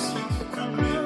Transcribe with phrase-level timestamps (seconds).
[0.00, 0.99] Der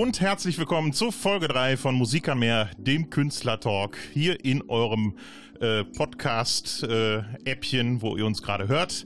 [0.00, 5.14] Und herzlich willkommen zu Folge 3 von Musik am Meer, dem Künstlertalk, hier in eurem
[5.60, 9.04] äh, Podcast-Appchen, wo ihr uns gerade hört.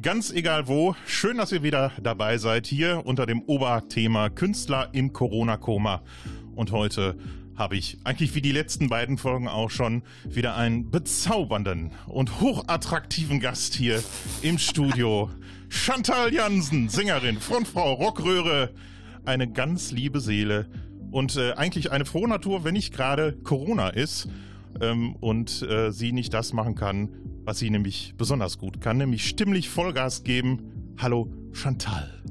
[0.00, 5.12] Ganz egal wo, schön, dass ihr wieder dabei seid, hier unter dem Oberthema Künstler im
[5.12, 6.04] Corona-Koma.
[6.54, 7.18] Und heute
[7.56, 13.40] habe ich, eigentlich wie die letzten beiden Folgen auch schon, wieder einen bezaubernden und hochattraktiven
[13.40, 14.00] Gast hier
[14.42, 15.28] im Studio.
[15.68, 18.70] Chantal Jansen, Sängerin, Frontfrau, Rockröhre,
[19.26, 20.68] eine ganz liebe Seele
[21.10, 24.28] und äh, eigentlich eine frohe Natur, wenn nicht gerade Corona ist
[24.80, 27.10] ähm, und äh, sie nicht das machen kann,
[27.44, 30.94] was sie nämlich besonders gut kann, nämlich stimmlich Vollgas geben.
[30.98, 32.22] Hallo Chantal,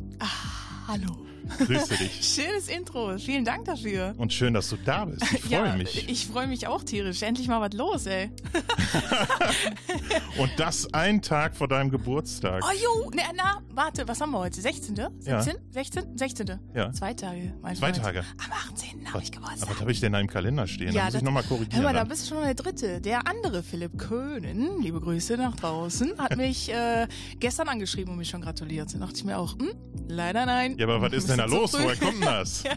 [0.87, 1.24] Hallo.
[1.65, 2.21] Grüße dich.
[2.23, 3.17] Schönes Intro.
[3.17, 4.13] Vielen Dank dafür.
[4.17, 5.23] Und schön, dass du da bist.
[5.33, 6.09] Ich freue ja, mich.
[6.09, 7.21] Ich freue mich auch tierisch.
[7.21, 8.31] Endlich mal was los, ey.
[10.37, 12.63] Und das ein Tag vor deinem Geburtstag.
[12.65, 13.11] Oh, jo.
[13.15, 14.59] Na, na, warte, was haben wir heute?
[14.61, 14.95] 16.?
[15.25, 15.41] Ja.
[15.41, 15.55] 17?
[15.71, 16.17] 16?
[16.17, 16.59] 16.
[16.73, 16.91] Ja.
[16.91, 17.53] Zwei Tage.
[17.61, 18.03] mein Zwei Freund.
[18.03, 18.19] Tage.
[18.19, 19.13] Am 18.
[19.13, 19.69] habe ich Aber Geburtstag.
[19.69, 20.93] was habe ich denn da im Kalender stehen?
[20.93, 21.83] da muss ich das- nochmal Hör korrigieren.
[21.83, 22.07] mal, da dann.
[22.09, 23.01] bist du schon der Dritte.
[23.01, 27.07] Der andere Philipp Köhnen, liebe Grüße nach draußen, hat mich äh,
[27.39, 28.93] gestern angeschrieben und mich schon gratuliert.
[28.93, 29.71] Da dachte ich mir auch, hm,
[30.07, 30.77] leider nein.
[30.77, 31.83] ja, aber was ist denn da Bisschen zu los?
[31.83, 32.63] Woher kommt denn das?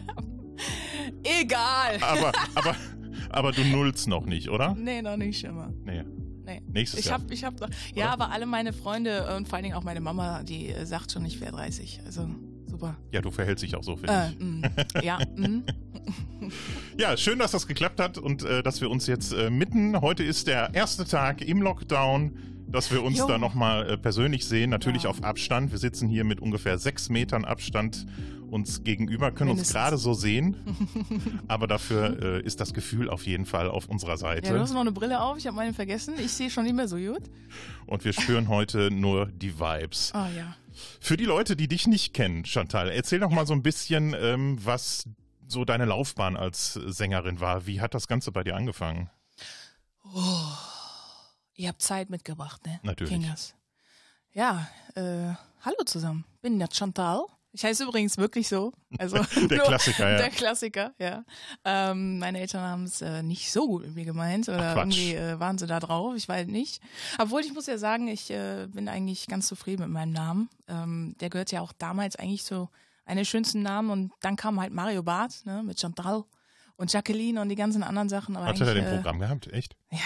[1.23, 1.97] Egal.
[2.01, 2.75] aber, aber,
[3.29, 4.75] aber du nullst noch nicht, oder?
[4.75, 5.71] Nee, noch nicht immer.
[5.83, 6.03] Nee.
[6.45, 6.61] Nee.
[6.71, 7.19] Nächstes ich Jahr.
[7.19, 10.01] Hab, ich hab noch, ja, aber alle meine Freunde und vor allen Dingen auch meine
[10.01, 12.01] Mama, die äh, sagt schon, ich wäre 30.
[12.05, 12.27] Also
[12.65, 12.97] super.
[13.11, 14.39] Ja, du verhältst dich auch so, finde Äh, ich.
[14.39, 14.63] mm,
[15.03, 15.63] ja, mm.
[16.97, 20.23] Ja, schön, dass das geklappt hat und äh, dass wir uns jetzt äh, mitten, heute
[20.23, 23.27] ist der erste Tag im Lockdown, dass wir uns Jo.
[23.27, 25.09] da nochmal äh, persönlich sehen, natürlich Ja.
[25.09, 25.71] auf Abstand.
[25.71, 28.05] Wir sitzen hier mit ungefähr sechs Metern Abstand
[28.49, 29.73] uns gegenüber, können uns Mindestens.
[29.75, 30.57] gerade so sehen,
[31.47, 34.47] aber dafür äh, ist das Gefühl auf jeden Fall auf unserer Seite.
[34.47, 36.15] ja, du hast noch eine Brille auf, ich habe meine vergessen.
[36.17, 37.21] Ich sehe schon nicht mehr so gut.
[37.85, 40.11] Und wir spüren heute nur die Vibes.
[40.15, 40.55] Oh ja.
[40.99, 44.57] Für die Leute, die dich nicht kennen, Chantal, erzähl doch mal so ein bisschen, ähm,
[44.63, 45.07] was
[45.47, 47.67] so deine Laufbahn als Sängerin war.
[47.67, 49.09] Wie hat das Ganze bei dir angefangen?
[51.59, 52.79] Ihr habt Zeit mitgebracht, ne?
[52.83, 53.11] Natürlich.
[53.11, 53.53] Kingers.
[54.31, 56.23] Ja, äh, hallo zusammen.
[56.41, 57.25] Bin der Chantal.
[57.51, 58.71] Ich heiße übrigens wirklich so.
[58.97, 59.17] Also
[59.49, 60.17] Der nur- Klassiker, ja.
[60.19, 61.25] Der Klassiker, ja.
[61.65, 65.15] Ähm, meine Eltern haben es äh, nicht so gut mit mir gemeint oder Ach, irgendwie
[65.15, 66.15] äh, waren sie da drauf.
[66.15, 66.81] Ich weiß nicht.
[67.17, 70.49] Obwohl ich muss ja sagen, ich äh, bin eigentlich ganz zufrieden mit meinem Namen.
[70.69, 72.69] Ähm, der gehört ja auch damals eigentlich zu
[73.05, 76.23] einer schönsten Namen und dann kam halt Mario Barth ne, mit Chantal
[76.77, 78.37] und Jacqueline und die ganzen anderen Sachen.
[78.37, 79.47] Aber Hat er eigentlich, den äh, Programm gehabt?
[79.47, 79.75] Echt?
[79.91, 79.97] ja,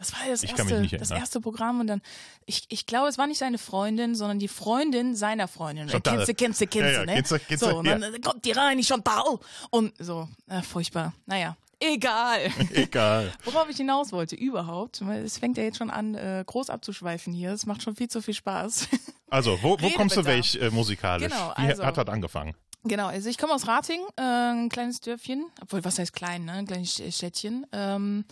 [0.00, 2.00] das war das Ich erste, das erste Programm und dann,
[2.46, 5.88] ich, ich glaube, es war nicht seine Freundin, sondern die Freundin seiner Freundin.
[5.88, 7.14] Kennst du, kennst du, kennst Ja, du, ja, ne?
[7.14, 9.38] kennst du, kennst du, so, und dann äh, kommt die rein, die Chantal.
[9.68, 11.12] Und so, äh, furchtbar.
[11.26, 12.50] Naja, egal.
[12.72, 13.30] Egal.
[13.44, 17.32] Worauf ich hinaus wollte, überhaupt, weil es fängt ja jetzt schon an, äh, groß abzuschweifen
[17.34, 17.52] hier.
[17.52, 18.88] Es macht schon viel zu viel Spaß.
[19.32, 21.28] Also, wo, wo kommst du weg äh, musikalisch?
[21.32, 22.56] Genau, Wie also- hat das angefangen?
[22.82, 26.52] Genau, also ich komme aus Rating, äh, ein kleines Dörfchen, obwohl was heißt klein, ne,
[26.54, 27.64] ein kleines Städtchen.
[27.72, 28.24] Ähm,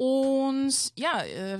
[0.00, 1.58] und ja, äh,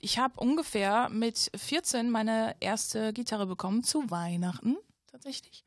[0.00, 4.76] ich habe ungefähr mit 14 meine erste Gitarre bekommen zu Weihnachten
[5.10, 5.64] tatsächlich.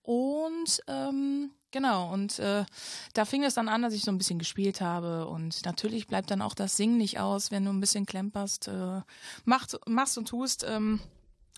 [0.00, 2.64] Und ähm, genau, und äh,
[3.12, 5.28] da fing es dann an, dass ich so ein bisschen gespielt habe.
[5.28, 9.02] Und natürlich bleibt dann auch das Singen nicht aus, wenn du ein bisschen klemperst, äh,
[9.44, 10.64] macht, machst und tust.
[10.66, 11.00] Ähm,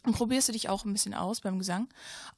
[0.09, 1.89] und probierst du dich auch ein bisschen aus beim Gesang.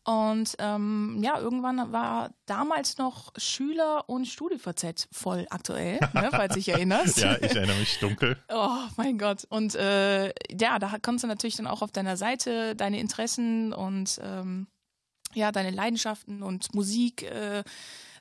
[0.05, 6.69] Und ähm, ja, irgendwann war damals noch Schüler und StudiVZ voll aktuell, ne, falls dich
[6.69, 7.21] erinnerst.
[7.21, 8.37] Ja, ich erinnere mich dunkel.
[8.49, 9.47] Oh mein Gott.
[9.51, 14.19] Und äh, ja, da konntest du natürlich dann auch auf deiner Seite deine Interessen und
[14.23, 14.67] ähm,
[15.35, 17.63] ja, deine Leidenschaften und Musik äh,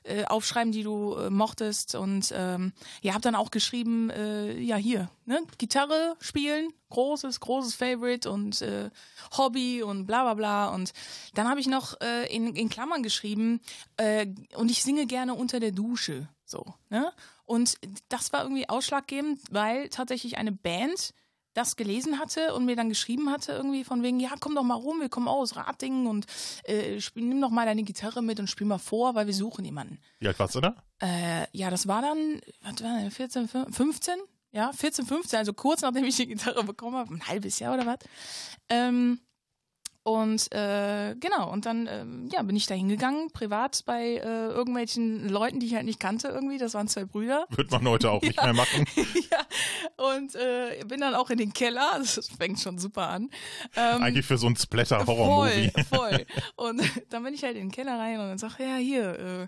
[0.04, 1.94] äh, aufschreiben, die du äh, mochtest.
[1.94, 7.74] Und ähm, ja, hab dann auch geschrieben, äh, ja, hier, ne, Gitarre spielen, großes, großes
[7.74, 8.90] Favorite und äh,
[9.36, 10.68] Hobby und bla bla bla.
[10.68, 10.92] Und
[11.34, 13.60] dann habe ich noch äh, in, in Klammern geschrieben,
[13.96, 14.26] äh,
[14.56, 16.28] und ich singe gerne unter der Dusche.
[16.44, 17.12] So, ne?
[17.44, 21.14] Und das war irgendwie ausschlaggebend, weil tatsächlich eine Band
[21.54, 24.74] das gelesen hatte und mir dann geschrieben hatte, irgendwie von wegen, ja, komm doch mal
[24.74, 26.26] rum, wir kommen aus Ratingen und
[26.64, 29.64] äh, spiel, nimm doch mal deine Gitarre mit und spiel mal vor, weil wir suchen
[29.64, 29.98] jemanden.
[30.18, 30.76] Wie alt warst du da?
[31.02, 34.14] Äh, ja, das war dann, was war das, 14, 15?
[34.52, 37.86] Ja, 14, 15, also kurz nachdem ich die Gitarre bekommen habe, ein halbes Jahr oder
[37.86, 37.98] was.
[38.68, 39.20] Ähm,
[40.02, 45.28] Und äh, genau, und dann ähm, ja, bin ich da hingegangen, privat bei äh, irgendwelchen
[45.28, 46.56] Leuten, die ich halt nicht kannte irgendwie.
[46.56, 47.46] Das waren zwei Brüder.
[47.50, 48.86] Wird man heute auch nicht mehr machen.
[48.96, 52.00] ja, und äh, bin dann auch in den Keller.
[52.10, 53.30] Das fängt schon super an.
[53.76, 55.70] Ähm, Eigentlich für so ein Splatter-Horror-Movie.
[55.88, 56.26] Voll, voll.
[56.56, 59.46] Und dann bin ich halt in den Keller rein und dann sag ja, hier, äh,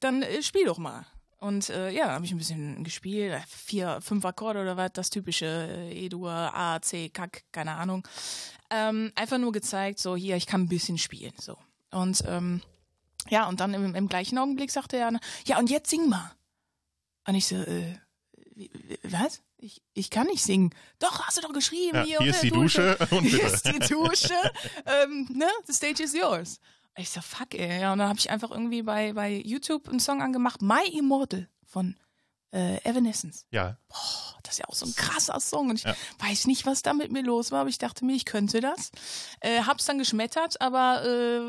[0.00, 1.06] dann äh, spiel doch mal.
[1.42, 5.46] Und äh, ja, habe ich ein bisschen gespielt, vier, fünf Akkorde oder was, das typische
[5.46, 8.06] äh, E-Dur, A, C, Kack, keine Ahnung.
[8.70, 11.58] Ähm, einfach nur gezeigt, so hier, ich kann ein bisschen spielen, so.
[11.90, 12.62] Und ähm,
[13.28, 16.30] ja, und dann im, im gleichen Augenblick sagte er, ja, und jetzt sing mal.
[17.26, 17.96] Und ich so, äh,
[18.54, 19.42] wie, wie, was?
[19.56, 20.72] Ich, ich kann nicht singen.
[21.00, 21.96] Doch, hast du doch geschrieben.
[21.96, 24.34] Ja, hier, hier ist die Dusche und hier ist die Dusche.
[24.86, 25.48] ähm, ne?
[25.66, 26.60] The stage is yours.
[26.96, 27.80] Ich so, fuck, ey.
[27.80, 31.48] Ja, und dann habe ich einfach irgendwie bei, bei YouTube einen Song angemacht, My Immortal
[31.66, 31.96] von
[32.52, 33.46] äh, Evanescence.
[33.50, 35.70] Ja, Oh, das ist ja auch so ein krasser Song.
[35.70, 35.94] Und ich Ja.
[36.18, 38.90] weiß nicht, was da mit mir los war, aber ich dachte mir, ich könnte das.
[39.40, 41.02] Äh, hab's dann geschmettert, aber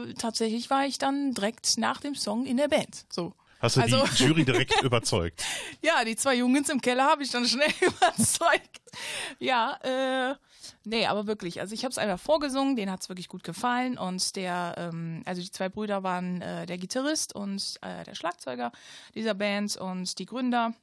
[0.07, 3.05] äh, tatsächlich war ich dann direkt nach dem Song in der Band.
[3.11, 3.33] So.
[3.59, 5.43] hast du Also- die Jury direkt überzeugt.
[5.81, 8.79] Ja, die zwei Jungs im Keller habe ich dann schnell überzeugt.
[9.39, 10.35] Ja, äh,
[10.83, 11.59] nee, aber wirklich.
[11.59, 15.41] Also ich habe es einfach vorgesungen, denen hat's wirklich gut gefallen und der, ähm, also
[15.41, 18.71] die zwei Brüder waren äh, der Gitarrist und äh, der Schlagzeuger
[19.15, 20.73] dieser Band und die Gründer.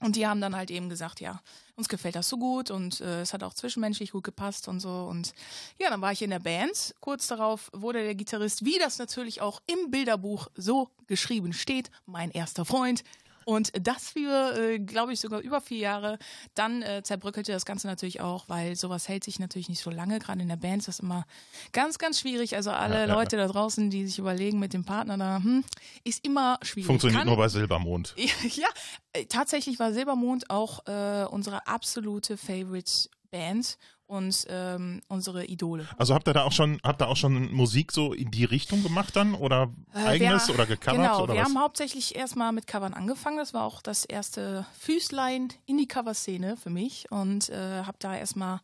[0.00, 1.42] Und die haben dann halt eben gesagt, ja,
[1.74, 4.88] uns gefällt das so gut und äh, es hat auch zwischenmenschlich gut gepasst und so.
[4.88, 5.32] Und
[5.78, 6.94] ja, dann war ich in der Band.
[7.00, 12.30] Kurz darauf wurde der Gitarrist, wie das natürlich auch im Bilderbuch so geschrieben steht, mein
[12.30, 13.02] erster Freund.
[13.48, 16.18] Und das für, äh, glaube ich, sogar über vier Jahre.
[16.54, 20.18] Dann äh, zerbröckelte das Ganze natürlich auch, weil sowas hält sich natürlich nicht so lange.
[20.18, 21.24] Gerade in der Band ist das immer
[21.72, 22.56] ganz, ganz schwierig.
[22.56, 25.64] Also alle Ja, ja, Leute da draußen, die sich überlegen mit dem Partner da, hm,
[26.04, 26.88] ist immer schwierig.
[26.88, 28.14] Funktioniert Kann- nur bei Silbermond.
[28.54, 28.68] ja,
[29.14, 35.86] äh, tatsächlich war Silbermond auch äh, unsere absolute Favorite Band und ähm, unsere Idole.
[35.98, 38.82] Also habt ihr da auch schon, habt ihr auch schon Musik so in die Richtung
[38.82, 39.34] gemacht dann?
[39.34, 41.48] Oder Äh, eigenes wir- oder gecovert Genau, oder wir was?
[41.48, 43.36] haben hauptsächlich erstmal mit Covern angefangen.
[43.36, 48.16] Das war auch das erste Füßlein in die Coverszene für mich und äh, habe da
[48.16, 48.60] erstmal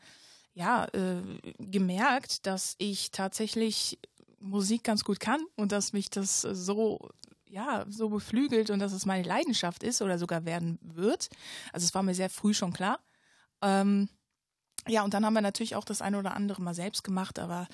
[0.54, 1.20] ja äh,
[1.58, 3.98] gemerkt, dass ich tatsächlich
[4.40, 7.10] Musik ganz gut kann und dass mich das so
[7.46, 11.28] ja so beflügelt und dass es meine Leidenschaft ist oder sogar werden wird.
[11.72, 12.98] Also es war mir sehr früh schon klar.
[13.62, 14.08] Ähm,
[14.88, 17.66] ja, und dann haben wir natürlich auch das eine oder andere mal selbst gemacht, aber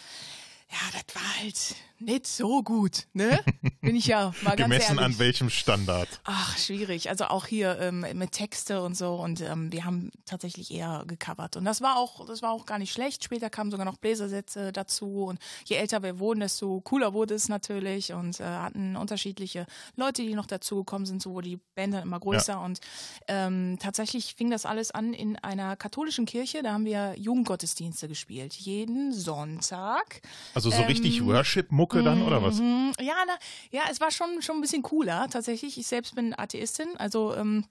[0.71, 3.41] ja, das war halt nicht so gut, ne?
[3.81, 5.05] Bin ich ja mal ganz Gemessen ehrlich.
[5.05, 6.09] an welchem Standard?
[6.25, 7.09] Ach, schwierig.
[7.09, 9.15] Also auch hier ähm, mit Texte und so.
[9.15, 11.57] Und ähm, wir haben tatsächlich eher gecovert.
[11.57, 13.25] Und das war auch, das war auch gar nicht schlecht.
[13.25, 15.25] Später kamen sogar noch Bläsersätze dazu.
[15.25, 18.13] Und je älter wir wurden, desto cooler wurde es natürlich.
[18.13, 19.67] Und äh, hatten unterschiedliche
[19.97, 21.23] Leute, die noch dazu gekommen sind.
[21.23, 22.61] So wurde die Band dann immer größer.
[22.61, 22.81] Und
[23.29, 26.63] ähm, tatsächlich fing das alles an in einer katholischen Kirche.
[26.63, 28.55] Da haben wir Jugendgottesdienste gespielt.
[28.55, 30.23] Jeden Sonntag.
[30.55, 32.57] Also so richtig Worship-Mucke dann oder was?
[32.59, 32.93] Mhm.
[33.01, 33.37] Ja, na,
[33.71, 35.77] ja, es war schon, schon ein bisschen cooler tatsächlich.
[35.79, 37.65] Ich selbst bin Atheistin, also ähm,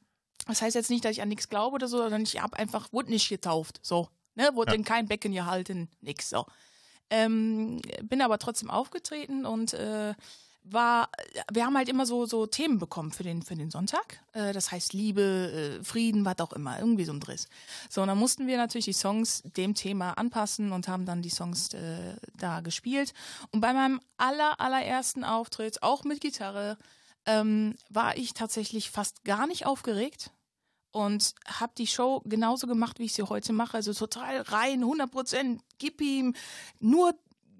[0.48, 2.92] das heißt jetzt nicht, dass ich an nichts glaube oder so, sondern ich habe einfach,
[2.94, 4.76] wurde nicht getauft, so, ne, wurde Ja.
[4.78, 6.46] in kein Becken gehalten, nix, so.
[7.12, 10.14] Ähm, bin aber trotzdem aufgetreten und äh,
[10.72, 11.10] war,
[11.52, 14.22] wir haben halt immer so, so Themen bekommen für den, für den Sonntag.
[14.34, 17.48] Äh, das heißt Liebe, äh, Frieden, was auch immer, irgendwie so ein Driss.
[17.90, 21.30] So, und dann mussten wir natürlich die Songs dem Thema anpassen und haben dann die
[21.30, 23.14] Songs äh, da gespielt.
[23.52, 26.78] Und bei meinem aller, allerersten Auftritt, auch mit Gitarre,
[27.26, 30.32] ähm, war ich tatsächlich fast gar nicht aufgeregt
[30.92, 33.78] und habe die Show genauso gemacht, wie ich sie heute mache.
[33.78, 36.34] Also total rein, 100 Prozent, gib ihm,
[36.80, 37.14] nur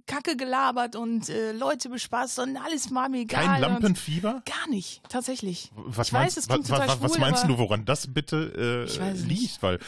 [0.10, 3.46] Kacke gelabert und äh, Leute bespaßt und alles war mir egal.
[3.46, 4.42] Kein Lampenfieber?
[4.46, 5.72] Gar nicht, tatsächlich.
[5.76, 7.86] Was ich meinst, weiß, es klingt wa- wa- total was schwul, meinst aber du, woran
[7.86, 9.62] das bitte äh, liegt?
[9.62, 9.80] Weil,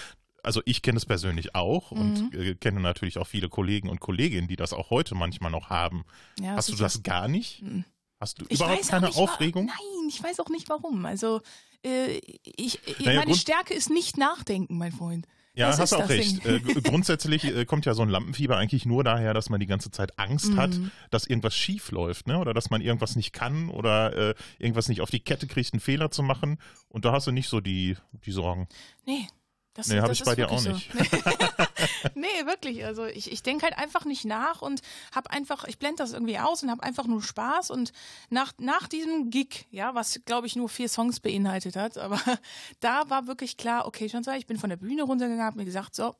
[0.43, 1.99] also ich kenne es persönlich auch Mhm.
[1.99, 5.69] und äh, kenne natürlich auch viele Kollegen und Kolleginnen, die das auch heute manchmal noch
[5.69, 6.03] haben.
[6.39, 7.61] Ja, Hast du das gar nicht?
[7.63, 7.83] Mhm.
[8.19, 9.65] Hast du Ich überhaupt keine nicht, Aufregung?
[9.65, 11.05] Nein, ich weiß auch nicht warum.
[11.07, 11.41] Also
[11.83, 15.25] äh, ich, ich, Naja, meine Grund- Stärke ist nicht nachdenken, mein Freund.
[15.53, 16.45] Ja, Das hast auch recht.
[16.45, 19.91] Äh, grundsätzlich äh, kommt ja so ein Lampenfieber eigentlich nur daher, dass man die ganze
[19.91, 20.91] Zeit Angst hat, Mhm.
[21.09, 22.37] dass irgendwas schief läuft, ne?
[22.39, 25.81] Oder dass man irgendwas nicht kann oder äh, irgendwas nicht auf die Kette kriegt, einen
[25.81, 26.57] Fehler zu machen.
[26.87, 28.67] Und da hast du nicht so die, die Sorgen.
[29.05, 29.27] Nee.
[29.73, 30.89] Das, Nee, hab das ich bei dir auch nicht.
[32.15, 32.85] Nee, wirklich.
[32.85, 34.81] Also ich, ich denke halt einfach nicht nach und
[35.13, 37.71] habe einfach, ich blende das irgendwie aus und habe einfach nur Spaß.
[37.71, 37.93] Und
[38.29, 42.19] nach, nach diesem Gig, ja, was glaube ich nur vier Songs beinhaltet hat, aber
[42.79, 45.95] da war wirklich klar, okay, schon ich bin von der Bühne runtergegangen, habe mir gesagt,
[45.95, 46.15] so,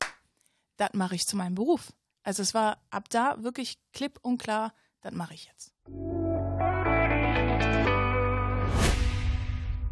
[0.76, 1.92] das mache ich zu meinem Beruf.
[2.22, 5.72] Also es war ab da wirklich klipp und klar, das mache ich jetzt.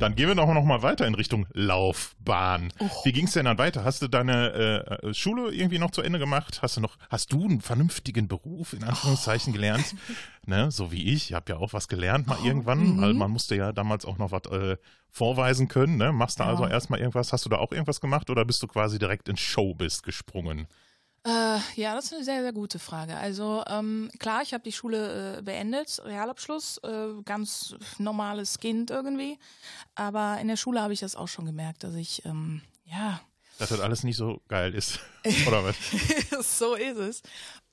[0.00, 2.72] Dann gehen wir doch noch mal weiter in Richtung Laufbahn.
[2.78, 2.88] Oh.
[3.04, 3.84] Wie ging es denn dann weiter?
[3.84, 6.60] Hast du deine äh, Schule irgendwie noch zu Ende gemacht?
[6.62, 9.94] Hast du noch, hast du einen vernünftigen Beruf in Anführungszeichen gelernt?
[10.46, 11.30] ne, so wie ich.
[11.30, 12.96] Ich habe ja auch was gelernt mal irgendwann.
[12.96, 13.00] mhm.
[13.02, 14.76] weil man musste ja damals auch noch was äh,
[15.10, 15.96] vorweisen können.
[15.96, 16.12] Ne?
[16.12, 16.50] Machst du Ja.
[16.50, 17.32] also erstmal irgendwas?
[17.32, 20.66] Hast du da auch irgendwas gemacht oder bist du quasi direkt ins Showbiz gesprungen?
[21.26, 23.16] Äh, ja, das ist eine sehr, sehr gute Frage.
[23.16, 29.38] Also ähm, klar, ich habe die Schule äh, beendet, Realabschluss, äh, ganz normales Kind irgendwie.
[29.94, 33.20] Aber in der Schule habe ich das auch schon gemerkt, dass ich, ähm, ja,
[33.58, 34.98] Dass das alles nicht so geil ist.
[35.46, 36.58] oder was?
[36.58, 37.22] so ist es.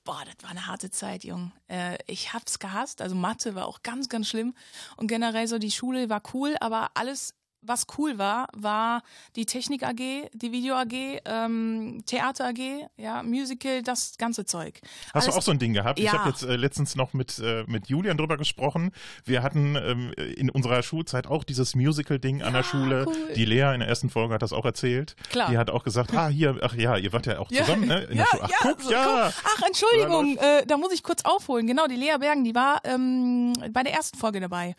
[0.04, 1.52] Boah, das war eine harte Zeit, Jung.
[1.68, 3.00] Äh, ich hab's gehasst.
[3.02, 4.54] Also Mathe war auch ganz, ganz schlimm.
[4.96, 9.02] Und generell so die Schule war cool, aber alles, was cool war, war
[9.36, 9.96] die Technik AG,
[10.32, 14.80] die Video AG, ähm, Theater AG, ja, Musical, das ganze Zeug.
[15.12, 15.98] Hast du Alles- auch so ein Ding gehabt?
[15.98, 16.12] Ich Ja.
[16.12, 18.92] habe jetzt äh, letztens noch mit, äh, mit Julian drüber gesprochen.
[19.24, 23.04] Wir hatten ähm, in unserer Schulzeit auch dieses Musical-Ding an der Schule.
[23.06, 23.32] cool.
[23.34, 25.16] Die Lea in der ersten Folge hat das auch erzählt.
[25.30, 25.50] Klar.
[25.50, 28.04] Die hat auch gesagt, ah, hier, ach ja, ihr wart ja auch zusammen, ne?
[28.04, 28.42] In ja, der Schule.
[28.44, 29.32] Ach, ja, guck, so, ja.
[29.44, 31.66] Ach, Entschuldigung, äh, da muss ich kurz aufholen.
[31.66, 34.74] Genau, die Lea Bergen, die war ähm, bei der ersten Folge dabei.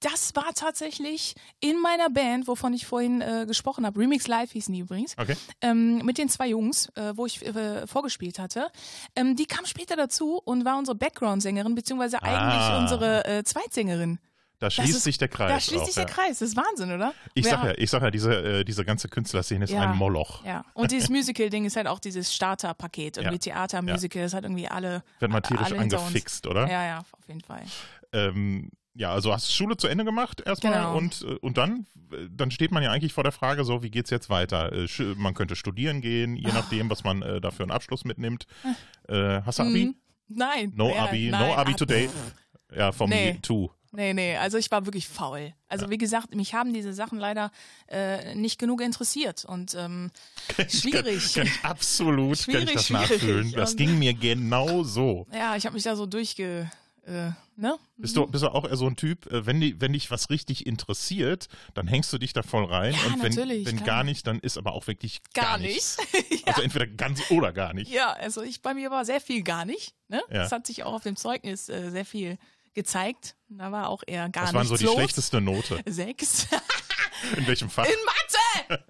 [0.00, 3.98] Das war tatsächlich in meiner Band, wovon ich vorhin äh, gesprochen habe.
[4.00, 5.14] Remix Live hießen die übrigens.
[5.18, 5.36] Okay.
[5.60, 8.68] Ähm, mit den zwei Jungs, äh, wo ich äh, vorgespielt hatte.
[9.16, 12.78] Ähm, die kam später dazu und war unsere Background-Sängerin, beziehungsweise eigentlich Ah.
[12.80, 14.18] unsere äh, Zweitsängerin.
[14.60, 15.50] Da schließt ist- sich der Kreis.
[15.50, 16.04] Da schließt auch, sich ja.
[16.04, 16.38] der Kreis.
[16.38, 17.12] Das ist Wahnsinn, oder?
[17.34, 19.82] Ich sag ja, ich sag ja, diese, äh, diese ganze Künstlerszene ist Ja.
[19.90, 20.44] ein Moloch.
[20.44, 23.16] Ja, und dieses Musical-Ding ist halt auch dieses Starter-Paket.
[23.18, 23.54] Irgendwie Ja.
[23.54, 25.02] Theater, Musical, das hat irgendwie alle.
[25.18, 26.70] Wird mal tierisch angefixt, oder?
[26.70, 27.62] Ja, ja, auf jeden Fall.
[28.12, 30.96] Ähm, ja, also hast Schule zu Ende gemacht erstmal Genau.
[30.96, 33.90] und, äh, und dann, äh, dann steht man ja eigentlich vor der Frage, so, wie
[33.90, 34.72] geht's jetzt weiter?
[34.72, 34.86] Äh,
[35.16, 38.46] Man könnte studieren gehen, je nachdem, was man äh, dafür einen Abschluss mitnimmt.
[39.08, 39.86] Äh, hast du Abi?
[39.86, 39.94] Mhm.
[40.28, 40.72] Nein.
[40.74, 42.08] No ja, Abi, nein, no Abi Ab- today.
[42.74, 43.34] Ja, from Nee.
[43.34, 43.70] me too.
[43.96, 45.52] Nee, nee, also ich war wirklich faul.
[45.68, 47.52] Also wie gesagt, mich haben diese Sachen leider
[47.86, 50.10] äh, nicht genug interessiert und ähm,
[50.68, 51.34] schwierig.
[51.34, 53.10] Kann, kann absolut kann ich Schwierig, das schwierig.
[53.10, 53.52] nachfühlen.
[53.52, 55.26] Das ging mir genau so.
[55.32, 56.68] Ja, ich habe mich da so durchge...
[57.06, 57.76] Äh, ne?
[57.96, 60.30] Bist du, bist du auch eher so ein Typ, äh, wenn, die, wenn dich was
[60.30, 62.94] richtig interessiert, dann hängst du dich da voll rein.
[62.94, 65.98] Ja, und wenn, natürlich, wenn gar nicht, dann ist aber auch wirklich gar, Gar nichts.
[66.30, 66.48] nicht.
[66.48, 67.90] Also entweder ganz oder gar nicht.
[67.90, 69.94] Ja, also ich bei mir war sehr viel gar nicht.
[70.08, 70.22] Ne?
[70.30, 70.42] Ja.
[70.42, 72.38] Das hat sich auch auf dem Zeugnis äh, sehr viel
[72.72, 73.36] gezeigt.
[73.48, 74.94] Da war auch eher gar Das war nichts so die los.
[74.94, 75.80] schlechteste Note.
[75.86, 76.48] Sechs.
[77.36, 77.84] In welchem Fach?
[77.86, 78.84] In Mathe!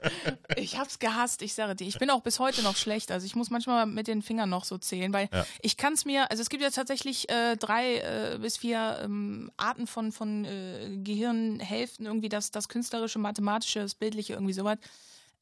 [0.57, 1.87] Ich hab's gehasst, ich sage dir.
[1.87, 3.11] Ich bin auch bis heute noch schlecht.
[3.11, 5.45] Also ich muss manchmal mit den Fingern noch so zählen, weil Ja.
[5.63, 9.87] ich kann's mir, also es gibt ja tatsächlich äh, drei äh, bis vier ähm, Arten
[9.87, 14.79] von, von äh, Gehirnhälften, irgendwie das, das künstlerische, mathematische, das bildliche, irgendwie sowas.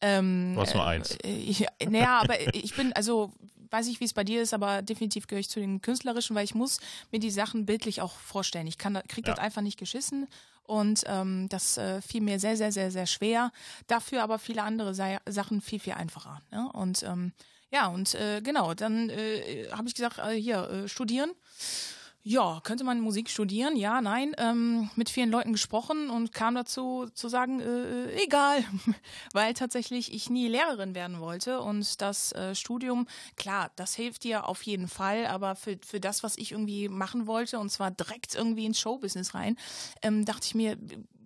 [0.00, 1.16] Ähm, Du hast nur eins.
[1.22, 3.32] Äh, naja, aber ich bin, also
[3.70, 6.44] weiß ich, wie es bei dir ist, aber definitiv gehöre ich zu den künstlerischen, weil
[6.44, 6.78] ich muss
[7.10, 8.66] mir die Sachen bildlich auch vorstellen.
[8.66, 9.32] Ich kann, da- krieg Ja.
[9.34, 10.26] das einfach nicht geschissen
[10.64, 13.52] und ähm, das äh, fiel mir sehr, sehr, sehr, sehr schwer.
[13.86, 16.42] Dafür aber viele andere Sa Sachen viel, viel einfacher.
[16.50, 16.70] Ne?
[16.72, 17.32] Und ähm,
[17.70, 21.30] ja, und äh, genau, dann äh, habe ich gesagt, äh, hier, äh, studieren.
[22.24, 23.74] Ja, könnte man Musik studieren?
[23.74, 24.32] Ja, nein.
[24.38, 28.62] Ähm, mit vielen Leuten gesprochen und kam dazu zu sagen, äh, äh, egal,
[29.32, 34.48] weil tatsächlich ich nie Lehrerin werden wollte und das äh, Studium, klar, das hilft dir
[34.48, 38.36] auf jeden Fall, aber für, für das, was ich irgendwie machen wollte und zwar direkt
[38.36, 39.56] irgendwie ins Showbusiness rein,
[40.00, 40.78] ähm, dachte ich mir,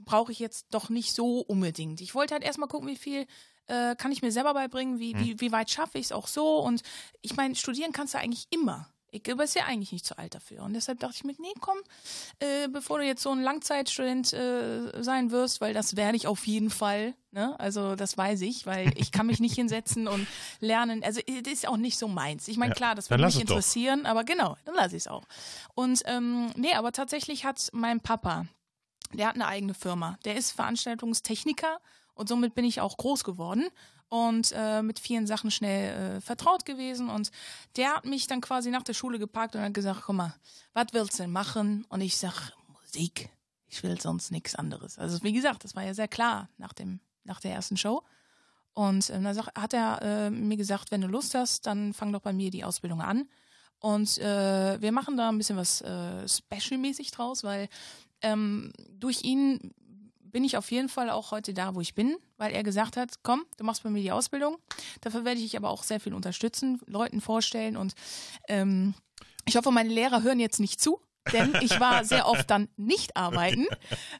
[0.06, 2.00] brauche ich jetzt doch nicht so unbedingt.
[2.00, 3.26] Ich wollte halt erstmal gucken, wie viel
[3.66, 6.58] äh, kann ich mir selber beibringen, wie, wie, wie weit schaffe ich es auch so
[6.60, 6.82] und
[7.20, 8.88] ich meine, studieren kannst du eigentlich immer.
[9.24, 10.62] Ich bist ja eigentlich nicht zu alt dafür.
[10.62, 11.76] Und deshalb dachte ich mir, nee, komm,
[12.40, 16.46] äh, bevor du jetzt so ein Langzeitstudent äh, sein wirst, weil das werde ich auf
[16.46, 17.14] jeden Fall.
[17.30, 17.58] Ne?
[17.58, 20.26] Also das weiß ich, weil ich kann mich nicht hinsetzen und
[20.60, 21.02] lernen.
[21.04, 22.48] Also das ist auch nicht so meins.
[22.48, 23.50] Ich meine, Ja, klar, das würde mich es doch.
[23.56, 25.24] interessieren, aber genau, dann lasse ich es auch.
[25.74, 28.46] Und ähm, nee, aber tatsächlich hat mein Papa,
[29.12, 30.18] der hat eine eigene Firma.
[30.24, 31.78] Der ist Veranstaltungstechniker
[32.14, 33.66] und somit bin ich auch groß geworden
[34.08, 37.10] und äh, mit vielen Sachen schnell äh, vertraut gewesen.
[37.10, 37.30] Und
[37.76, 40.34] der hat mich dann quasi nach der Schule gepackt und hat gesagt, guck mal,
[40.72, 41.84] was willst du denn machen?
[41.88, 43.30] Und ich sag, Musik.
[43.68, 44.98] Ich will sonst nichts anderes.
[44.98, 48.02] Also wie gesagt, das war ja sehr klar nach, dem, nach der ersten Show.
[48.74, 52.12] Und ähm, da sag- hat er äh, mir gesagt, wenn du Lust hast, dann fang
[52.12, 53.28] doch bei mir die Ausbildung an.
[53.80, 57.68] Und äh, wir machen da ein bisschen was äh, Special-mäßig draus, weil
[58.22, 59.74] ähm, durch ihn
[60.30, 63.14] bin ich auf jeden Fall auch heute da, wo ich bin, weil er gesagt hat,
[63.22, 64.58] komm, du machst bei mir die Ausbildung.
[65.00, 67.94] Dafür werde ich dich aber auch sehr viel unterstützen, Leuten vorstellen und
[68.48, 68.94] ähm,
[69.44, 71.00] ich hoffe, meine Lehrer hören jetzt nicht zu.
[71.32, 73.66] Denn ich war sehr oft dann nicht arbeiten.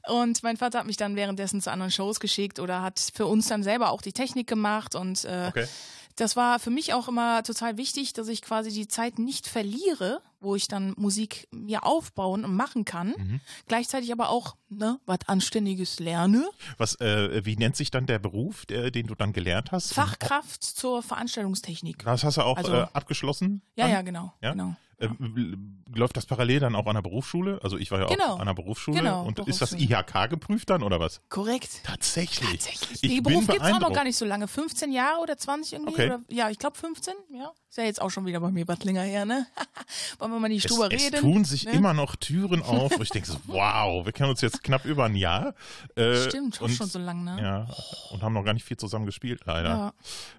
[0.08, 3.46] Und mein Vater hat mich dann währenddessen zu anderen Shows geschickt oder hat für uns
[3.46, 4.94] dann selber auch die Technik gemacht.
[4.94, 5.68] Und äh, Okay.
[6.16, 10.22] Das war für mich auch immer total wichtig, dass ich quasi die Zeit nicht verliere,
[10.40, 13.14] wo ich dann Musik mir aufbauen und machen kann.
[13.16, 13.40] Mhm.
[13.68, 16.48] Gleichzeitig aber auch ne, was Anständiges lerne.
[16.78, 19.92] Was, äh, wie nennt sich dann der Beruf, der, den du dann gelernt hast?
[19.92, 22.02] Fachkraft zur Veranstaltungstechnik.
[22.04, 23.62] Das hast du auch Also- äh, abgeschlossen?
[23.76, 23.92] Ja, dann?
[23.92, 24.32] ja, genau.
[24.40, 24.52] Ja?
[24.52, 24.74] genau.
[24.98, 27.60] Ähm, läuft das parallel dann auch an der Berufsschule?
[27.62, 28.34] Also ich war ja Genau.
[28.34, 28.98] auch an der Berufsschule.
[28.98, 30.00] Genau, und ist das Berufsschule.
[30.00, 31.20] IHK geprüft dann oder was?
[31.28, 31.82] Korrekt.
[31.84, 32.48] Tatsächlich.
[32.50, 33.02] Tatsächlich.
[33.02, 34.48] Ich Den Beruf gibt es auch noch gar nicht so lange.
[34.48, 35.92] 15 Jahre oder 20 irgendwie?
[35.92, 36.06] Okay.
[36.06, 37.14] Oder, ja, ich glaube 15.
[37.34, 37.52] Ja.
[37.68, 39.46] Ist ja jetzt auch schon wieder bei mir was länger her, ne?
[40.18, 41.20] Wollen wir mal nicht Es, drüber es reden?
[41.20, 41.72] tun sich ne?
[41.72, 42.98] immer noch Türen auf.
[43.00, 45.54] ich denke so, wow, wir kennen uns jetzt knapp über ein Jahr.
[45.94, 47.36] Äh, Stimmt, und, schon so lang, ne?
[47.40, 47.68] Ja,
[48.12, 49.68] und haben noch gar nicht viel zusammen gespielt, leider.
[49.68, 49.92] Ja.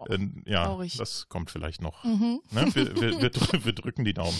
[0.10, 0.96] Ähm, ja, Traurig.
[0.96, 1.00] Mhm.
[1.00, 2.04] das kommt vielleicht noch.
[2.04, 2.40] Ne?
[2.52, 3.32] Wir, wir, wir,
[3.66, 4.36] wir drücken die Daumen.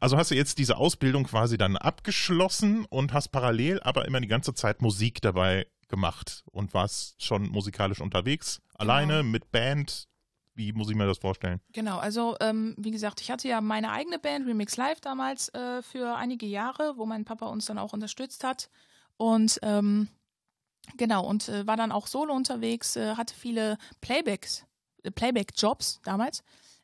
[0.00, 4.28] Also hast du jetzt diese Ausbildung quasi dann abgeschlossen und hast parallel aber immer die
[4.28, 8.92] ganze Zeit Musik dabei gemacht und warst schon musikalisch unterwegs, Genau.
[8.92, 10.08] alleine mit Band.
[10.54, 11.60] Wie muss ich mir das vorstellen?
[11.72, 15.80] Genau, also ähm, wie gesagt, ich hatte ja meine eigene Band, Remix Live damals, äh,
[15.82, 18.68] für einige Jahre, wo mein Papa uns dann auch unterstützt hat.
[19.16, 20.08] Und ähm,
[20.98, 24.64] genau, und äh, war dann auch solo unterwegs, äh, hatte viele Playbacks,
[25.04, 26.42] äh, Playback-Jobs damals.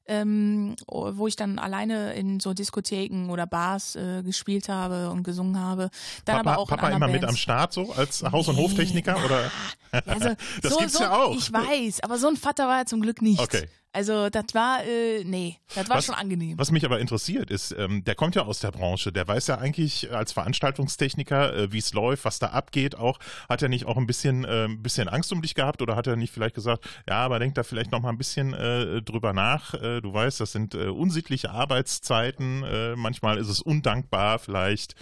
[0.09, 5.61] Ähm, wo ich dann alleine in so Diskotheken oder Bars äh, gespielt habe und gesungen
[5.61, 5.91] habe.
[6.25, 7.35] Dann Papa, aber auch Papa immer mit Bands.
[7.35, 9.51] am Start so als Haus- und Hoftechniker oder?
[10.07, 10.31] Also,
[10.63, 11.35] Das so, gibt's so, ja auch.
[11.35, 13.41] Ich weiß, aber so ein Vater war er zum Glück nicht.
[13.41, 13.69] Okay.
[13.93, 16.59] Also das war, äh, nee, das war Was- schon angenehm.
[16.59, 19.57] Was mich aber interessiert ist, ähm, der kommt ja aus der Branche, der weiß ja
[19.59, 23.19] eigentlich als Veranstaltungstechniker, äh, wie es läuft, was da abgeht auch.
[23.49, 26.07] Hat er nicht auch ein bisschen, äh, ein bisschen Angst um dich gehabt oder hat
[26.07, 29.33] er nicht vielleicht gesagt, ja, aber denk da vielleicht noch mal ein bisschen äh, drüber
[29.33, 29.73] nach.
[29.75, 34.95] Äh, du weißt, das sind äh, unsittliche Arbeitszeiten, äh, manchmal ist es undankbar vielleicht.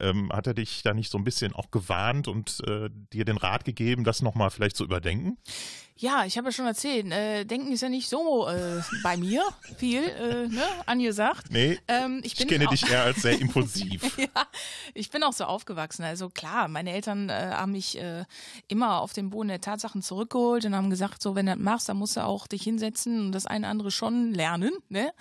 [0.00, 3.38] Ähm, hat er dich da nicht so ein bisschen auch gewarnt und äh, dir den
[3.38, 5.38] Rat gegeben, das noch mal vielleicht zu überdenken?
[5.96, 9.44] Ja, ich habe ja schon erzählt, äh, Denken ist ja nicht so äh, bei mir
[9.78, 11.46] viel, äh, ne, angesagt.
[11.50, 14.18] Nee, Ähm, ich ich kenne dich eher als sehr impulsiv.
[14.18, 14.28] ja,
[14.92, 16.02] ich bin auch so aufgewachsen.
[16.02, 18.24] Also klar, meine Eltern äh, haben mich äh,
[18.66, 21.88] immer auf den Boden der Tatsachen zurückgeholt und haben gesagt, so wenn du das machst,
[21.88, 25.12] dann musst du auch dich hinsetzen und das eine andere schon lernen, ne?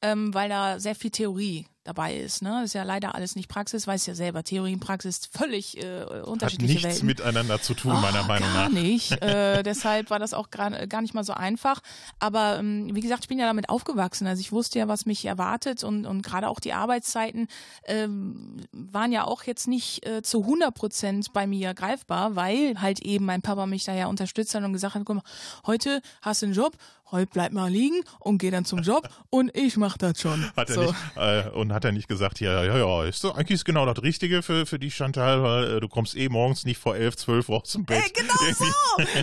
[0.00, 2.42] Ähm, weil da sehr viel Theorie dabei ist.
[2.42, 2.62] Ne?
[2.64, 6.24] Ist ja leider alles nicht Praxis, weiß ja selber, Theorie und Praxis völlig äh, Hat
[6.26, 7.06] unterschiedliche nichts Welten.
[7.06, 8.70] miteinander zu tun, meiner Oh, Meinung gar nach.
[8.70, 9.10] nicht.
[9.22, 11.80] Äh, deshalb war das auch gar, gar nicht mal so einfach.
[12.18, 14.26] Aber ähm, wie gesagt, ich bin ja damit aufgewachsen.
[14.26, 17.46] Also ich wusste ja, was mich erwartet und, und gerade auch die Arbeitszeiten
[17.84, 23.00] ähm, waren ja auch jetzt nicht äh, zu 100 Prozent bei mir greifbar, weil halt
[23.00, 25.22] eben mein Papa mich da ja unterstützt hat und gesagt hat, guck mal,
[25.66, 26.76] heute hast du einen Job,
[27.12, 30.50] heute bleib mal liegen und geh dann zum Job und ich mach das schon.
[30.56, 30.82] Hat er so.
[30.82, 33.86] nicht, äh, und hat er nicht gesagt, ja, ja, ja, ist doch eigentlich ist genau
[33.86, 37.16] das Richtige für, für dich, Chantal, weil äh, du kommst eh morgens nicht vor elf,
[37.16, 38.02] zwölf Uhr aus dem Bett.
[38.04, 38.64] Ey, genau so,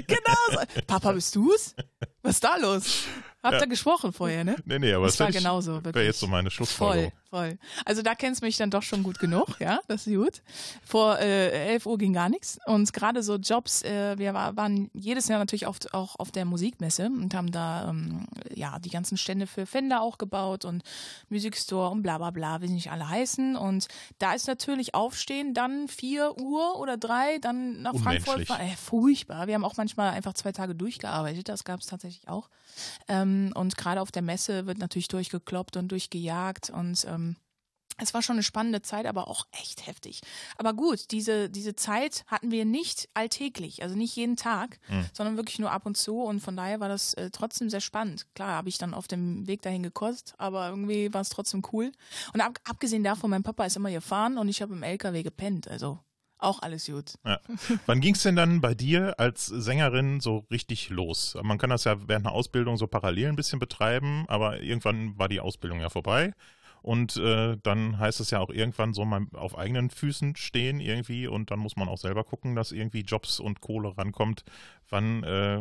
[0.08, 0.82] genau so.
[0.86, 1.76] Papa, bist du's?
[2.22, 3.04] Was ist da los?
[3.44, 4.56] Habt ihr gesprochen vorher, ne?
[4.66, 7.12] Nee, nee, aber Das war genauso, Wäre jetzt so meine Schlussfolgerung.
[7.12, 7.58] Voll, voll.
[7.86, 10.42] Also da kennst du mich dann doch schon gut genug, ja, das ist gut.
[10.84, 14.90] Vor äh, 11 Uhr ging gar nichts und gerade so Jobs, äh, wir war, waren
[14.94, 19.18] jedes Jahr natürlich oft auch auf der Musikmesse und haben da ähm, ja die ganzen
[19.18, 20.84] Stände für Fender auch gebaut und
[21.30, 23.88] Musikstore und bla bla bla, wie sie nicht alle heißen und
[24.20, 28.62] da ist natürlich Aufstehen dann 4 Uhr oder 3, dann nach Frankfurt, fahren.
[28.62, 29.48] äh, furchtbar.
[29.48, 32.50] Wir haben auch manchmal einfach zwei Tage durchgearbeitet, das gab es tatsächlich auch.
[33.08, 37.27] Ähm, und gerade auf der Messe wird natürlich durchgekloppt und durchgejagt und ähm,
[37.98, 40.22] es war schon eine spannende Zeit, aber auch echt heftig.
[40.58, 44.80] Aber gut, diese, diese Zeit hatten wir nicht alltäglich, also nicht jeden Tag,
[45.14, 46.22] sondern wirklich nur ab und zu.
[46.22, 48.28] Und von daher war das äh, trotzdem sehr spannend.
[48.36, 51.92] Klar, habe ich dann auf dem Weg dahin gekostet, aber irgendwie war es trotzdem cool.
[52.34, 55.68] Und ab, abgesehen davon, mein Papa ist immer gefahren und ich habe im LKW gepennt.
[55.68, 56.00] Also
[56.40, 57.16] auch alles gut.
[57.26, 57.40] Ja.
[57.88, 61.36] Wann ging es denn dann bei dir als Sängerin so richtig los?
[61.42, 65.30] Man kann das ja während einer Ausbildung so parallel ein bisschen betreiben, aber irgendwann war
[65.30, 66.34] die Ausbildung ja vorbei.
[66.88, 71.28] Und äh, dann heißt es ja auch irgendwann so mal auf eigenen Füßen stehen irgendwie
[71.28, 74.46] und dann muss man auch selber gucken, dass irgendwie Jobs und Kohle rankommt.
[74.88, 75.60] Wann äh,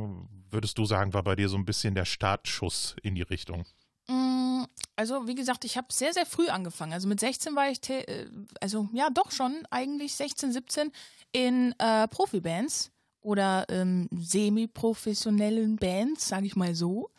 [0.53, 3.65] würdest du sagen, war bei dir so ein bisschen der Startschuss in die Richtung?
[4.07, 6.93] Mm, Also, wie gesagt, ich habe sehr, sehr früh angefangen.
[6.93, 8.29] Also mit 16 war ich, äh,
[8.61, 10.93] also ja, doch schon eigentlich 16, 17
[11.33, 17.11] in äh, Profibands oder ähm, semi-professionellen Bands, sage ich mal so.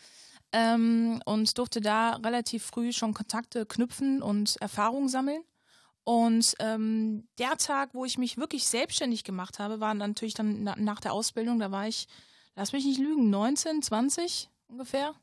[0.53, 5.43] Ähm, und durfte da relativ früh schon Kontakte knüpfen und Erfahrungen sammeln.
[6.03, 10.73] Und ähm, der Tag, wo ich mich wirklich selbstständig gemacht habe, war natürlich dann na,
[10.77, 11.59] nach der Ausbildung.
[11.59, 12.07] Da war ich,
[12.55, 15.13] lass mich nicht lügen, 19, 20 ungefähr.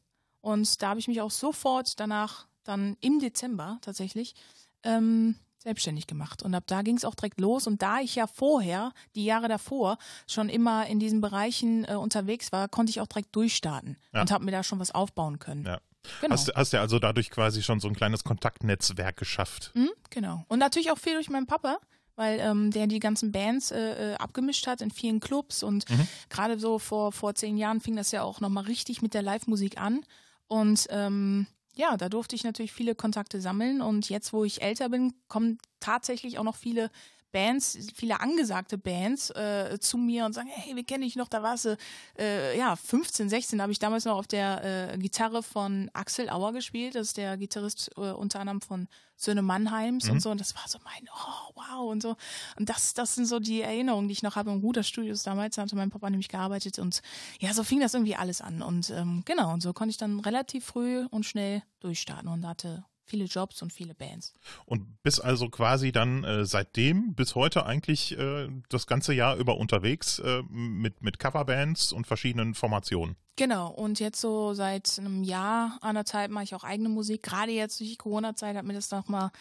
[0.43, 4.35] Und da habe ich mich auch sofort danach, dann im Dezember tatsächlich,
[4.83, 6.43] ähm, selbstständig gemacht.
[6.43, 7.67] Und ab da ging es auch direkt los.
[7.67, 9.99] Und da ich ja vorher, die Jahre davor,
[10.29, 14.21] schon immer in diesen Bereichen äh, unterwegs war, konnte ich auch direkt durchstarten Ja.
[14.21, 15.65] und habe mir da schon was aufbauen können.
[15.65, 15.81] Ja.
[16.21, 16.35] Genau.
[16.35, 19.73] Hast, hast ja also dadurch quasi schon so ein kleines Kontaktnetzwerk geschafft.
[19.75, 20.45] Mhm, genau.
[20.49, 21.79] Und natürlich auch viel durch meinen Papa,
[22.15, 25.87] weil ähm, der die ganzen Bands äh, äh, abgemischt hat in vielen Clubs und
[26.29, 29.79] gerade so vor, vor zehn Jahren fing das ja auch nochmal richtig mit der Live-Musik
[29.81, 30.05] an.
[30.47, 34.89] Und ähm, ja, da durfte ich natürlich viele Kontakte sammeln und jetzt, wo ich älter
[34.89, 36.91] bin, kommen tatsächlich auch noch viele
[37.35, 41.43] Bands, viele angesagte Bands äh, zu mir und sagen, hey, wir kennen dich noch, da
[41.43, 41.77] warst du,
[42.17, 46.53] äh, ja, 15, 16, habe ich damals noch auf der äh, Gitarre von Axel Auer
[46.53, 50.31] gespielt, das ist der Gitarrist äh, unter anderem von Söhne Mannheims und so.
[50.31, 52.17] Und das war so mein, oh, wow und so.
[52.57, 54.51] Und das, das sind so die Erinnerungen, die ich noch habe.
[54.51, 57.01] Im Ruder Studios damals, da hatte mein Papa nämlich gearbeitet und
[57.41, 58.63] ja, so fing das irgendwie alles an.
[58.63, 62.85] Und ähm, genau, und so konnte ich dann relativ früh und schnell durchstarten und hatte
[63.05, 64.35] viele Jobs und viele Bands.
[64.67, 69.59] Und bist also quasi dann äh, seitdem bis heute eigentlich äh, das ganze Jahr über
[69.59, 73.17] unterwegs äh, mit, mit Coverbands und verschiedenen Formationen.
[73.37, 77.23] Genau, und jetzt so seit einem Jahr, anderthalb mache ich auch eigene Musik.
[77.23, 79.33] Gerade jetzt durch die Corona-Zeit hat mir das nochmal,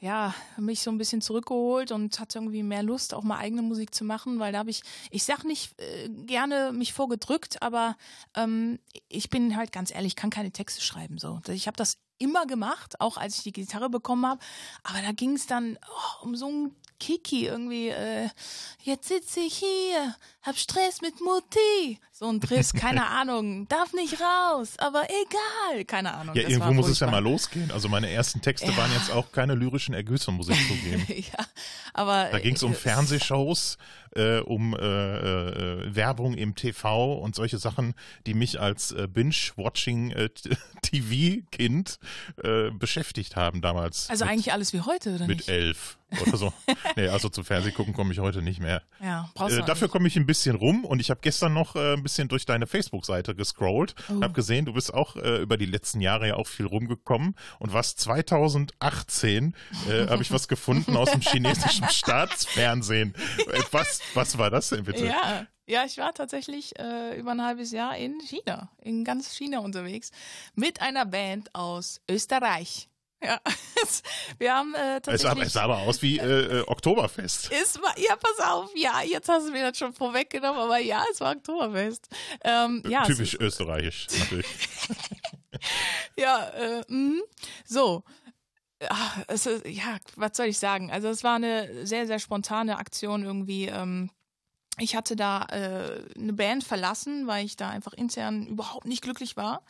[0.00, 3.94] ja, mich so ein bisschen zurückgeholt und hatte irgendwie mehr Lust, auch mal eigene Musik
[3.94, 7.96] zu machen, weil da habe ich, ich sag nicht äh, gerne mich vorgedrückt, aber
[8.34, 11.18] ähm, ich bin halt ganz ehrlich, kann keine Texte schreiben.
[11.18, 14.40] So, ich habe das immer gemacht, auch als ich die Gitarre bekommen habe.
[14.82, 17.88] Aber da ging es dann oh, um so ein Kiki irgendwie.
[17.88, 18.28] Äh,
[18.82, 20.14] jetzt sitze ich hier,
[20.48, 22.00] hab Stress mit Mutti.
[22.10, 26.34] So ein Driss, keine Ahnung, darf nicht raus, aber egal, keine Ahnung.
[26.34, 27.70] Ja, irgendwo muss es ja mal losgehen.
[27.70, 28.76] Also meine ersten Texte Ja.
[28.76, 31.04] waren jetzt auch keine lyrischen Ergüsse, muss ich zugeben.
[31.08, 31.44] ja,
[31.92, 33.78] aber Da ging es um äh, Fernsehshows,
[34.16, 37.94] äh, um äh, äh, Werbung im TV und solche Sachen,
[38.26, 40.30] die mich als äh, Binge-Watching äh,
[42.42, 44.10] äh, beschäftigt haben damals.
[44.10, 45.48] Also mit, eigentlich alles wie heute, oder mit nicht?
[45.50, 46.52] elf oder so.
[46.96, 48.82] nee, also zum Fernsehgucken komme ich heute nicht mehr.
[49.02, 51.76] Ja, brauchst du Äh, dafür komme ich ein bisschen rum und ich habe gestern noch
[51.76, 54.22] äh, ein bisschen durch deine Facebook-Seite gescrollt und Oh.
[54.22, 57.72] habe gesehen, du bist auch äh, über die letzten Jahre ja auch viel rumgekommen und
[57.72, 59.54] was 2018
[59.88, 63.14] äh, habe ich was gefunden aus dem chinesischen Staatsfernsehen.
[63.38, 65.06] Äh, was, was war das denn bitte?
[65.06, 69.58] Ja, ja, ich war tatsächlich äh, über ein halbes Jahr in China, in ganz China
[69.58, 70.10] unterwegs,
[70.54, 72.88] mit einer Band aus Österreich.
[73.22, 73.40] Ja,
[74.38, 75.46] wir haben äh, Es sah, tatsächlich.
[75.46, 77.50] es sah aber aus wie äh, äh, Oktoberfest.
[77.62, 81.04] Es war, ja, pass auf, ja, jetzt hast du mir das schon vorweggenommen, aber ja,
[81.10, 82.08] es war Oktoberfest.
[82.44, 84.46] Ähm, ja, es Typisch österreichisch natürlich.
[86.16, 87.20] Ja, äh, mh.
[87.64, 88.04] so.
[88.88, 90.92] Ah, es ist, ja, was soll ich sagen?
[90.92, 93.66] Also es war eine sehr, sehr spontane Aktion irgendwie.
[93.66, 94.10] Ähm,
[94.78, 99.36] ich hatte da äh, eine Band verlassen, weil ich da einfach intern überhaupt nicht glücklich
[99.36, 99.62] war.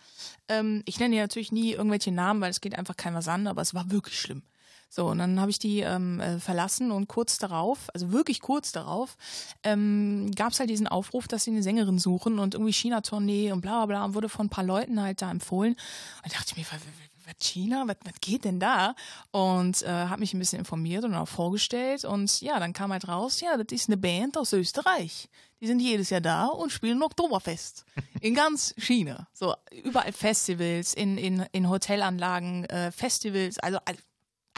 [0.48, 3.46] Ähm, ich nenne ja natürlich nie irgendwelche Namen, weil es geht einfach keinem was an,
[3.46, 4.42] aber es war wirklich schlimm.
[4.90, 8.72] So, und dann habe ich die ähm, äh, verlassen und kurz darauf, also wirklich kurz
[8.72, 9.18] darauf,
[9.62, 13.60] ähm, gab es halt diesen Aufruf, dass sie eine Sängerin suchen und irgendwie China-Tournee und
[13.60, 15.74] bla bla bla und wurde von ein paar Leuten halt da empfohlen.
[15.74, 16.64] Und da dachte ich mir,
[17.28, 18.94] was, China, was, was geht denn da?
[19.30, 23.08] Und äh, habe mich ein bisschen informiert und auch vorgestellt und ja, dann kam halt
[23.08, 25.28] raus, ja, das ist eine Band aus Österreich.
[25.60, 27.84] Die sind jedes Jahr da und spielen Oktoberfest.
[28.20, 29.28] In ganz China.
[29.32, 33.78] So, überall Festivals, in, in, in Hotelanlagen, äh, Festivals, also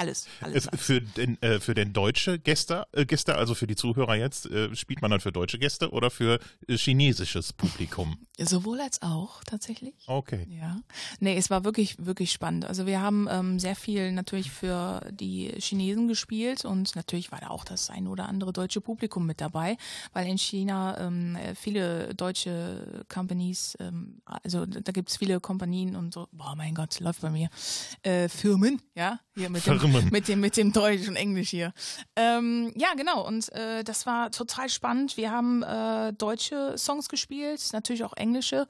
[0.01, 0.27] alles.
[0.41, 0.81] alles, Es-.
[0.81, 4.75] Für den, äh, für den deutsche Gäste, äh, Gäste, also für die Zuhörer jetzt, äh,
[4.75, 8.17] spielt man dann für deutsche Gäste oder für äh, chinesisches Publikum?
[8.39, 9.95] Sowohl als auch, tatsächlich.
[10.07, 10.47] Okay.
[10.51, 10.81] Ja.
[11.21, 12.65] Nee, es war wirklich, wirklich spannend.
[12.65, 17.49] Also wir haben ähm, sehr viel natürlich für die Chinesen gespielt und natürlich war da
[17.49, 19.77] auch das ein oder andere deutsche Publikum mit dabei,
[20.13, 26.15] weil in China ähm, äh, viele deutsche Companies, ähm, also da gibt's viele Kompanien und
[26.15, 27.51] so, boah mein Gott, läuft bei mir,
[28.03, 31.73] äh, Firmen, ja, hier mit dem, Firmen mit, dem, mit dem Deutsch und Englisch hier.
[32.17, 33.27] Ähm, ja, genau.
[33.27, 35.17] Und äh, das war total spannend.
[35.17, 38.67] Wir haben äh, deutsche Songs gespielt, natürlich auch englische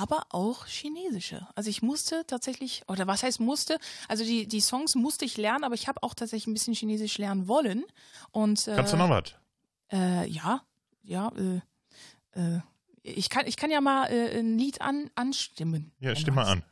[0.00, 1.46] aber auch chinesische.
[1.54, 3.78] Also ich musste tatsächlich, oder was heißt musste?
[4.08, 7.18] Also die, die Songs musste ich lernen, aber ich habe auch tatsächlich ein bisschen Chinesisch
[7.18, 7.84] lernen wollen.
[8.32, 9.34] Und, äh, Kannst du noch was?
[9.92, 10.62] Äh, ja,
[11.04, 12.60] ja, äh, äh,
[13.02, 15.92] ich kann, ich kann ja mal äh, ein Lied an, anstimmen.
[16.00, 16.64] Ja, stimme an.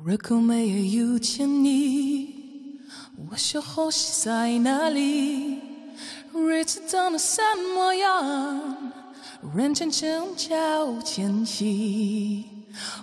[0.00, 2.37] 如果没有遇见你，
[3.30, 5.60] 我守候是在哪里？
[6.34, 7.42] 日子长得什
[7.74, 8.92] 么样？
[9.56, 12.44] 人间正交前夕，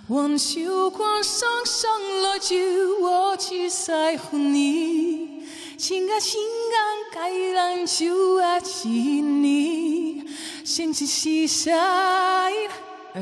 [0.06, 1.90] 我的烛光上上
[2.22, 2.56] 了酒，
[3.00, 5.44] 我只在乎你。
[5.76, 6.78] 情啊情啊，
[7.12, 10.24] 该让就爱起你，
[10.64, 11.72] 心情西晒。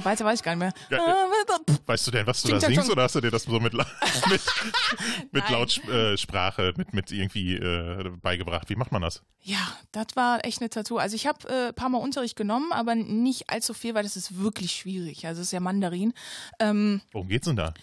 [0.02, 0.72] Weiter weiß ich gar nicht mehr.
[0.90, 1.26] Ja,
[1.86, 2.90] Weißt du denn, was du Ching, da singst chong.
[2.92, 3.86] oder hast du dir das so mit, La-
[4.30, 4.40] mit,
[5.32, 5.50] mit.
[5.50, 8.68] Lautsprache, mit, mit irgendwie äh, beigebracht?
[8.70, 9.22] Wie macht man das?
[9.42, 9.58] Ja,
[9.92, 10.96] das war echt eine Tattoo.
[10.96, 14.16] Also ich habe äh, ein paar Mal Unterricht genommen, aber nicht allzu viel, weil das
[14.16, 15.26] ist wirklich schwierig.
[15.26, 16.14] Also es ist ja Mandarin.
[16.58, 17.74] Ähm, Worum geht's denn da?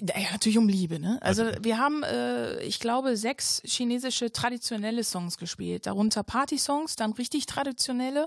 [0.00, 1.18] Ja, natürlich um Liebe, ne?
[1.20, 5.86] Also wir haben, äh, ich glaube, sechs chinesische traditionelle Songs gespielt.
[5.86, 8.26] Darunter Party-Songs, dann richtig traditionelle,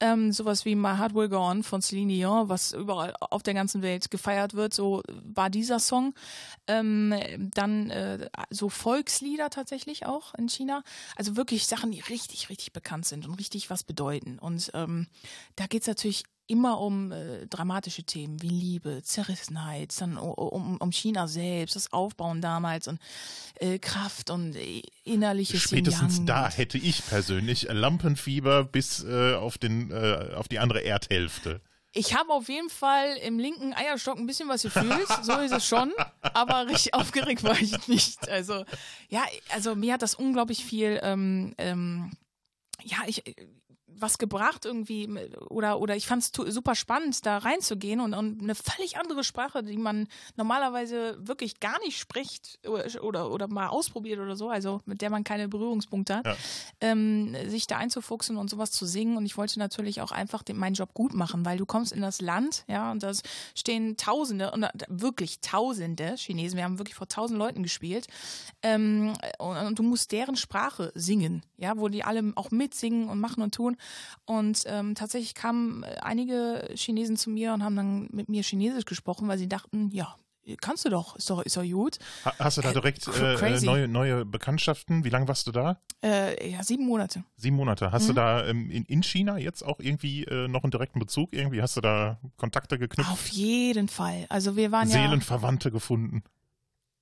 [0.00, 3.54] ähm, sowas wie My Heart Will Go On von Celine Dion, was überall auf der
[3.54, 4.74] ganzen Welt gefeiert wird.
[4.74, 6.14] So war dieser Song.
[6.66, 7.14] Ähm,
[7.54, 10.82] dann äh, so Volkslieder tatsächlich auch in China.
[11.16, 14.38] Also wirklich Sachen, die richtig, richtig bekannt sind und richtig was bedeuten.
[14.38, 15.06] Und ähm,
[15.56, 21.26] da geht's natürlich immer um äh, dramatische Themen wie Liebe, Zerrissenheit, dann um, um China
[21.26, 22.98] selbst, das Aufbauen damals und
[23.56, 29.90] äh, Kraft und äh, innerliches Spätestens da hätte ich persönlich Lampenfieber bis äh, auf, den,
[29.90, 31.60] äh, auf die andere Erdhälfte.
[31.96, 35.64] Ich habe auf jeden Fall im linken Eierstock ein bisschen was gefühlt, so ist es
[35.64, 38.28] schon, aber richtig aufgeregt war ich nicht.
[38.28, 38.64] Also
[39.08, 42.10] ja, also mir hat das unglaublich viel, ähm, ähm,
[42.82, 43.22] ja, ich
[43.98, 45.08] was gebracht irgendwie
[45.48, 49.62] oder oder ich fand es super spannend da reinzugehen und, und eine völlig andere Sprache,
[49.62, 54.80] die man normalerweise wirklich gar nicht spricht oder oder, oder mal ausprobiert oder so, also
[54.86, 56.36] mit der man keine Berührungspunkte hat, Ja.
[56.80, 60.56] ähm, sich da einzufuchsen und sowas zu singen und ich wollte natürlich auch einfach den,
[60.56, 63.12] meinen Job gut machen, weil du kommst in das Land, ja, und da
[63.54, 68.06] stehen Tausende und da- wirklich Tausende Chinesen, wir haben wirklich vor tausend Leuten gespielt
[68.62, 73.20] ähm, und, und du musst deren Sprache singen, ja, wo die alle auch mitsingen und
[73.20, 73.76] machen und tun.
[74.26, 79.28] Und ähm, tatsächlich kamen einige Chinesen zu mir und haben dann mit mir Chinesisch gesprochen,
[79.28, 80.16] weil sie dachten, ja,
[80.60, 81.98] kannst du doch, ist doch, ist doch gut.
[82.24, 85.04] Ha- Hast du da direkt cr- äh, neue, neue Bekanntschaften?
[85.04, 85.80] Wie lange warst du da?
[86.02, 87.24] Äh, ja, sieben Monate.
[87.36, 87.92] Sieben Monate.
[87.92, 88.08] Hast Mhm.
[88.08, 91.32] du da ähm, in, in China jetzt auch irgendwie äh, noch einen direkten Bezug?
[91.32, 93.10] Irgendwie hast du da Kontakte geknüpft?
[93.10, 94.26] Auf jeden Fall.
[94.28, 94.94] Also wir waren ja.
[94.94, 96.22] Seelenverwandte gefunden?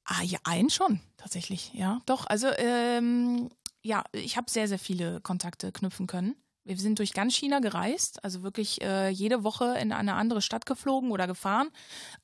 [0.05, 2.01] Ah, ja, einen schon, tatsächlich, ja.
[2.07, 3.51] Doch, also, ähm,
[3.83, 6.35] ja, ich habe sehr, sehr viele Kontakte knüpfen können.
[6.64, 10.66] Wir sind durch ganz China gereist, also wirklich äh, jede Woche in eine andere Stadt
[10.66, 11.70] geflogen oder gefahren.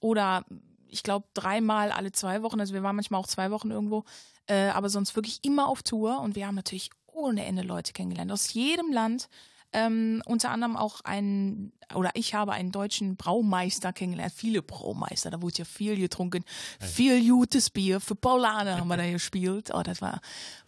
[0.01, 0.45] Oder
[0.87, 4.05] ich glaube dreimal alle zwei Wochen, also wir waren manchmal auch zwei Wochen irgendwo,
[4.47, 8.33] äh, aber sonst wirklich immer auf Tour und wir haben natürlich ohne Ende Leute kennengelernt
[8.33, 9.29] aus jedem Land.
[9.73, 14.33] Ähm, unter anderem auch einen, oder ich habe einen deutschen Braumeister kennengelernt.
[14.35, 16.43] Viele Braumeister, da wurde ja viel getrunken.
[16.81, 18.01] Viel gutes Bier.
[18.01, 19.71] Für Paulaner haben wir da gespielt.
[19.75, 20.21] Oh, das war,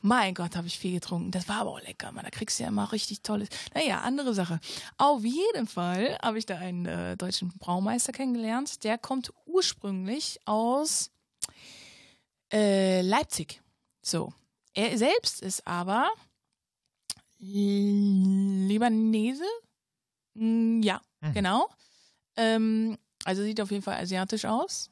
[0.03, 1.31] mein Gott, habe ich viel getrunken.
[1.31, 2.25] Das war aber auch lecker, man.
[2.25, 3.49] Da kriegst du ja immer richtig tolles.
[3.75, 4.61] Naja, andere Sache.
[4.99, 8.85] Auf jeden Fall habe ich da einen äh, deutschen Braumeister kennengelernt.
[8.85, 11.11] Der kommt ursprünglich aus
[12.53, 13.63] äh, Leipzig.
[14.03, 14.33] So.
[14.75, 16.09] Er selbst ist aber
[17.41, 19.45] Libanese?
[20.35, 21.33] Mm, Ja, Mhm.
[21.33, 21.69] genau.
[22.37, 24.91] Ähm, also sieht auf jeden Fall asiatisch aus.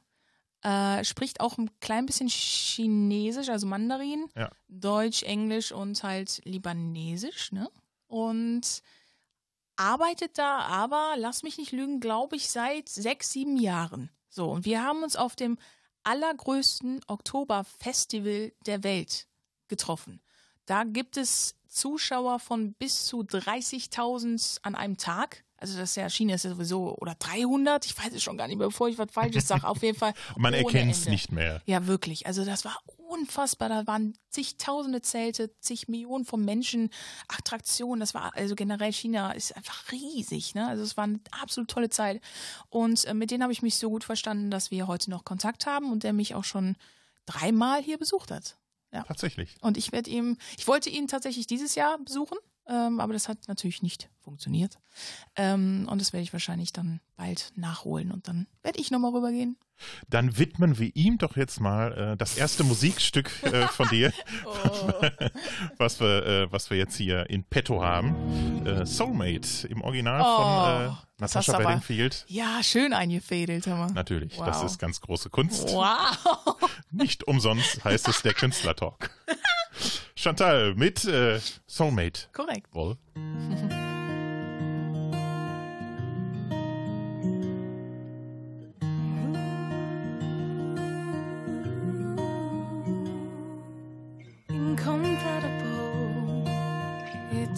[0.62, 4.50] Äh, spricht auch ein klein bisschen Chinesisch, also Mandarin, Ja.
[4.68, 7.70] Deutsch, Englisch und halt Libanesisch, ne?
[8.08, 8.82] Und
[9.76, 14.10] arbeitet da aber, lass mich nicht lügen, glaube ich, seit sechs, sieben Jahren.
[14.28, 15.56] So, und wir haben uns auf dem
[16.02, 19.28] allergrößten Oktoberfestival der Welt
[19.68, 20.20] getroffen.
[20.66, 25.44] Da gibt es Zuschauer von bis zu 30.000 an einem Tag.
[25.60, 28.46] Also das ist ja, China ist ja sowieso, oder 300, ich weiß es schon gar
[28.46, 29.66] nicht mehr, bevor ich was Falsches sage.
[29.66, 30.14] Auf jeden Fall.
[30.36, 31.60] Man erkennt es nicht mehr.
[31.66, 32.26] Ja, wirklich.
[32.26, 32.78] Also das war
[33.08, 33.68] unfassbar.
[33.68, 36.90] Da waren zigtausende Zelte, zig Millionen von Menschen,
[37.26, 37.98] Attraktionen.
[37.98, 40.54] Das war, also generell China ist einfach riesig.
[40.54, 40.68] Ne?
[40.68, 42.20] Also es war eine absolut tolle Zeit.
[42.68, 45.66] Und äh, mit denen habe ich mich so gut verstanden, dass wir heute noch Kontakt
[45.66, 46.76] haben und der mich auch schon
[47.26, 48.57] dreimal hier besucht hat.
[48.90, 49.56] Tatsächlich.
[49.60, 53.38] Und ich werde ihm, ich wollte ihn tatsächlich dieses Jahr besuchen, ähm, aber das hat
[53.48, 54.78] natürlich nicht funktioniert.
[55.36, 59.56] Ähm, und das werde ich wahrscheinlich dann bald nachholen und dann werde ich nochmal rübergehen.
[60.10, 64.12] Dann widmen wir ihm doch jetzt mal äh, das erste Musikstück äh, von dir,
[65.78, 68.66] was, wir, äh, was wir jetzt hier in petto haben.
[68.66, 72.24] Äh, Soulmate im Original Oh, von äh, das Natascha Bedingfield.
[72.28, 73.92] Ja, schön eingefädelt, hör mal.
[73.92, 74.64] Natürlich, das Wow.
[74.66, 75.68] ist ganz große Kunst.
[75.72, 76.56] Wow.
[76.90, 79.10] Nicht umsonst heißt es der Künstlertalk.
[80.16, 82.22] Chantal mit äh, Soulmate.
[82.32, 82.74] Korrekt.
[82.74, 82.98] Wohl.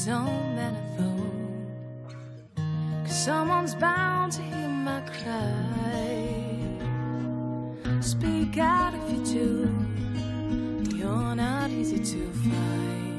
[0.07, 0.57] Don't
[0.97, 2.63] though.
[3.05, 6.41] Cause someone's bound to hear my cry.
[8.01, 10.97] Speak out if you do.
[10.97, 13.10] You're not easy to find.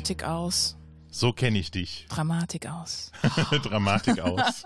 [0.00, 0.78] Dramatik aus.
[1.10, 2.06] So kenne ich dich.
[2.08, 3.12] Dramatik aus.
[3.62, 4.64] Dramatik aus.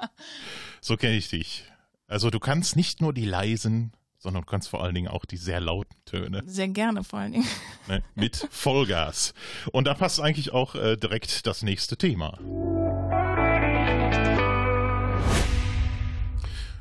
[0.81, 1.65] So kenne ich dich.
[2.07, 5.37] Also du kannst nicht nur die leisen, sondern du kannst vor allen Dingen auch die
[5.37, 7.49] sehr lauten Töne Sehr gerne vor allen Dingen.
[7.89, 8.05] ne?
[8.15, 9.35] mit Vollgas.
[9.73, 12.39] Und da passt eigentlich auch äh, direkt das nächste Thema.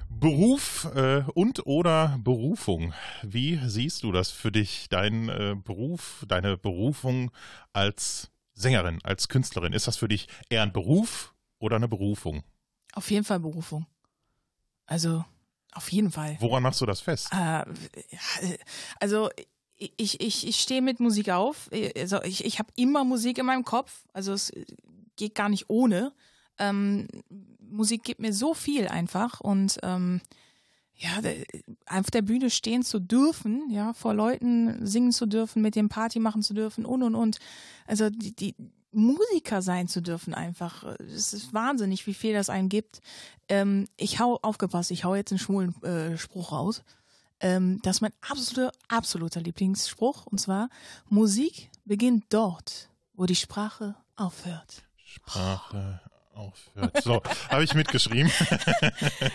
[0.09, 2.93] Beruf äh, und oder Berufung.
[3.23, 7.31] Wie siehst du das für dich, dein äh, Beruf, deine Berufung
[7.73, 9.73] als Sängerin, als Künstlerin?
[9.73, 12.43] Ist das für dich eher ein Beruf oder eine Berufung?
[12.93, 13.85] Auf jeden Fall Berufung.
[14.85, 15.25] Also,
[15.73, 16.37] auf jeden Fall.
[16.39, 17.29] Woran machst du das fest?
[17.31, 17.63] Äh,
[18.99, 19.29] also
[19.75, 21.69] ich, ich, ich stehe mit Musik auf.
[21.95, 24.05] Also ich, ich habe immer Musik in meinem Kopf.
[24.13, 24.51] Also es
[25.15, 26.13] geht gar nicht ohne.
[26.59, 27.07] Ähm,
[27.59, 30.21] Musik gibt mir so viel einfach und ähm,
[30.95, 31.19] ja,
[31.87, 36.19] auf der Bühne stehen zu dürfen, ja, vor Leuten singen zu dürfen, mit dem Party
[36.19, 37.39] machen zu dürfen und und und.
[37.87, 38.55] Also die, die
[38.91, 40.83] Musiker sein zu dürfen einfach.
[40.99, 43.01] Es ist wahnsinnig, wie viel das einem gibt.
[43.49, 46.83] Ähm, ich hau, aufgepasst, ich hau jetzt einen schwulen äh, Spruch raus.
[47.39, 50.27] Ähm, das ist mein absoluter, absoluter Lieblingsspruch.
[50.27, 50.69] Und zwar,
[51.09, 54.83] Musik beginnt dort, wo die Sprache aufhört.
[55.03, 55.99] Sprache
[56.33, 57.03] aufhört.
[57.03, 58.31] So, habe ich mitgeschrieben.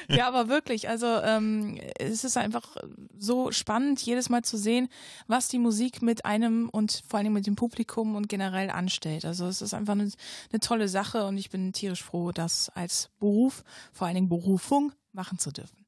[0.08, 2.76] Ja, aber wirklich, also ähm, es ist einfach
[3.18, 4.88] so spannend, jedes Mal zu sehen,
[5.26, 9.24] was die Musik mit einem und vor allem mit dem Publikum und generell anstellt.
[9.24, 10.10] Also es ist einfach eine,
[10.50, 14.92] eine tolle Sache und ich bin tierisch froh, das als Beruf, vor allen Dingen Berufung,
[15.12, 15.86] machen zu dürfen.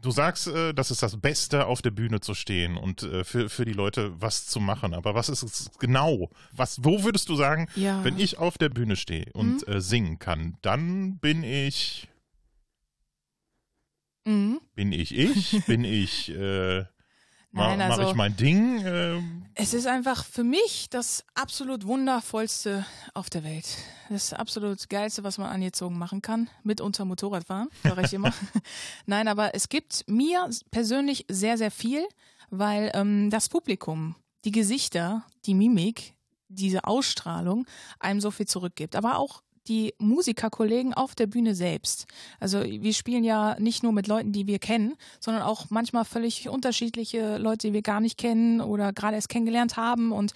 [0.00, 3.50] Du sagst, äh, das ist das Beste, auf der Bühne zu stehen und äh, für,
[3.50, 4.94] für die Leute was zu machen.
[4.94, 6.30] Aber was ist es genau?
[6.52, 8.02] Was, wo würdest du sagen, Ja.
[8.02, 12.08] wenn ich auf der Bühne stehe und äh, singen kann, dann bin ich,
[14.26, 14.60] Mhm.
[14.74, 16.84] bin ich ich, bin ich, äh,
[17.52, 18.82] Nein, Mache also- ich mein Ding?
[18.86, 23.66] ähm, Es ist einfach für mich das absolut wundervollste auf der Welt.
[24.08, 26.48] Das absolut geilste, was man angezogen machen kann.
[26.62, 28.32] Mit unter Motorradfahren, sage ich immer.
[29.06, 32.06] Nein, aber es gibt mir persönlich sehr, sehr viel,
[32.50, 36.14] weil ähm, das Publikum, die Gesichter, die Mimik,
[36.48, 37.66] diese Ausstrahlung
[37.98, 38.94] einem so viel zurückgibt.
[38.96, 42.06] Aber auch die Musikerkollegen auf der Bühne selbst.
[42.38, 46.48] Also wir spielen ja nicht nur mit Leuten, die wir kennen, sondern auch manchmal völlig
[46.48, 50.12] unterschiedliche Leute, die wir gar nicht kennen oder gerade erst kennengelernt haben.
[50.12, 50.32] Und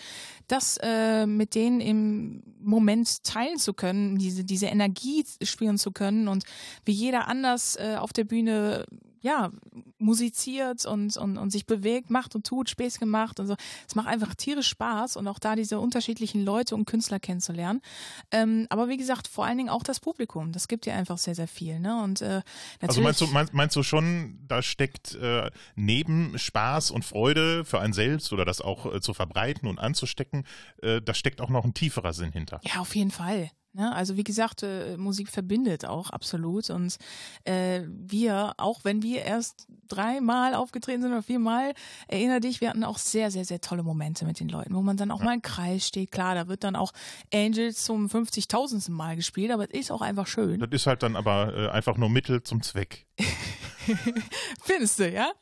[0.48, 6.28] das äh, mit denen im Moment teilen zu können, diese, diese Energie spüren zu können
[6.28, 6.44] und
[6.84, 8.86] wie jeder anders äh, auf der Bühne
[9.24, 9.50] ja,
[9.96, 13.56] musiziert und, und, und sich bewegt, macht und tut, Späßchen macht und so.
[13.88, 17.80] Es macht einfach tierisch Spaß und auch da diese unterschiedlichen Leute und Künstler kennenzulernen.
[18.30, 20.52] Ähm, aber wie gesagt, vor allen Dingen auch das Publikum.
[20.52, 21.80] Das gibt dir einfach sehr, sehr viel.
[21.80, 22.02] Ne?
[22.02, 22.42] Und äh,
[22.82, 27.80] Also meinst du, meinst, meinst du schon, da steckt äh, neben Spaß und Freude für
[27.80, 30.44] einen selbst oder das auch äh, zu verbreiten und anzustecken,
[30.82, 32.60] äh, da steckt auch noch ein tieferer Sinn hinter.
[32.62, 33.50] Ja, auf jeden Fall.
[33.74, 33.94] Ne?
[33.94, 36.70] Also wie gesagt, äh, Musik verbindet auch absolut.
[36.70, 36.96] Und
[37.44, 41.74] äh, wir, auch wenn wir erst dreimal aufgetreten sind oder viermal,
[42.06, 44.96] erinnere dich, wir hatten auch sehr, sehr, sehr tolle Momente mit den Leuten, wo man
[44.96, 46.12] dann auch mal im Kreis steht.
[46.12, 46.92] Klar, da wird dann auch
[47.32, 48.90] Angels zum 50.000.
[48.90, 50.60] Mal gespielt, aber es ist auch einfach schön.
[50.60, 53.06] Das ist halt dann aber äh, einfach nur Mittel zum Zweck.
[54.62, 55.32] Findest du, ja?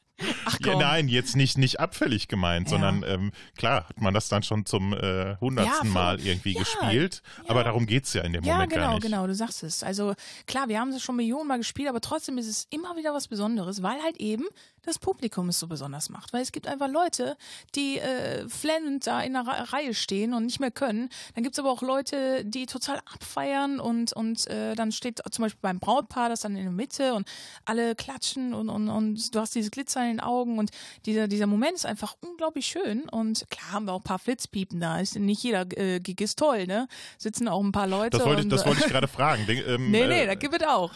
[0.45, 2.71] Ach Ja, nein, jetzt nicht, nicht abfällig gemeint, Ja.
[2.79, 6.03] sondern ähm, klar hat man das dann schon zum äh, hundertsten Ja, voll.
[6.03, 7.23] Mal irgendwie Ja, gespielt.
[7.49, 9.03] Aber darum geht's ja in dem Ja, Moment genau, gar nicht.
[9.03, 9.83] genau, du sagst es.
[9.83, 10.15] Also
[10.47, 13.29] klar, wir haben es schon Millionen Mal gespielt, aber trotzdem ist es immer wieder was
[13.29, 14.45] Besonderes, weil halt eben
[14.85, 16.33] das Publikum es so besonders macht.
[16.33, 17.37] Weil es gibt einfach Leute,
[17.77, 21.09] die äh, flennend da in der Ra Reihe stehen und nicht mehr können.
[21.35, 25.61] Dann gibt's aber auch Leute, die total abfeiern und, und äh, dann steht zum Beispiel
[25.63, 27.29] beim Brautpaar das dann in der Mitte und
[27.65, 30.71] alle klatschen und, und, und du hast dieses Glitzer den Augen und
[31.07, 33.09] dieser, dieser Moment ist einfach unglaublich schön.
[33.09, 35.01] Und klar haben wir auch ein paar Flitzpiepen da.
[35.01, 36.89] Ist nicht jeder äh, Gig ist toll, ne?
[37.19, 38.19] Sitzen auch ein paar Leute.
[38.19, 39.47] Das wollte ich, und, das wollte ich gerade fragen.
[39.47, 40.93] Den, ähm, Nee, nee, äh, da gibt es auch.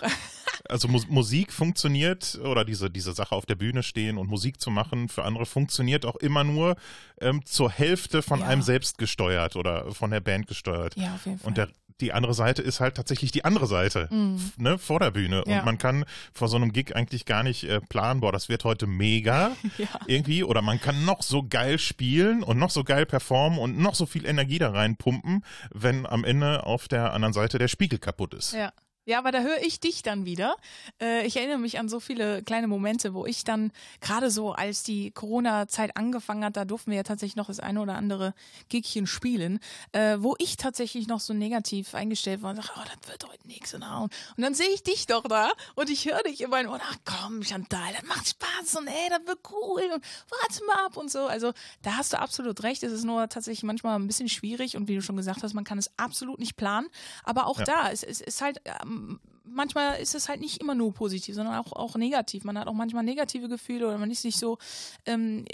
[0.69, 4.71] Also Mus Musik funktioniert oder diese, diese Sache auf der Bühne stehen und Musik zu
[4.71, 6.77] machen für andere funktioniert auch immer nur
[7.21, 8.47] ähm, zur Hälfte von Ja.
[8.47, 10.97] einem selbst gesteuert oder von der Band gesteuert.
[10.97, 11.49] Ja, auf jeden Fall.
[11.49, 11.69] Und der,
[12.01, 15.43] die andere Seite ist halt tatsächlich die andere Seite, f- ne, vor der Bühne.
[15.47, 15.61] Ja.
[15.61, 16.05] Und man kann
[16.35, 19.87] vor so einem Gig eigentlich gar nicht äh, planen, boah, das wird heute mega Ja.
[20.07, 20.45] irgendwie.
[20.45, 24.05] Oder man kann noch so geil spielen und noch so geil performen und noch so
[24.05, 25.43] viel Energie da reinpumpen,
[25.73, 28.53] wenn am Ende auf der anderen Seite der Spiegel kaputt ist.
[28.53, 28.73] Ja.
[29.09, 30.57] Ja, aber da höre ich dich dann wieder.
[31.01, 34.83] Äh, ich erinnere mich an so viele kleine Momente, wo ich dann, gerade so als
[34.83, 38.35] die Corona-Zeit angefangen hat, da durften wir ja tatsächlich noch das eine oder andere
[38.69, 39.61] Gigchen spielen,
[39.93, 43.47] äh, wo ich tatsächlich noch so negativ eingestellt war und dachte, oh, das wird heute
[43.47, 43.75] nichts.
[43.75, 46.97] Und, und dann sehe ich dich doch da und ich höre dich immer und ach
[47.05, 51.13] komm, Chantal, das macht Spaß und ey, das wird cool und warte mal ab und
[51.13, 51.27] so.
[51.27, 51.53] Also
[51.83, 52.83] da hast du absolut recht.
[52.83, 55.63] Es ist nur tatsächlich manchmal ein bisschen schwierig und wie du schon gesagt hast, man
[55.63, 56.89] kann es absolut nicht planen.
[57.23, 57.65] Aber auch Ja.
[57.67, 58.96] da, es, es ist halt, ähm,
[59.45, 62.45] manchmal ist es halt nicht immer nur positiv, sondern auch, auch negativ.
[62.45, 64.59] Man hat auch manchmal negative Gefühle oder man ist nicht so,
[65.07, 65.45] ähm,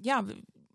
[0.00, 0.24] ja,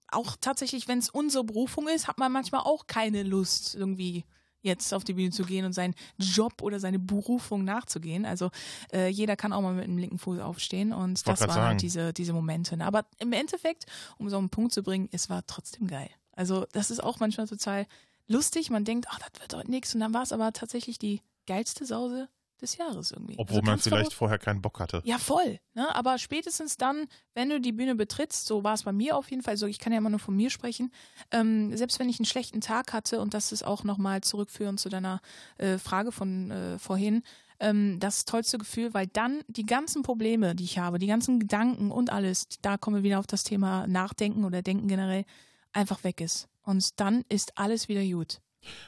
[0.09, 4.23] auch tatsächlich, wenn es unsere Berufung ist, hat man manchmal auch keine Lust, irgendwie
[4.61, 8.25] jetzt auf die Bühne zu gehen und seinen Job oder seine Berufung nachzugehen.
[8.25, 8.49] Also
[8.91, 11.67] äh, jeder kann auch mal mit dem linken Fuß aufstehen und Wollt das waren sagen.
[11.67, 12.75] halt diese, diese Momente.
[12.75, 12.85] Ne?
[12.85, 13.85] Aber im Endeffekt,
[14.17, 16.09] um so einen Punkt zu bringen, es war trotzdem geil.
[16.31, 17.85] Also das ist auch manchmal total
[18.27, 18.71] lustig.
[18.71, 19.93] Man denkt, ach, das wird heute nichts.
[19.93, 22.29] Und dann war es aber tatsächlich die geilste Sause
[22.61, 23.35] des Jahres irgendwie.
[23.37, 25.01] Obwohl Also man vielleicht vorher keinen Bock hatte.
[25.03, 25.59] Ja, voll.
[25.73, 25.93] Ne?
[25.93, 29.43] Aber spätestens dann, wenn du die Bühne betrittst, so war es bei mir auf jeden
[29.43, 30.91] Fall, so ich kann ja immer nur von mir sprechen,
[31.31, 34.89] ähm, selbst wenn ich einen schlechten Tag hatte, und das ist auch nochmal zurückführend zu
[34.89, 35.21] deiner
[35.57, 37.23] äh, Frage von äh, vorhin,
[37.59, 41.91] ähm, das tollste Gefühl, weil dann die ganzen Probleme, die ich habe, die ganzen Gedanken
[41.91, 45.25] und alles, da kommen wir wieder auf das Thema Nachdenken oder Denken generell,
[45.71, 46.47] einfach weg ist.
[46.63, 48.41] Und dann ist alles wieder gut.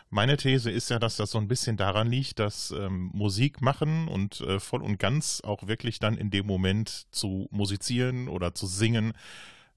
[0.10, 4.08] Meine These ist ja, dass das so ein bisschen daran liegt, dass ähm, Musik machen
[4.08, 8.68] und äh, voll und ganz auch wirklich dann in dem Moment zu musizieren oder zu
[8.68, 9.14] singen,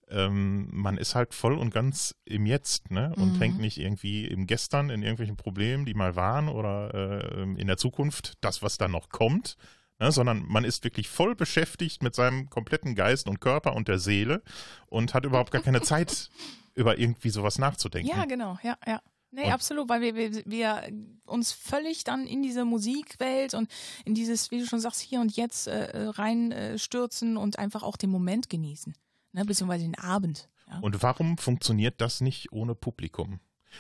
[0.09, 3.15] ähm, man ist halt voll und ganz im Jetzt, ne?
[3.17, 3.41] Und Mhm.
[3.41, 7.77] hängt nicht irgendwie im Gestern in irgendwelchen Problemen, die mal waren oder äh, in der
[7.77, 9.57] Zukunft, das, was dann noch kommt.
[10.03, 13.99] Ne, sondern man ist wirklich voll beschäftigt mit seinem kompletten Geist und Körper und der
[13.99, 14.43] Seele
[14.87, 16.31] und hat überhaupt gar keine Zeit,
[16.75, 18.09] über irgendwie sowas nachzudenken.
[18.09, 19.03] Ja, genau, ja, ja.
[19.33, 20.89] Nee, Und- absolut, weil wir, wir, wir
[21.25, 23.71] uns völlig dann in diese Musikwelt und
[24.05, 27.97] in dieses, wie du schon sagst, hier und jetzt äh, reinstürzen äh, und einfach auch
[27.97, 28.95] den Moment genießen.
[29.33, 30.49] Ne, beziehungsweise den Abend.
[30.69, 30.81] Ja.
[30.81, 33.39] Und warum funktioniert das nicht ohne Publikum?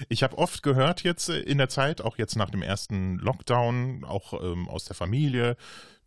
[0.08, 4.04] Ich habe oft gehört jetzt äh, in der Zeit, auch jetzt nach dem ersten Lockdown,
[4.04, 5.56] auch ähm, aus der Familie,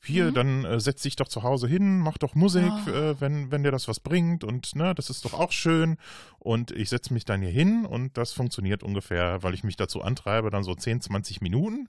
[0.06, 0.34] hier, Mhm.
[0.34, 2.90] dann äh, setz dich doch zu Hause hin, mach doch Musik, Oh.
[2.90, 5.98] äh, wenn, wenn dir das was bringt und ne, das ist doch auch schön.
[6.40, 10.02] Und ich setze mich dann hier hin und das funktioniert ungefähr, weil ich mich dazu
[10.02, 11.88] antreibe, dann so 10, 20 Minuten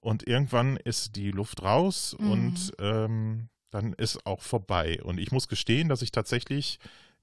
[0.00, 2.30] und irgendwann ist die Luft raus Mhm.
[2.30, 5.00] und ähm, dann ist auch vorbei.
[5.02, 6.78] Und ich muss gestehen, dass ich tatsächlich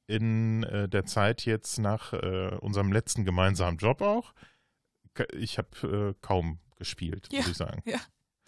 [0.05, 4.33] in äh, der Zeit jetzt nach äh, unserem letzten gemeinsamen Job auch,
[5.33, 7.39] ich habe äh, kaum gespielt, Ja.
[7.39, 7.81] muss ich sagen.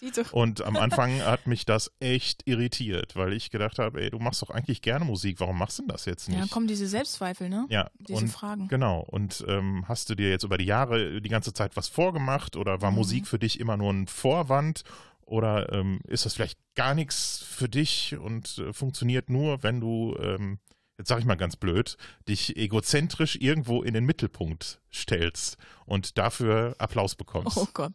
[0.01, 0.23] Dieter.
[0.33, 4.41] Und am Anfang hat mich das echt irritiert, weil ich gedacht habe, ey, du machst
[4.41, 6.39] doch eigentlich gerne Musik, warum machst du denn das jetzt nicht?
[6.39, 7.65] Ja, kommen diese Selbstzweifel, ne?
[7.69, 8.67] Ja, Diese und Fragen.
[8.67, 9.01] genau.
[9.01, 12.81] Und ähm, hast du dir jetzt über die Jahre die ganze Zeit was vorgemacht oder
[12.81, 12.97] war Mhm.
[12.97, 14.83] Musik für dich immer nur ein Vorwand?
[15.25, 20.17] Oder ähm, ist das vielleicht gar nichts für dich und äh, funktioniert nur, wenn du,
[20.19, 20.57] ähm,
[20.97, 21.97] jetzt sag ich mal ganz blöd,
[22.27, 25.57] dich egozentrisch irgendwo in den Mittelpunkt stellst
[25.89, 27.57] und dafür Applaus bekommst?
[27.57, 27.93] Oh Gott.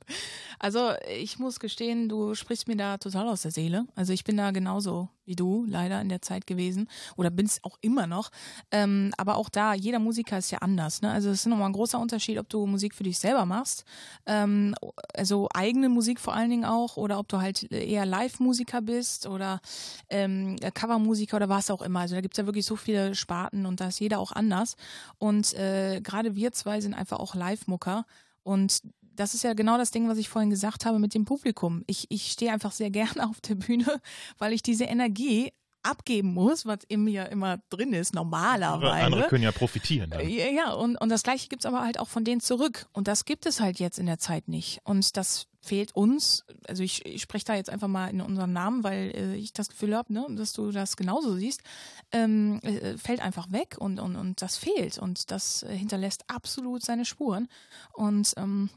[0.58, 3.86] Also ich muss gestehen, du sprichst mir da total aus der Seele.
[3.94, 7.62] Also ich bin da genauso wie du leider in der Zeit gewesen oder bin es
[7.62, 8.30] auch immer noch.
[8.70, 11.02] Ähm, aber auch da, jeder Musiker ist ja anders.
[11.02, 11.10] Ne?
[11.10, 13.84] Also es ist nochmal ein großer Unterschied, ob du Musik für dich selber machst,
[14.26, 14.74] ähm,
[15.14, 19.60] also eigene Musik vor allen Dingen auch, oder ob du halt eher Live-Musiker bist oder
[20.10, 22.00] ähm, Covermusiker oder was auch immer.
[22.00, 24.76] Also da gibt es ja wirklich so viele Sparten und da ist jeder auch anders.
[25.18, 27.83] Und äh, gerade wir zwei sind einfach auch Live-Mucker.
[28.42, 31.84] Und das ist ja genau das Ding, was ich vorhin gesagt habe mit dem Publikum.
[31.86, 34.00] Ich, ich stehe einfach sehr gerne auf der Bühne,
[34.38, 39.04] weil ich diese Energie abgeben muss, was in mir immer drin ist, normalerweise.
[39.04, 40.26] Andere können ja profitieren dann.
[40.28, 42.86] Ja, ja und, und das Gleiche gibt's aber halt auch von denen zurück.
[42.92, 44.80] Und das gibt es halt jetzt in der Zeit nicht.
[44.84, 48.84] Und das fehlt uns, also ich, ich spreche da jetzt einfach mal in unserem Namen,
[48.84, 51.62] weil äh, ich das Gefühl habe, ne, dass du das genauso siehst,
[52.12, 54.98] ähm, äh, fällt einfach weg und, und, und das fehlt.
[54.98, 57.48] Und das hinterlässt absolut seine Spuren.
[57.92, 58.70] Und ähm,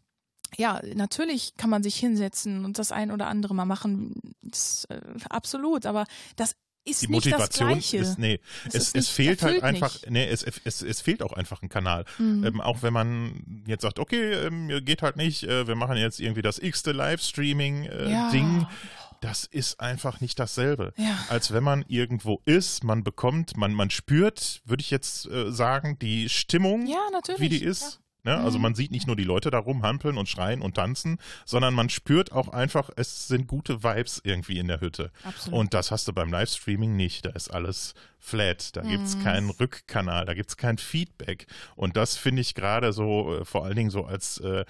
[0.56, 4.36] ja, natürlich kann man sich hinsetzen und das ein oder andere mal machen.
[4.42, 6.56] Das, äh, absolut, aber das
[6.90, 7.98] ist die nicht das Motivation Gleiche.
[7.98, 10.10] ist, nee, Es es, ist es fehlt halt einfach, nicht.
[10.10, 12.06] nee, es, es, es fehlt auch einfach ein Kanal.
[12.18, 12.44] Mhm.
[12.46, 16.20] Ähm, auch wenn man jetzt sagt, okay, ähm, geht halt nicht, äh, wir machen jetzt
[16.20, 18.10] irgendwie das x-te Livestreaming-Ding.
[18.10, 18.32] Ja.
[18.32, 18.66] Ding.
[19.20, 20.94] Das ist einfach nicht dasselbe.
[20.96, 21.18] Ja.
[21.30, 25.98] Als wenn man irgendwo ist, man bekommt, man, man spürt, würde ich jetzt äh, sagen,
[26.00, 27.42] die Stimmung, Ja, natürlich.
[27.42, 28.00] wie die ist.
[28.28, 28.38] Ne?
[28.38, 28.64] Also Mhm.
[28.64, 32.34] man sieht nicht nur die Leute da rumhampeln und schreien und tanzen, sondern man spürt
[32.34, 35.12] auch einfach, es sind gute Vibes irgendwie in der Hütte.
[35.24, 35.58] Absolut.
[35.58, 37.26] Und das hast du beim Livestreaming nicht.
[37.26, 38.76] Da ist alles flat.
[38.76, 39.24] Da Mhm.
[39.24, 41.48] keinen Rückkanal, da gibt's kein Feedback.
[41.78, 44.66] Und das finde ich gerade so, äh, vor allen Dingen so als äh,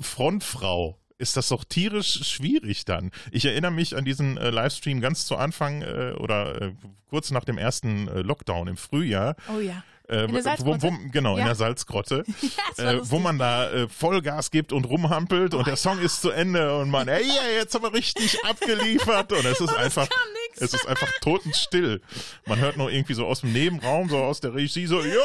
[0.00, 3.10] Frontfrau ist das doch tierisch schwierig dann.
[3.30, 6.72] Ich erinnere mich an diesen äh, Livestream ganz zu Anfang äh, oder äh,
[7.08, 9.36] kurz nach dem ersten äh, Lockdown im Frühjahr.
[9.54, 9.84] Oh ja.
[10.12, 11.46] Äh, In der wo, wo, genau, in Ja.
[11.46, 12.24] der Salzgrotte,
[12.76, 16.20] Ja, äh, wo man da äh, Vollgas gibt und rumhampelt Oh und der Song ist
[16.20, 20.08] zu Ende und man, ey, ja, jetzt haben wir richtig abgeliefert und es ist einfach,
[20.08, 20.60] kam nix.
[20.60, 22.02] es ist einfach totenstill.
[22.46, 25.20] Man hört nur irgendwie so aus dem Nebenraum, so aus der Regie, so, yo!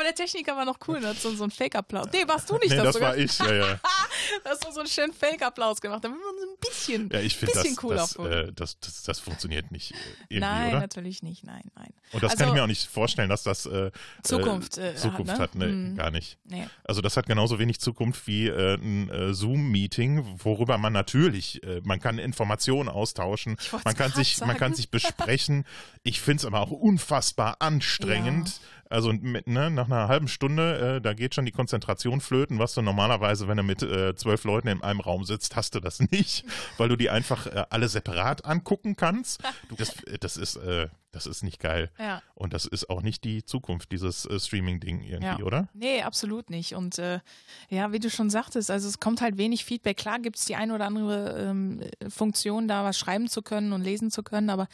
[0.00, 2.06] Aber der Techniker war noch cool, hat so, so einen Fake-Applaus.
[2.10, 3.10] Nee, warst du nicht Nee, das das sogar?
[3.10, 3.80] war ich, ja, ja.
[4.44, 7.36] Du hast doch so einen schönen Fake-Applaus gemacht, damit man so ein bisschen, Ja, ich
[7.36, 9.96] finde, bisschen das, cooler das, äh, das, das, das funktioniert nicht äh,
[10.28, 10.80] irgendwie, Nein, oder?
[10.80, 11.92] natürlich nicht, nein, nein.
[12.12, 13.90] Und das also, kann ich mir auch nicht vorstellen, dass das äh,
[14.22, 15.66] Zukunft, äh, äh, Zukunft hat, hat, ne?
[15.66, 15.72] ne?
[15.72, 15.96] Mhm.
[15.96, 16.38] gar nicht.
[16.44, 16.66] Nee.
[16.84, 22.00] Also das hat genauso wenig Zukunft wie äh, ein äh, Zoom-Meeting, worüber man natürlich, man
[22.00, 25.66] kann Informationen austauschen, man kann sich, man kann sich besprechen.
[26.04, 28.60] Ich finde es aber auch unfassbar anstrengend.
[28.90, 32.74] Also mit, ne, nach einer halben Stunde, äh, da geht schon die Konzentration flöten, was
[32.74, 36.00] du normalerweise, wenn du mit äh, zwölf Leuten in einem Raum sitzt, hast du das
[36.10, 36.44] nicht,
[36.76, 39.42] weil du die einfach äh, alle separat angucken kannst.
[39.68, 41.90] Du, das, das ist, äh, das ist nicht geil.
[42.00, 42.20] Ja.
[42.34, 45.38] Und das ist auch nicht die Zukunft, dieses äh, Streaming-Ding irgendwie, Ja.
[45.44, 45.68] oder?
[45.72, 46.74] Nee, absolut nicht.
[46.74, 47.20] Und äh,
[47.68, 49.98] ja, wie du schon sagtest, also es kommt halt wenig Feedback.
[49.98, 53.82] Klar gibt es die eine oder andere ähm, Funktion, da was schreiben zu können und
[53.82, 54.66] lesen zu können, aber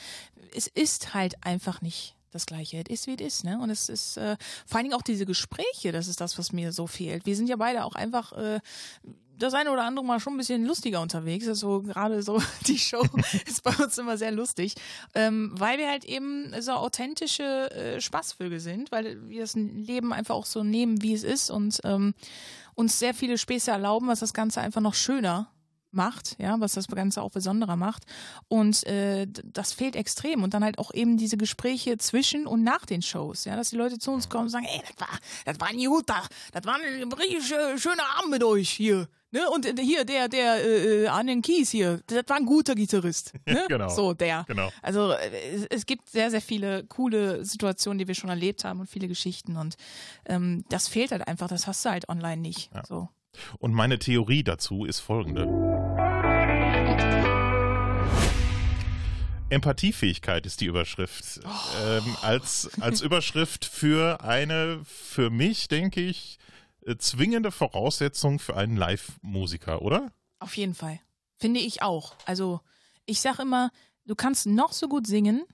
[0.54, 2.82] es ist halt einfach nicht das Gleiche.
[2.88, 3.58] Es ist, wie es ist, ne?
[3.60, 6.72] Und es ist äh, vor allen Dingen auch diese Gespräche, das ist das, was mir
[6.72, 7.26] so fehlt.
[7.26, 8.60] Wir sind ja beide auch einfach äh,
[9.38, 11.46] das eine oder andere Mal schon ein bisschen lustiger unterwegs.
[11.46, 13.04] Also gerade so die Show
[13.46, 14.74] ist bei uns immer sehr lustig,
[15.14, 20.34] ähm, weil wir halt eben so authentische äh, Spaßvögel sind, weil wir das Leben einfach
[20.34, 22.14] auch so nehmen, wie es ist und ähm,
[22.74, 25.50] uns sehr viele Späße erlauben, was das Ganze einfach noch schöner
[25.96, 28.04] macht, ja, was das Ganze auch besonderer macht.
[28.48, 30.42] Und äh, das fehlt extrem.
[30.44, 33.76] Und dann halt auch eben diese Gespräche zwischen und nach den Shows, ja, dass die
[33.76, 36.22] Leute zu uns kommen und sagen, ey, das war, das war ein guter,
[36.52, 39.08] das war ein richtig schö- schöner Abend mit euch hier.
[39.32, 39.40] Ne?
[39.50, 42.74] Und äh, hier, der, der äh, äh, an den Kies hier, das war ein guter
[42.74, 43.32] Gitarrist.
[43.46, 43.64] Ne?
[43.68, 43.88] genau.
[43.88, 44.44] So, der.
[44.46, 44.70] Genau.
[44.82, 48.80] Also äh, es, es gibt sehr, sehr viele coole Situationen, die wir schon erlebt haben
[48.80, 49.56] und viele Geschichten.
[49.56, 49.76] Und
[50.26, 52.70] ähm, das fehlt halt einfach, das hast du halt online nicht.
[52.88, 53.08] So.
[53.58, 55.75] Und meine Theorie dazu ist folgende.
[59.48, 61.40] Empathiefähigkeit ist die Überschrift.
[61.84, 66.38] Ähm, als, als Überschrift für eine, für mich, denke ich,
[66.84, 70.12] äh, zwingende Voraussetzung für einen Live-Musiker, oder?
[70.40, 70.98] Auf jeden Fall.
[71.38, 72.16] Finde ich auch.
[72.24, 72.60] Also,
[73.04, 73.70] ich sag immer,
[74.04, 75.44] du kannst noch so gut singen,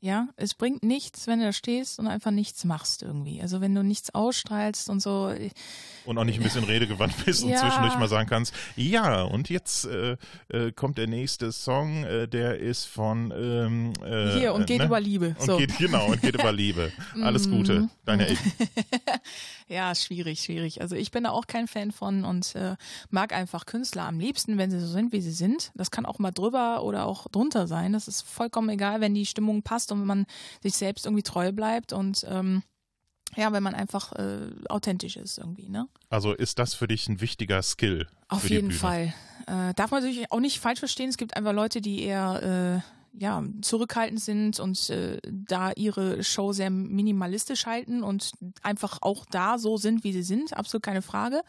[0.00, 3.42] ja, es bringt nichts, wenn du da stehst und einfach nichts machst irgendwie.
[3.42, 5.32] Also wenn du nichts ausstrahlst und so.
[6.04, 7.58] Und auch nicht ein bisschen redegewandt bist und Ja.
[7.58, 10.16] zwischendurch mal sagen kannst, ja, und jetzt äh,
[10.50, 14.78] äh, kommt der nächste Song, äh, der ist von ähm, äh, Hier und äh, geht
[14.78, 14.84] ne?
[14.86, 15.34] über Liebe.
[15.38, 15.54] Und So.
[15.54, 15.58] Mhm.
[15.58, 16.92] geht, genau, und geht über Liebe.
[17.22, 18.52] Alles Gute, deine Eltern.
[19.70, 20.80] Ja, schwierig, schwierig.
[20.80, 22.76] Also ich bin da auch kein Fan von und äh,
[23.10, 25.72] mag einfach Künstler am liebsten, wenn sie so sind, wie sie sind.
[25.74, 27.92] Das kann auch mal drüber oder auch drunter sein.
[27.92, 30.26] Das ist vollkommen egal, wenn die Stimmung passt und wenn man
[30.62, 32.62] sich selbst irgendwie treu bleibt und ähm,
[33.36, 35.86] ja, wenn man einfach äh, authentisch ist irgendwie, ne?
[36.08, 38.06] Also ist das für dich ein wichtiger Skill?
[38.28, 38.70] Auf jeden?
[38.70, 39.12] Fall.
[39.46, 41.10] Äh, darf man natürlich auch nicht falsch verstehen.
[41.10, 46.52] Es gibt einfach Leute, die eher äh, ja, zurückhaltend sind und äh, da ihre Show
[46.52, 48.32] sehr minimalistisch halten und
[48.62, 50.56] einfach auch da so sind, wie sie sind.
[50.56, 51.42] Absolut keine Frage.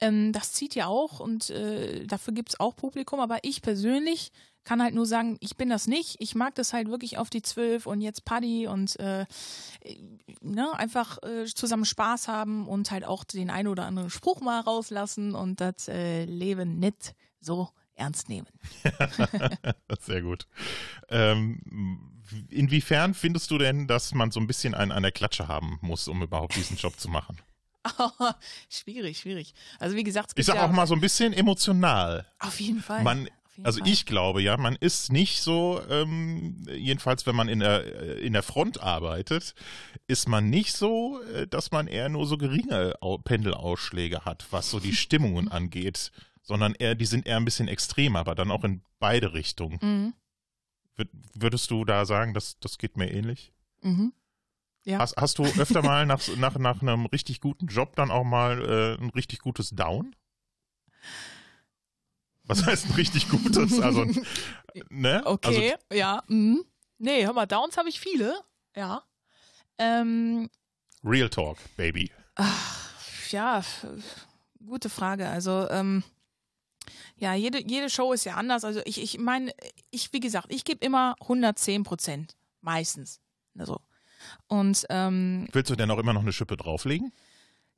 [0.00, 3.20] Ähm, das zieht ja auch und äh, dafür gibt's auch Publikum.
[3.20, 4.32] Aber ich persönlich
[4.64, 6.16] kann halt nur sagen, ich bin das nicht.
[6.20, 9.26] Ich mag das halt wirklich auf die Zwölf und jetzt Paddy und äh,
[10.40, 14.60] ne, einfach äh, zusammen Spaß haben und halt auch den einen oder anderen Spruch mal
[14.60, 18.48] rauslassen und das äh, Leben nicht so ernst nehmen.
[20.00, 20.46] Sehr gut.
[21.08, 22.12] Ähm,
[22.48, 26.08] inwiefern findest du denn, dass man so ein bisschen einen an der Klatsche haben muss,
[26.08, 27.40] um überhaupt diesen Job zu machen?
[28.70, 29.54] schwierig, schwierig.
[29.78, 32.26] Also wie gesagt, es Ich gibt sag ja auch mal so ein bisschen emotional.
[32.38, 33.02] auf jeden Fall.
[33.02, 33.28] Man,
[33.62, 33.88] also Fall.
[33.88, 38.32] ich glaube ja, man ist nicht so, ähm, jedenfalls wenn man in der, äh, in
[38.32, 39.54] der Front arbeitet,
[40.06, 44.70] ist man nicht so, äh, dass man eher nur so geringe Au- Pendelausschläge hat, was
[44.70, 46.10] so die Stimmungen angeht,
[46.42, 49.78] sondern eher, die sind eher ein bisschen extremer, aber dann auch in beide Richtungen.
[49.80, 50.14] Mhm.
[50.96, 53.52] Wür- Würdest du da sagen, das, das geht mir ähnlich?
[53.82, 54.12] Mhm.
[54.84, 54.98] Ja.
[54.98, 58.60] Hast, hast du öfter mal nach, nach, nach einem richtig guten Job dann auch mal
[58.98, 60.14] äh, ein richtig gutes Down?
[62.44, 63.80] Was heißt ein richtig gutes?
[63.80, 64.04] Also,
[64.90, 65.22] ne?
[65.26, 66.22] Okay, ja.
[66.28, 66.64] Mhm.
[66.98, 68.34] Nee, hör mal, Downs habe ich viele.
[68.76, 69.02] Ja.
[69.78, 70.48] Ähm,
[71.02, 72.10] Also Real Talk, Baby.
[73.30, 73.86] ja, f-
[74.64, 75.28] gute Frage.
[75.28, 76.02] Also, ähm,
[77.16, 78.64] ja, jede, jede Show ist ja anders.
[78.64, 79.52] Also ich, ich meine,
[79.90, 82.36] ich, wie gesagt, ich gebe immer 110 Prozent.
[82.60, 83.20] Meistens.
[83.58, 83.80] Also.
[84.48, 87.12] Und ähm, Willst du denn auch immer noch eine Schippe drauflegen?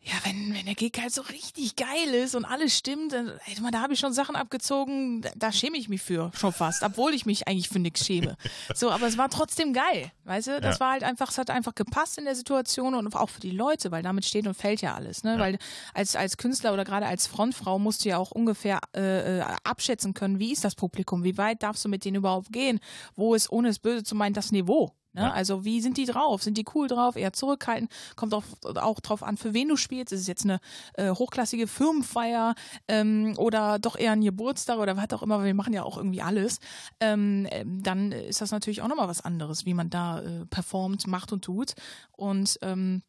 [0.09, 3.57] Ja, wenn, wenn der Gig halt so richtig geil ist und alles stimmt, dann, ey,
[3.72, 7.12] da habe ich schon Sachen abgezogen, da, da schäme ich mich für, schon fast, obwohl
[7.12, 8.36] ich mich eigentlich für nichts schäme.
[8.74, 10.61] So, aber es war trotzdem geil, weißt du?
[10.61, 10.80] Das Ja.
[10.84, 13.90] war halt einfach, es hat einfach gepasst in der Situation und auch für die Leute,
[13.90, 15.38] weil damit steht und fällt ja alles, ne?
[15.38, 15.59] Weil
[15.94, 20.14] als, als Künstler oder gerade als Frontfrau musst du ja auch ungefähr äh, äh, abschätzen
[20.14, 22.78] können, wie ist das Publikum, wie weit darfst du mit denen überhaupt gehen,
[23.16, 24.92] wo ist, ohne es böse zu meinen, das Niveau.
[25.16, 25.22] Ne?
[25.22, 25.32] Ja.
[25.32, 26.42] Also wie sind die drauf?
[26.42, 27.16] Sind die cool drauf?
[27.16, 27.90] Eher zurückhaltend?
[28.14, 28.44] Kommt auch,
[28.76, 30.12] auch drauf an, für wen du spielst.
[30.12, 30.60] Ist es jetzt eine
[30.94, 32.54] äh, hochklassige Firmenfeier
[32.86, 35.96] ähm, oder doch eher ein Geburtstag oder was auch immer, weil wir machen ja auch
[35.96, 36.60] irgendwie alles.
[37.00, 41.06] Ähm, ähm, dann ist das natürlich auch nochmal was anderes, wie man da äh, performt,
[41.06, 41.72] macht und tut.
[42.12, 43.02] Und ähm,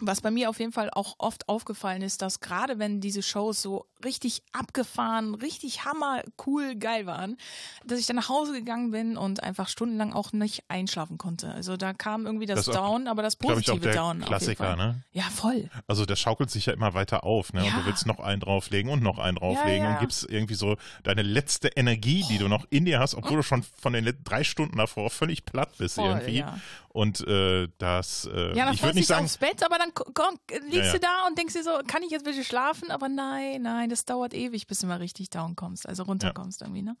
[0.00, 3.62] was bei mir auf jeden Fall auch oft aufgefallen ist, dass gerade wenn diese Shows
[3.62, 7.36] so richtig abgefahren, richtig hammer, cool, geil waren,
[7.84, 11.50] dass ich dann nach Hause gegangen bin und einfach stundenlang auch nicht einschlafen konnte.
[11.52, 13.92] Also da kam irgendwie das, Das ist auch, Down, aber das Glaube ich positive auch
[13.92, 14.08] der Down.
[14.08, 14.76] auf jeden Klassiker, Fall.
[14.76, 15.02] ne?
[15.12, 15.68] Ja, voll.
[15.86, 17.60] Also das schaukelt sich ja immer weiter auf, ne?
[17.60, 17.80] Und Ja.
[17.80, 19.94] du willst noch einen drauflegen und noch einen drauflegen Ja, ja.
[19.94, 23.42] und gibst irgendwie so deine letzte Energie, die du noch in dir hast, obwohl du
[23.42, 26.38] schon von den drei Stunden davor völlig platt bist Voll, irgendwie.
[26.38, 26.58] ja.
[26.90, 29.78] Und äh, das, äh, Ja, dann ich freust du nicht dich sagen, aufs Bett, aber
[29.78, 30.36] dann ko- komm,
[30.70, 32.90] liegst du da und denkst dir so, kann ich jetzt bitte schlafen?
[32.90, 36.82] Aber nein, nein, das dauert ewig, bis du mal richtig down kommst, also runterkommst irgendwie,
[36.82, 36.96] ne?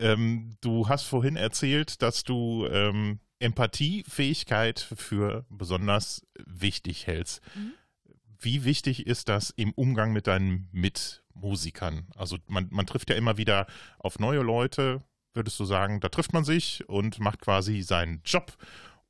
[0.00, 7.40] ähm, du hast vorhin erzählt, dass du ähm, Empathiefähigkeit für besonders wichtig hältst.
[7.54, 7.72] Mhm.
[8.38, 12.06] Wie wichtig ist das im Umgang mit deinen Mitmusikern?
[12.16, 13.66] Also man, man trifft ja immer wieder
[13.98, 15.02] auf neue Leute,
[15.34, 18.56] würdest du sagen, da trifft man sich und macht quasi seinen Job.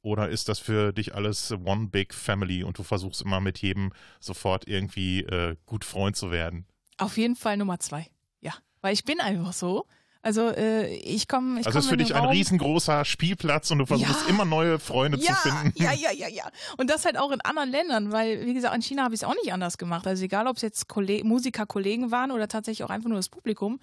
[0.03, 3.93] Oder ist das für dich alles one big family und du versuchst immer mit jedem
[4.19, 6.67] sofort irgendwie äh, gut Freund zu werden?
[6.97, 8.07] Auf jeden Fall Nummer zwei.
[8.41, 8.55] Ja.
[8.81, 9.87] Weil ich bin einfach so.
[10.23, 11.61] Also äh, ich komme.
[11.61, 12.31] Ich Also komm ist für dich ein Raum.
[12.31, 14.29] riesengroßer Spielplatz und du versuchst Ja.
[14.29, 15.73] immer neue Freunde ja, zu finden.
[15.83, 16.45] Ja, ja, ja, ja.
[16.77, 19.25] Und das halt auch in anderen Ländern, weil, wie gesagt, in China habe ich es
[19.25, 20.07] auch nicht anders gemacht.
[20.07, 23.81] Also egal, ob es jetzt Kolle Musikerkollegen waren oder tatsächlich auch einfach nur das Publikum.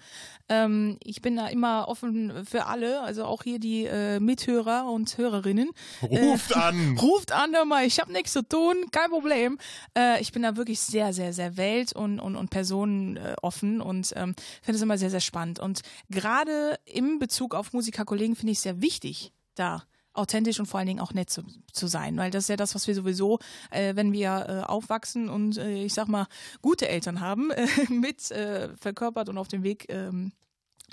[0.48, 5.18] Ähm, ich bin da immer offen für alle, also auch hier die äh, Mithörer und
[5.18, 5.70] Hörerinnen.
[6.02, 6.98] Ruft Äh, an.
[7.00, 9.58] Ruft an, hör mal, ich habe nichts zu tun, kein Problem.
[9.96, 13.80] Äh, ich bin da wirklich sehr, sehr, sehr welt- und, und, und personenoffen äh, offen
[13.80, 15.58] und ähm, finde es immer sehr, sehr spannend.
[15.58, 16.27] Und gerade
[16.84, 21.00] im Bezug auf Musikerkollegen finde ich es sehr wichtig, da authentisch und vor allen Dingen
[21.00, 23.38] auch nett zu, zu sein, weil das ist ja das, was wir sowieso,
[23.70, 26.26] äh, wenn wir äh, aufwachsen und äh, ich sag mal
[26.60, 30.32] gute Eltern haben, äh, mit äh, verkörpert und auf dem Weg ähm,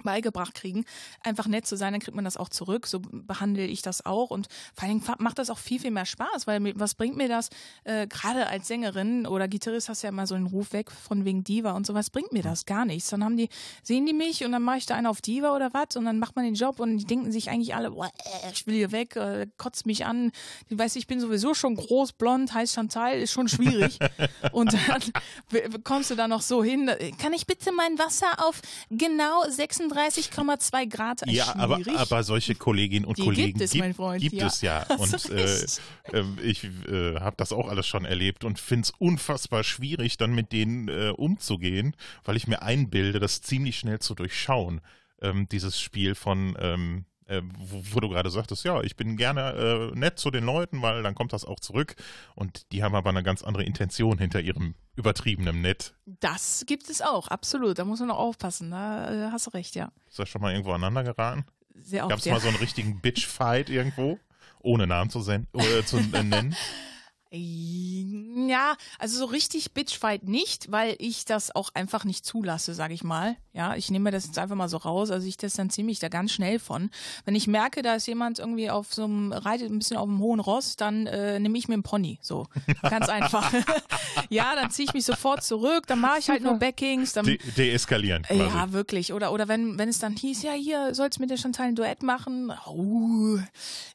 [0.03, 0.85] beigebracht kriegen,
[1.23, 2.87] einfach nett zu sein, dann kriegt man das auch zurück.
[2.87, 6.05] So behandle ich das auch und vor allen Dingen macht das auch viel, viel mehr
[6.05, 7.49] Spaß, weil was bringt mir das,
[7.83, 11.25] äh, gerade als Sängerin oder Gitarrist hast du ja immer so einen Ruf weg von
[11.25, 13.09] wegen Diva und sowas, bringt mir das gar nichts.
[13.09, 13.49] Dann haben die,
[13.83, 16.19] sehen die mich und dann mache ich da einen auf Diva oder was und dann
[16.19, 18.91] macht man den Job und die denken sich eigentlich alle, boah, äh, ich will hier
[18.91, 20.31] weg, äh, kotzt mich an.
[20.69, 23.99] Die weiß, ich bin sowieso schon groß, blond, heißt Chantal, ist schon schwierig.
[24.51, 26.89] und dann kommst du da noch so hin,
[27.19, 29.43] kann ich bitte mein Wasser auf genau
[29.91, 34.21] 36,2 Grad Ja, aber, aber solche Kolleginnen und Die Kollegen gibt es, gibt, mein Freund,
[34.21, 34.47] gibt ja.
[34.47, 34.83] es ja.
[34.97, 35.81] Und äh, recht.
[36.13, 40.33] äh, ich äh, habe das auch alles schon erlebt und finde es unfassbar schwierig, dann
[40.33, 44.81] mit denen äh, umzugehen, weil ich mir einbilde, das ziemlich schnell zu durchschauen,
[45.21, 49.91] ähm, dieses Spiel von ähm, äh, wo, wo du gerade sagtest, ja, ich bin gerne
[49.93, 51.95] äh, nett zu den Leuten, weil dann kommt das auch zurück.
[52.35, 55.93] Und die haben aber eine ganz andere Intention hinter ihrem übertriebenen Nett.
[56.05, 57.79] Das gibt es auch, absolut.
[57.79, 58.71] Da muss man auch aufpassen.
[58.71, 59.91] Da äh, hast du recht, ja.
[60.09, 61.45] Ist das schon mal irgendwo aneinander geraten?
[61.81, 62.33] Sehr Gab oft, es ja.
[62.33, 64.19] mal so einen richtigen Bitch-Fight irgendwo?
[64.61, 66.55] Ohne Namen zu, sen oder zu äh, nennen?
[67.35, 73.03] Ja, also so richtig Bitchfight nicht, weil ich das auch einfach nicht zulasse, sage ich
[73.03, 73.37] mal.
[73.53, 75.11] Ja, ich nehme das jetzt einfach mal so raus.
[75.11, 76.89] Also ich distanziere mich da ganz schnell von.
[77.23, 80.19] Wenn ich merke, da ist jemand irgendwie auf so einem, reitet ein bisschen auf einem
[80.19, 82.19] hohen Ross, dann äh, nehme ich mir einen Pony.
[82.21, 82.47] So,
[82.81, 83.51] ganz einfach.
[84.29, 87.37] ja, dann ziehe ich mich sofort zurück, dann mache ich halt nur Backings, dann De
[87.55, 88.39] deeskalieren quasi.
[88.39, 89.13] ja, wirklich.
[89.13, 91.75] Oder, oder wenn, wenn es dann hieß, ja, hier sollst du mit der Chantal ein
[91.75, 92.51] Duett machen.
[92.65, 93.37] Oh,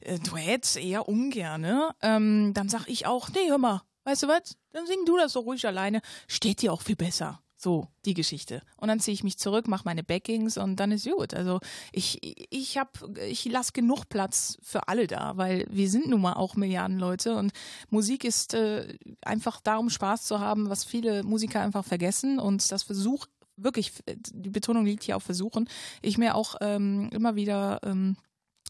[0.00, 1.90] äh, Duett eher ungern, ne?
[2.02, 4.56] Ähm, dann sag ich auch, nee, hör mal, weißt du was?
[4.72, 6.00] Dann sing du das so ruhig alleine.
[6.28, 7.40] Steht dir auch viel besser.
[7.62, 8.62] So, die Geschichte.
[8.78, 11.34] Und dann ziehe ich mich zurück, mache meine Backings und dann ist gut.
[11.34, 11.60] Also
[11.92, 12.18] ich,
[12.50, 16.56] ich hab, ich lasse genug Platz für alle da, weil wir sind nun mal auch
[16.56, 17.52] Milliarden Leute und
[17.90, 22.82] Musik ist äh, einfach darum Spaß zu haben, was viele Musiker einfach vergessen und das
[22.82, 23.26] Versuch
[23.56, 25.68] wirklich, die Betonung liegt hier auf Versuchen,
[26.00, 28.16] ich mir auch ähm, immer wieder ähm,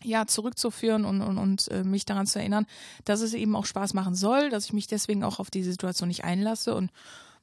[0.03, 2.67] ja, zurückzuführen und, und, und äh, mich daran zu erinnern,
[3.05, 6.09] dass es eben auch Spaß machen soll, dass ich mich deswegen auch auf die Situation
[6.09, 6.91] nicht einlasse und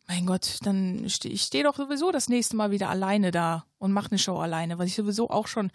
[0.08, 3.92] mein Gott, dann stehe ich stehe doch sowieso das nächste Mal wieder alleine da und
[3.92, 5.70] mache eine Show alleine, was ich sowieso auch schon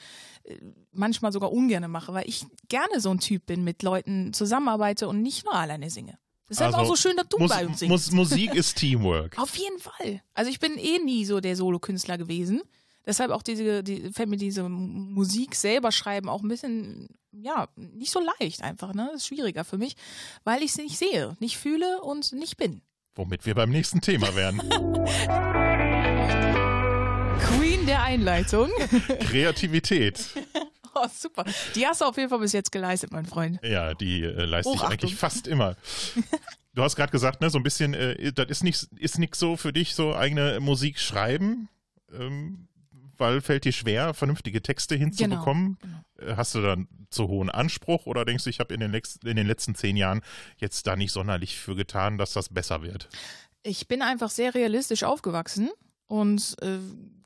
[0.44, 0.56] äh,
[0.90, 5.22] manchmal sogar ungerne mache, weil ich gerne so ein Typ bin, mit Leuten zusammenarbeite und
[5.22, 6.18] nicht nur alleine singe.
[6.48, 7.90] Deshalb auch so schön, dass du muss, bei uns singst.
[7.90, 9.38] muss, Musik ist Teamwork.
[9.38, 10.22] Auf jeden Fall.
[10.34, 12.62] Also ich bin eh nie so der Solokünstler gewesen.
[13.06, 18.12] Deshalb auch diese, die, fällt mir diese Musik selber schreiben auch ein bisschen, ja, nicht
[18.12, 19.08] so leicht einfach, ne?
[19.12, 19.96] Das ist schwieriger für mich,
[20.44, 22.82] weil ich sie nicht sehe, nicht fühle und nicht bin.
[23.14, 24.58] Womit wir beim nächsten Thema wären.
[27.40, 28.70] Queen der Einleitung.
[29.20, 30.24] Kreativität.
[30.94, 31.46] Oh, super.
[31.74, 33.58] Die hast du auf jeden Fall bis jetzt geleistet, mein Freund.
[33.62, 35.74] Ja, die äh, leiste ich eigentlich fast immer.
[36.74, 39.56] Du hast gerade gesagt, ne, so ein bisschen, äh, das ist nicht, ist nix so
[39.56, 41.70] für dich, so eigene Musik schreiben,
[42.12, 42.68] ähm,
[43.18, 45.78] weil fällt dir schwer, vernünftige Texte hinzubekommen.
[46.18, 49.36] Äh, Hast du dann zu hohen Anspruch oder denkst du, ich habe in, den in
[49.36, 50.22] den letzten zehn Jahren
[50.56, 53.08] jetzt da nicht sonderlich für getan, dass das besser wird?
[53.62, 55.70] Ich bin einfach sehr realistisch aufgewachsen
[56.06, 56.78] und äh,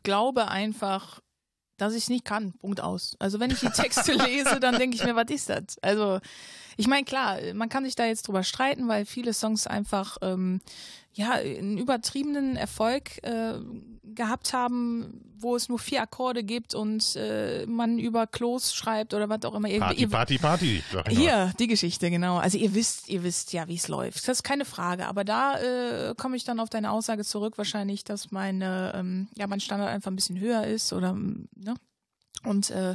[0.02, 1.20] glaube einfach,
[1.76, 2.52] dass ich es nicht kann.
[2.58, 3.16] Punkt aus.
[3.18, 5.78] Also wenn ich die Texte lese, dann denke ich mir, was ist das?
[5.82, 6.20] Also
[6.76, 10.60] ich meine, klar, man kann sich da jetzt drüber streiten, weil viele Songs einfach ähm,
[11.12, 13.54] ja einen übertriebenen Erfolg äh,
[14.04, 19.28] gehabt haben, wo es nur vier Akkorde gibt und äh, man über Klos schreibt oder
[19.28, 19.68] was auch immer.
[19.68, 20.82] Ihr- Party, ihr- Party, Party.
[21.08, 22.38] Hier, die Geschichte, genau.
[22.38, 24.18] Also ihr wisst, ihr wisst ja, wie es läuft.
[24.28, 25.06] Das ist keine Frage.
[25.06, 29.46] Aber da äh, komme ich dann auf deine Aussage zurück, wahrscheinlich, dass meine, ähm, ja,
[29.46, 31.74] mein Standard einfach ein bisschen höher ist oder ne?
[32.44, 32.94] Und äh,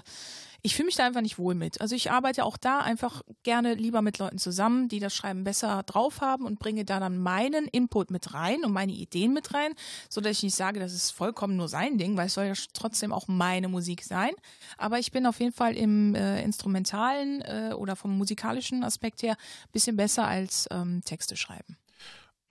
[0.63, 1.81] ich fühle mich da einfach nicht wohl mit.
[1.81, 5.83] Also ich arbeite auch da einfach gerne lieber mit Leuten zusammen, die das Schreiben besser
[5.83, 9.73] drauf haben und bringe da dann meinen Input mit rein und meine Ideen mit rein,
[10.09, 12.53] so dass ich nicht sage, das ist vollkommen nur sein Ding, weil es soll ja
[12.73, 14.31] trotzdem auch meine Musik sein.
[14.77, 19.37] Aber ich bin auf jeden Fall im äh, instrumentalen äh, oder vom musikalischen Aspekt her
[19.71, 21.77] bisschen besser als ähm, Texte schreiben.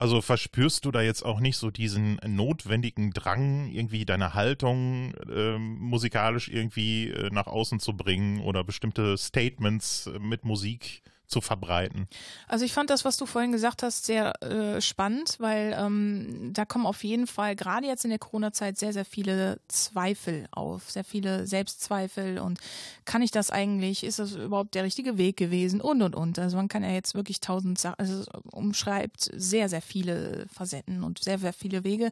[0.01, 5.77] Also verspürst du da jetzt auch nicht so diesen notwendigen Drang, irgendwie deine Haltung ähm,
[5.77, 12.07] musikalisch irgendwie äh, nach außen zu bringen oder bestimmte Statements äh, mit Musik zu verbreiten?
[12.47, 16.65] Also ich fand das, was du vorhin gesagt hast, sehr äh, spannend, weil ähm, da
[16.65, 21.03] kommen auf jeden Fall gerade jetzt in der Corona-Zeit sehr, sehr viele Zweifel auf, sehr
[21.03, 22.59] viele Selbstzweifel und
[23.05, 26.37] kann ich das eigentlich, ist das überhaupt der richtige Weg gewesen und und und.
[26.37, 31.23] Also man kann ja jetzt wirklich tausend Sachen, also umschreibt sehr, sehr viele Facetten und
[31.23, 32.11] sehr, sehr viele Wege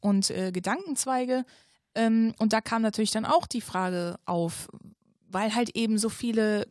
[0.00, 1.44] und äh, Gedankenzweige.
[1.94, 4.68] Ähm, und da kam natürlich dann auch die Frage auf,
[5.28, 6.66] weil halt eben so viele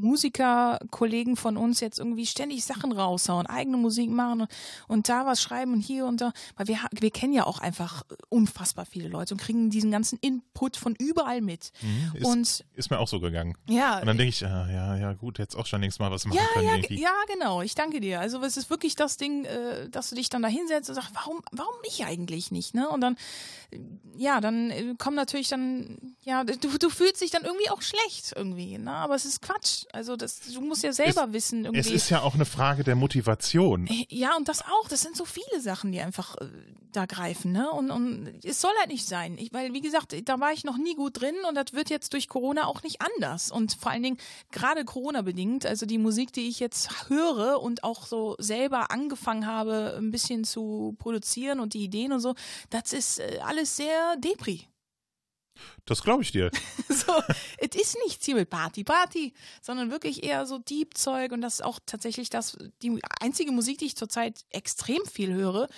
[0.00, 4.48] Musiker, Kollegen von uns jetzt irgendwie ständig Sachen raushauen, eigene Musik machen und,
[4.86, 6.32] und da was schreiben und hier und da.
[6.56, 10.76] Weil wir, wir kennen ja auch einfach unfassbar viele Leute und kriegen diesen ganzen Input
[10.76, 11.72] von überall mit.
[12.14, 13.56] Ist, und ist mir auch so gegangen.
[13.68, 16.24] ja, Und dann denke ich, ah, ja, ja, gut, jetzt auch schon längst mal was
[16.24, 17.00] machen ja, können ja, irgendwie.
[17.00, 17.62] ja, genau.
[17.62, 18.20] Ich danke dir.
[18.20, 21.10] Also es ist wirklich das Ding, äh, dass du dich dann da hinsetzt und sagst,
[21.14, 22.88] warum, warum ich eigentlich nicht, ne?
[22.88, 23.16] Und dann,
[23.70, 23.78] äh,
[24.16, 28.32] ja, dann äh, kommen natürlich dann, ja, du, du fühlst dich dann irgendwie auch schlecht
[28.36, 28.92] irgendwie, ne?
[28.92, 29.84] Aber es ist Quatsch.
[29.92, 31.80] Also das, du musst ja selber wissen irgendwie.
[31.80, 33.88] Es ist ja auch eine Frage der Motivation.
[34.08, 34.88] Ja, und das auch.
[34.88, 36.46] Das sind so viele Sachen, die einfach äh,
[36.92, 37.70] da greifen, ne?
[37.70, 39.36] Und, und es soll halt nicht sein.
[39.38, 42.12] Ich, weil, wie gesagt, da war ich noch nie gut drin und das wird jetzt
[42.12, 43.50] durch Corona auch nicht anders.
[43.50, 44.18] Und vor allen Dingen
[44.50, 49.96] gerade Corona-bedingt, also die Musik, die ich jetzt höre und auch so selber angefangen habe,
[49.98, 52.34] ein bisschen zu produzieren und die Ideen und so,
[52.70, 54.68] das ist äh, alles sehr Depri.
[55.86, 56.50] Das glaube ich dir.
[56.88, 57.12] So,
[57.58, 59.32] es ist nicht mit Party, Party,
[59.62, 63.86] sondern wirklich eher so Deep-Zeug und das ist auch tatsächlich das, die einzige Musik, die
[63.86, 65.68] ich zurzeit extrem viel höre,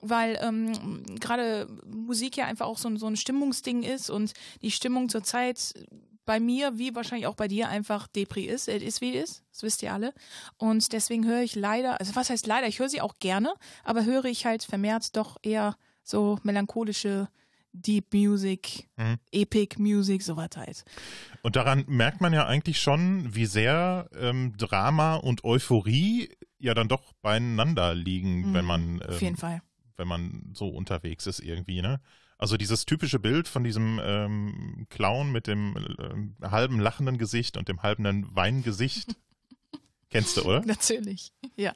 [0.00, 5.08] weil ähm, gerade Musik ja einfach auch so, so ein Stimmungsding ist und die Stimmung
[5.08, 5.74] zurzeit
[6.24, 8.68] bei mir, wie wahrscheinlich auch bei dir, einfach Depri ist.
[8.68, 9.44] Es ist, wie es ist.
[9.50, 10.14] Das wisst ihr alle.
[10.58, 13.52] Und deswegen höre ich leider, also was heißt leider, ich höre sie auch gerne,
[13.82, 17.28] aber höre ich halt vermehrt doch eher so melancholische
[17.72, 19.18] Deep Music, Mhm.
[19.32, 20.84] Epic Music, sowas halt.
[21.42, 26.88] Und daran merkt man ja eigentlich schon, wie sehr ähm, Drama und Euphorie ja dann
[26.88, 29.62] doch beieinander liegen, Mhm, wenn man Auf jeden ähm, Fall.
[29.96, 32.00] wenn man so unterwegs ist irgendwie, ne?
[32.38, 37.68] Also dieses typische Bild von diesem ähm, Clown mit dem ähm, halben lachenden Gesicht und
[37.68, 39.14] dem halben Weingesicht.
[40.10, 40.60] Kennst du, oder?
[40.64, 41.32] Natürlich.
[41.56, 41.74] Ja.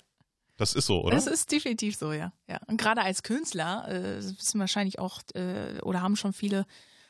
[0.57, 1.16] Das ist so, oder?
[1.16, 2.32] Das ist definitiv so, ja.
[2.48, 2.61] ja.
[2.66, 6.66] Und gerade als Künstler äh, wissen wahrscheinlich auch äh, oder haben schon viele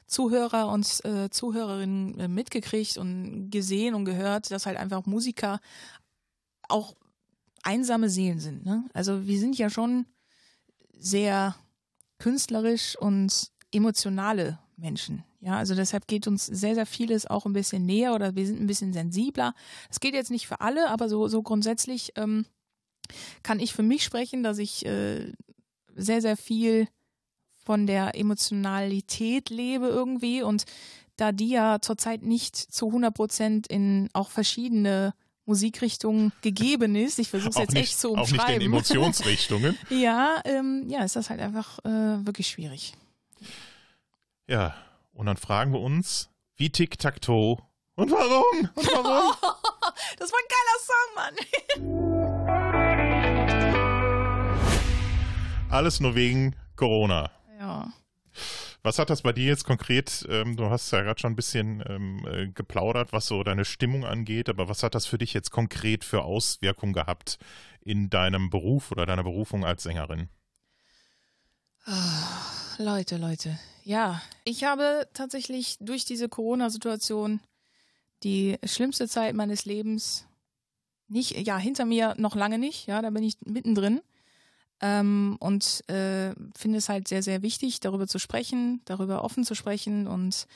[0.07, 5.61] Zuhörer und äh, Zuhörerinnen äh, mitgekriegt und gesehen und gehört, dass halt einfach Musiker
[6.68, 6.95] auch
[7.62, 8.64] einsame Seelen sind.
[8.64, 8.84] Ne?
[8.92, 10.07] Also wir sind ja schon
[10.99, 11.55] sehr
[12.18, 15.24] künstlerisch und emotionale Menschen.
[15.40, 18.61] Ja, also deshalb geht uns sehr, sehr vieles auch ein bisschen näher oder wir sind
[18.61, 19.55] ein bisschen sensibler.
[19.90, 22.47] Es geht jetzt nicht für alle, aber so, so grundsätzlich ähm,
[23.43, 25.33] kann ich für mich sprechen, dass ich äh,
[25.95, 26.89] sehr, sehr viel
[27.65, 30.65] von der Emotionalität lebe irgendwie und
[31.17, 35.15] da die ja zurzeit nicht zu 100 Prozent in auch verschiedene
[35.47, 38.63] Musikrichtungen gegeben ist, ich versuche es jetzt nicht, echt zu auch nicht in umschreiben.
[38.63, 39.79] Emotionsrichtungen.
[39.91, 42.95] ja, ähm, ja, ist das halt einfach äh, wirklich schwierig.
[44.47, 44.75] ja,
[45.13, 47.59] und dann fragen wir uns, wie tic-tac-toe
[47.95, 48.69] und warum?
[48.75, 49.35] Und warum?
[50.19, 52.11] Das war ein geiler Song, Mann.
[55.75, 57.33] Alles nur wegen Corona.
[57.59, 57.93] Ja.
[58.85, 61.83] Was hat das bei dir jetzt konkret, ähm, du hast ja gerade schon ein bisschen
[61.89, 65.51] ähm, äh, geplaudert, was so deine Stimmung angeht, aber was hat das für dich jetzt
[65.51, 67.41] konkret für Auswirkungen gehabt
[67.81, 70.29] in deinem Beruf oder deiner Berufung als Sängerin?
[72.79, 73.59] Leute, Leute.
[73.83, 77.41] Ja, ich habe tatsächlich durch diese Corona-Situation
[78.22, 80.29] die schlimmste Zeit meines Lebens
[81.09, 84.03] nicht, ja, hinter mir noch lange nicht, ja, da bin ich mittendrin.
[84.87, 89.55] Ähm, und äh, finde es halt sehr, sehr wichtig, darüber zu sprechen, darüber offen zu
[89.55, 90.47] sprechen und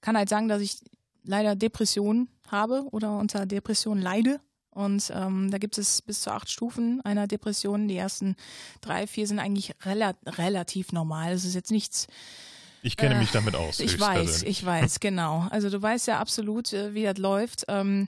[0.00, 0.76] kann halt sagen, dass ich
[1.24, 4.38] leider Depression habe oder unter Depression leide.
[4.70, 7.88] Und ähm, da gibt es bis zu acht Stufen einer Depression.
[7.88, 8.36] Die ersten
[8.82, 11.32] drei, vier sind eigentlich rela relativ normal.
[11.32, 12.06] Es ist jetzt nichts
[12.82, 13.80] Ich kenne mich damit aus.
[13.80, 15.48] Äh, ich weiß, ich weiß, genau.
[15.50, 17.64] Also du weißt ja absolut, äh, wie das läuft.
[17.66, 18.06] Ähm,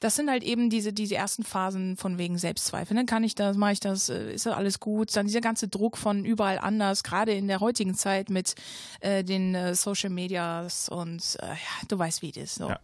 [0.00, 2.96] das sind halt eben diese, diese ersten Phasen von wegen Selbstzweifel.
[2.96, 5.14] Dann kann ich das, mache ich das, äh, ist das alles gut?
[5.14, 8.54] Dann dieser ganze Druck von überall anders, gerade in der heutigen Zeit mit
[9.00, 12.54] äh, den äh, Social Medias und äh, ja, du weißt, wie es ist.
[12.56, 12.68] So.
[12.68, 12.80] Ja.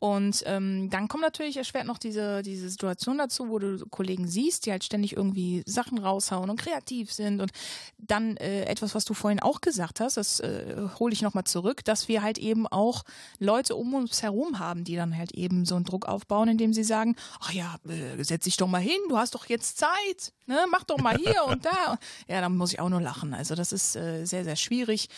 [0.00, 4.64] Und ähm, dann kommt natürlich erschwert noch diese, diese Situation dazu, wo du Kollegen siehst,
[4.64, 7.42] die halt ständig irgendwie Sachen raushauen und kreativ sind.
[7.42, 7.52] Und
[7.98, 11.84] dann äh, etwas, was du vorhin auch gesagt hast, das äh, hole ich nochmal zurück,
[11.84, 13.04] dass wir halt eben auch
[13.38, 16.84] Leute um uns herum haben, die dann halt eben so einen Druck aufbauen, indem sie
[16.84, 20.58] sagen, ach ja, äh, setz dich doch mal hin, du hast doch jetzt Zeit, ne?
[20.70, 21.98] mach doch mal hier und da.
[22.28, 23.34] Ja, dann muss ich auch nur lachen.
[23.34, 25.08] Also das ist äh, sehr, sehr schwierig.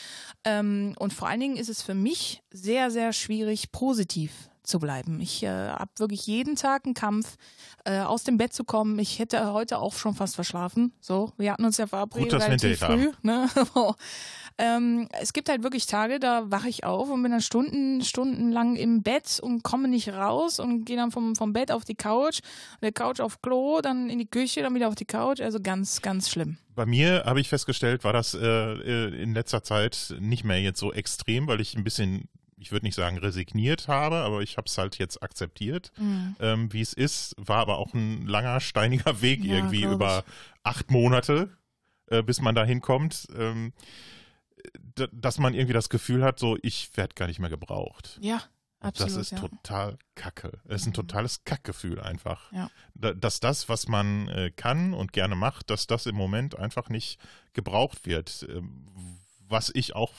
[0.44, 5.20] Ähm, und vor allen Dingen ist es für mich sehr, sehr schwierig, positiv zu bleiben.
[5.20, 7.36] Ich äh, habe wirklich jeden Tag einen Kampf,
[7.84, 8.98] äh, aus dem Bett zu kommen.
[8.98, 10.92] Ich hätte heute auch schon fast verschlafen.
[11.00, 13.12] So, wir hatten uns ja verabredet Gut, dass wir ein relativ früh.
[13.22, 13.48] Ne?
[14.58, 18.76] ähm, es gibt halt wirklich Tage, da wache ich auf und bin dann Stunden, stundenlang
[18.76, 22.40] im Bett und komme nicht raus und gehe dann vom, vom Bett auf die Couch,
[22.82, 25.40] der Couch auf Klo, dann in die Küche, dann wieder auf die Couch.
[25.40, 26.58] Also ganz, ganz schlimm.
[26.74, 30.78] Bei mir habe ich festgestellt, war das äh, äh, in letzter Zeit nicht mehr jetzt
[30.80, 32.28] so extrem, weil ich ein bisschen,
[32.58, 36.36] ich würde nicht sagen resigniert habe, aber ich habe es halt jetzt akzeptiert, Mhm.
[36.40, 37.34] ähm, wie es ist.
[37.36, 40.24] War aber auch ein langer, steiniger Weg Ja, irgendwie über
[40.62, 41.50] acht Monate,
[42.06, 43.72] äh, bis man da hinkommt, ähm,
[45.12, 48.18] dass man irgendwie das Gefühl hat, so ich werde gar nicht mehr gebraucht.
[48.20, 48.42] Ja,
[48.80, 49.12] absolut.
[49.12, 49.38] das ist ja.
[49.38, 50.60] total kacke.
[50.66, 50.94] Es ist ein Mhm.
[50.94, 52.52] totales Kackgefühl einfach.
[52.52, 52.70] Ja.
[52.94, 56.88] Da- Dass das, was man äh, kann und gerne macht, dass das im Moment einfach
[56.88, 57.18] nicht
[57.52, 58.46] gebraucht wird.
[58.48, 58.88] Ähm,
[59.48, 60.12] Was ich auch,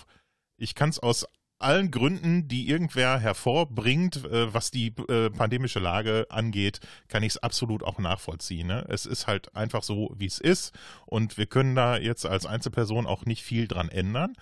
[0.57, 1.25] ich kann es aus
[1.63, 7.37] allen Gründen, die irgendwer hervorbringt, äh, was die äh, pandemische Lage angeht, kann ich es
[7.37, 8.67] absolut auch nachvollziehen.
[8.67, 8.85] Ne?
[8.89, 10.73] Es ist halt einfach so, wie es ist
[11.05, 14.33] und wir können da jetzt als Einzelperson auch nicht viel dran ändern.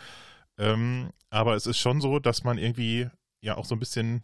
[0.57, 3.07] Ähm, aber es ist schon so, dass man irgendwie
[3.41, 4.23] ja auch so ein bisschen,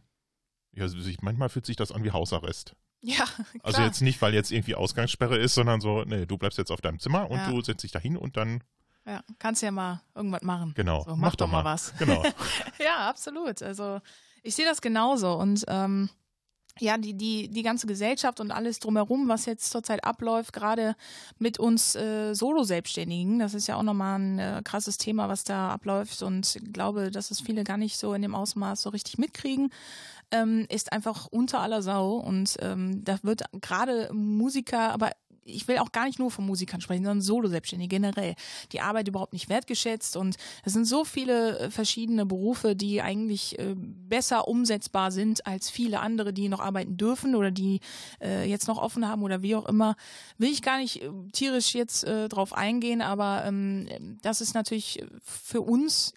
[0.75, 2.75] ja, sich, manchmal fühlt sich das an wie Hausarrest.
[3.01, 3.23] Ja,
[3.63, 3.87] Also klar.
[3.87, 6.99] jetzt nicht, weil jetzt irgendwie Ausgangssperre ist, sondern so, nee, du bleibst jetzt auf deinem
[6.99, 7.49] Zimmer und Ja.
[7.49, 8.63] du setzt dich da hin und dann,
[9.07, 10.73] Ja, kannst ja mal irgendwas machen.
[10.75, 11.93] genau, So, mach, doch mal was.
[11.99, 12.21] Genau.
[12.83, 13.63] Ja, absolut.
[13.63, 14.01] Also
[14.43, 15.33] ich sehe das genauso.
[15.33, 16.09] Und ähm,
[16.79, 20.95] ja, die, die, die ganze Gesellschaft und alles drumherum, was jetzt zurzeit abläuft, gerade
[21.39, 25.69] mit uns äh, Solo-Selbstständigen, das ist ja auch nochmal ein äh, krasses Thema, was da
[25.69, 26.21] abläuft.
[26.21, 29.71] Und ich glaube, dass es viele gar nicht so in dem Ausmaß so richtig mitkriegen,
[30.31, 32.15] ähm, ist einfach unter aller Sau.
[32.17, 35.11] Und ähm, da wird gerade Musiker, aber
[35.47, 38.35] ich will auch gar nicht nur von Musikern sprechen, sondern Solo-Selbstständige generell.
[38.71, 43.57] Die Arbeit überhaupt nicht wertgeschätzt und es sind so viele äh, verschiedene Berufe, die eigentlich
[43.57, 47.79] äh, besser umsetzbar sind als viele andere, die noch arbeiten dürfen oder die
[48.21, 49.95] äh, jetzt noch offen haben oder wie auch immer.
[50.37, 56.13] Will ich gar nicht tierisch jetzt drauf eingehen, aber ähm, das ist natürlich für uns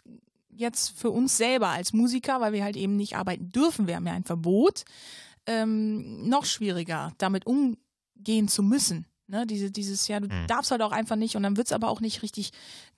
[0.51, 4.07] jetzt für uns selber als Musiker, weil wir halt eben nicht arbeiten dürfen, wir haben
[4.07, 4.85] ja ein Verbot,
[5.47, 9.07] ähm, noch schwieriger, damit umgehen zu müssen.
[9.31, 10.49] Ne, diese, dieses, ja, du Mhm.
[10.49, 12.51] darfst halt auch einfach nicht und dann wird's aber auch nicht richtig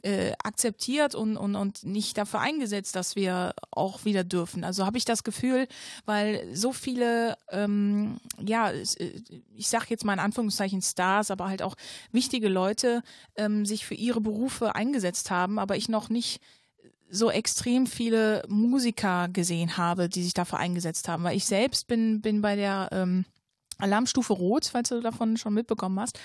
[0.02, 4.64] äh, akzeptiert und, und, und nicht dafür eingesetzt, dass wir auch wieder dürfen.
[4.64, 5.68] Also habe ich das Gefühl,
[6.06, 9.20] weil so viele, ähm, ja, es, äh,
[9.54, 11.76] ich sag jetzt mal in Anführungszeichen Stars, aber halt auch
[12.12, 13.02] wichtige Leute
[13.36, 16.40] ähm, sich für ihre Berufe eingesetzt haben, aber ich noch nicht
[17.10, 21.24] so extrem viele Musiker gesehen habe, die sich dafür eingesetzt haben.
[21.24, 23.26] Weil ich selbst bin, bin bei der ähm,
[23.78, 26.18] Alarmstufe Rot, falls du davon schon mitbekommen hast.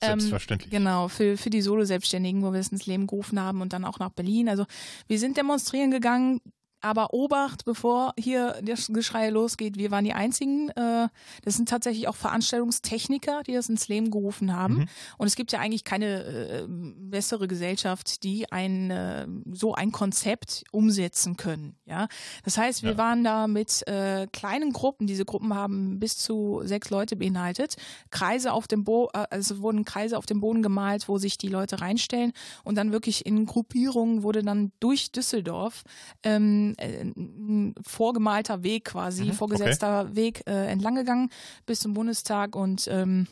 [0.00, 0.70] Ähm, Selbstverständlich.
[0.70, 3.98] Genau, für, für die Solo-Selbstständigen, wo wir es ins Leben gerufen haben und dann auch
[3.98, 4.48] nach Berlin.
[4.48, 4.66] Also
[5.06, 6.40] wir sind demonstrieren gegangen,
[6.80, 10.68] aber Obacht, bevor hier das Geschrei losgeht, wir waren die Einzigen.
[10.70, 11.08] Äh,
[11.44, 14.74] das sind tatsächlich auch Veranstaltungstechniker, die das ins Leben gerufen haben.
[14.74, 14.86] Mhm.
[15.18, 20.64] Und es gibt ja eigentlich keine äh, bessere Gesellschaft, die ein äh, so ein Konzept
[20.72, 21.76] umsetzen können.
[21.86, 22.08] Ja,
[22.44, 22.98] das heißt, wir Ja.
[22.98, 25.06] waren da mit äh, kleinen Gruppen.
[25.06, 27.76] Diese Gruppen haben bis zu sechs Leute beinhaltet.
[28.10, 31.48] Kreise auf dem Bo äh, also wurden Kreise auf dem Boden gemalt, wo sich die
[31.48, 32.32] Leute reinstellen
[32.64, 35.82] und dann wirklich in Gruppierungen wurde dann durch Düsseldorf
[36.22, 41.30] ähm, äh, ein vorgemalter Weg quasi, Mhm, vorgesetzter Weg äh, entlang gegangen
[41.66, 43.26] bis zum Bundestag und ähm,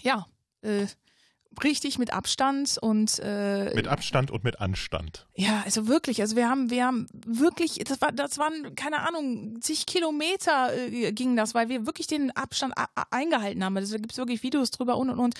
[0.00, 0.26] ja,
[0.62, 0.86] äh,
[1.62, 5.26] richtig mit Abstand und äh, Mit Abstand und mit Anstand.
[5.34, 9.60] ja, also wirklich, also wir haben, wir haben wirklich, das war, das waren, keine Ahnung,
[9.60, 12.74] zig Kilometer äh, ging das, weil wir wirklich den Abstand
[13.10, 13.76] eingehalten haben.
[13.76, 15.34] Also da gibt's wirklich Videos drüber und und und.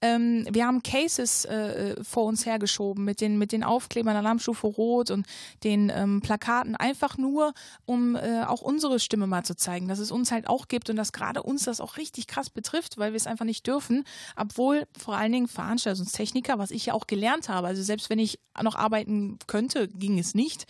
[0.00, 5.10] Ähm, wir haben Cases äh, vor uns hergeschoben mit den, mit den Aufklebern Alarmstufe Rot
[5.10, 5.26] und
[5.64, 7.52] den ähm, Plakaten, einfach nur,
[7.84, 10.96] um äh, auch unsere Stimme mal zu zeigen, dass es uns halt auch gibt und
[10.96, 14.04] dass gerade uns das auch richtig krass betrifft, weil wir es einfach nicht dürfen,
[14.36, 18.38] obwohl vor allen Dingen Veranstaltungstechniker, was ich ja auch gelernt habe, also selbst wenn ich
[18.62, 20.66] noch arbeiten könnte, ging es nicht.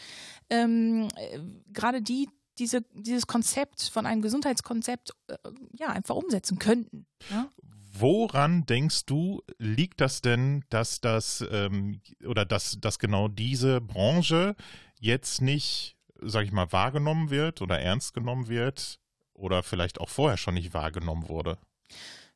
[0.48, 1.38] Ähm, äh,
[1.72, 2.28] gerade die
[2.58, 5.36] diese, dieses Konzept von einem Gesundheitskonzept äh,
[5.78, 7.06] ja einfach umsetzen könnten.
[7.30, 7.50] Ja?
[7.92, 14.56] Woran denkst du, liegt das denn, dass das ähm, oder dass, dass genau diese Branche
[14.98, 18.98] jetzt nicht, sag ich mal, wahrgenommen wird oder ernst genommen wird
[19.34, 21.58] oder vielleicht auch vorher schon nicht wahrgenommen wurde?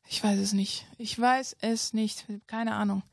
[0.09, 0.85] Ich weiß es nicht.
[0.97, 2.25] Ich weiß es nicht.
[2.47, 3.03] Keine Ahnung.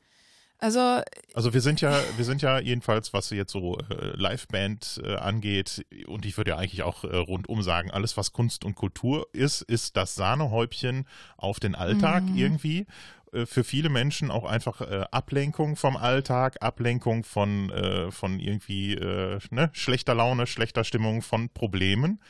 [0.59, 1.01] Also
[1.33, 5.83] Also wir sind ja, wir sind ja jedenfalls, was jetzt so äh, Liveband äh, angeht,
[6.05, 9.63] und ich würde ja eigentlich auch äh, rundum sagen, alles was Kunst und Kultur ist,
[9.63, 12.85] ist das Sahnehäubchen auf den Alltag irgendwie.
[13.33, 18.93] Äh, Für viele Menschen auch einfach äh, Ablenkung vom Alltag, Ablenkung von, äh, von irgendwie
[18.93, 22.21] äh, ne, schlechter Laune, schlechter Stimmung, von Problemen.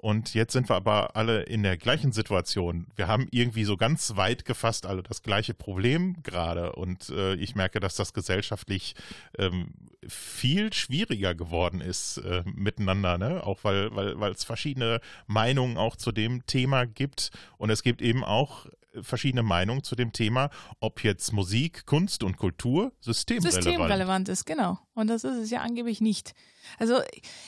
[0.00, 2.86] Und jetzt sind wir aber alle in der gleichen Situation.
[2.96, 6.72] Wir haben irgendwie so ganz weit gefasst alle das gleiche Problem gerade.
[6.72, 8.94] Und äh, ich merke, dass das gesellschaftlich
[9.36, 9.74] ähm,
[10.08, 13.44] viel schwieriger geworden ist äh, miteinander, ne?
[13.46, 17.30] Auch weil, weil, weil es verschiedene Meinungen auch zu dem Thema gibt.
[17.58, 18.64] Und es gibt eben auch
[19.00, 23.64] verschiedene Meinungen zu dem Thema, ob jetzt Musik, Kunst und Kultur systemrelevant.
[23.64, 24.78] systemrelevant ist, genau.
[24.94, 26.34] Und das ist es ja angeblich nicht.
[26.78, 27.00] Also,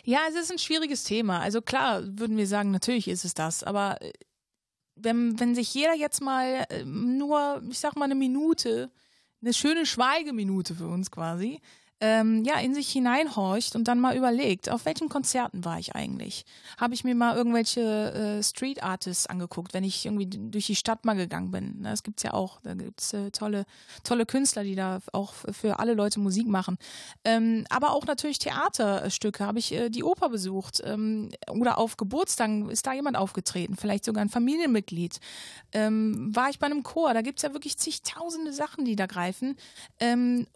[0.05, 1.41] ja, es ist ein schwieriges Thema.
[1.41, 4.13] Also klar, würden wir sagen, natürlich ist es das, aber äh,
[4.95, 8.91] wenn, wenn sich jeder jetzt mal äh, nur, ich sag mal, eine Minute,
[9.41, 11.61] eine schöne Schweigeminute für uns quasi,
[12.03, 16.45] ähm, ja, in sich hineinhorcht und dann mal überlegt, auf welchen Konzerten war ich eigentlich?
[16.77, 21.05] Habe ich mir mal irgendwelche äh, Street Artists angeguckt, wenn ich irgendwie durch die Stadt
[21.05, 21.81] mal gegangen bin.
[21.81, 22.61] Ne, Das gibt's ja auch.
[22.65, 23.67] Da gibt's äh, tolle,
[24.03, 26.77] tolle Künstler, die da auch für alle Leute Musik machen.
[27.25, 29.47] Ähm, aber auch natürlich Theaterstücke.
[29.47, 34.05] Habe ich äh, die Oper besucht ähm, oder auf Geburtstagen ist da jemand aufgetreten, vielleicht
[34.05, 35.21] sogar ein Familienmitglied.
[35.71, 37.15] Ähm, war ich bei einem Chor?
[37.15, 39.55] Da gibt's ja wirklich zigtausende Sachen, die da greifen.
[40.01, 40.49] Ähm,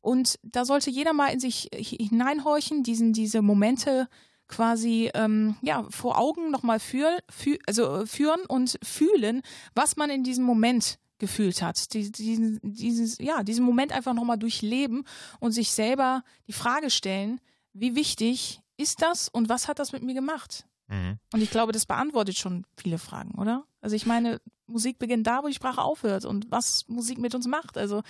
[0.00, 4.08] und da sollte jeder mal in sich hineinhorchen, diesen, diese Momente
[4.48, 9.42] quasi ähm, ja, vor Augen nochmal führ, führ, also, äh, führen und fühlen,
[9.74, 11.94] was man in diesem Moment gefühlt hat.
[11.94, 15.04] Die, diesen, dieses, ja, diesen Moment einfach nochmal durchleben
[15.38, 17.40] und sich selber die Frage stellen,
[17.72, 20.66] wie wichtig ist das und was hat das mit mir gemacht?
[20.88, 21.18] Mhm.
[21.32, 23.64] Und ich glaube, das beantwortet schon viele Fragen, oder?
[23.80, 27.46] Also ich meine, Musik beginnt da, wo die Sprache aufhört und was Musik mit uns
[27.46, 27.76] macht.
[27.76, 28.02] Also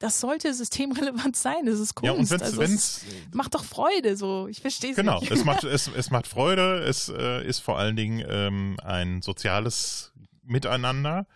[0.00, 1.66] das sollte systemrelevant sein.
[1.66, 2.06] Das ist Kunst.
[2.06, 4.48] Ja, und wenn's, also wenn's, es macht doch Freude so.
[4.48, 5.30] Ich verstehe es Genau, nicht.
[5.30, 10.12] es macht, es, es macht Freude, es äh, ist vor allen Dingen ähm, ein soziales
[10.42, 11.26] Miteinander.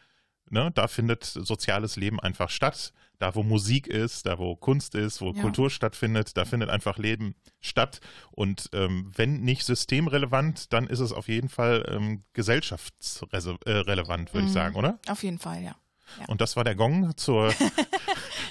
[0.50, 0.72] Ne?
[0.74, 2.92] Da findet soziales Leben einfach statt.
[3.20, 5.40] Da, wo Musik ist, da, wo Kunst ist, wo Ja.
[5.40, 8.00] Kultur stattfindet, da findet einfach Leben statt.
[8.32, 14.50] Und ähm, wenn nicht systemrelevant, dann ist es auf jeden Fall ähm, gesellschaftsrelevant, würde ich
[14.50, 14.54] Mhm.
[14.54, 14.98] sagen, oder?
[15.08, 15.76] Auf jeden Fall, ja.
[16.20, 16.26] Ja.
[16.26, 17.48] Und das war der Gong zur,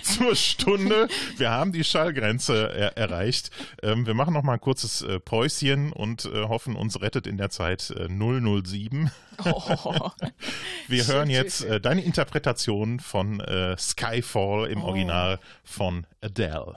[0.14, 1.08] zur Stunde.
[1.38, 3.50] Wir haben die Schallgrenze er erreicht.
[3.82, 7.38] Ähm, wir machen noch mal ein kurzes äh, Päuschen und äh, hoffen, uns rettet in
[7.38, 9.12] der Zeit äh, 007.
[9.46, 10.10] Oh.
[10.88, 14.88] Wir hören jetzt äh, deine Interpretation von äh, Skyfall im Oh.
[14.88, 16.76] Original von Adele.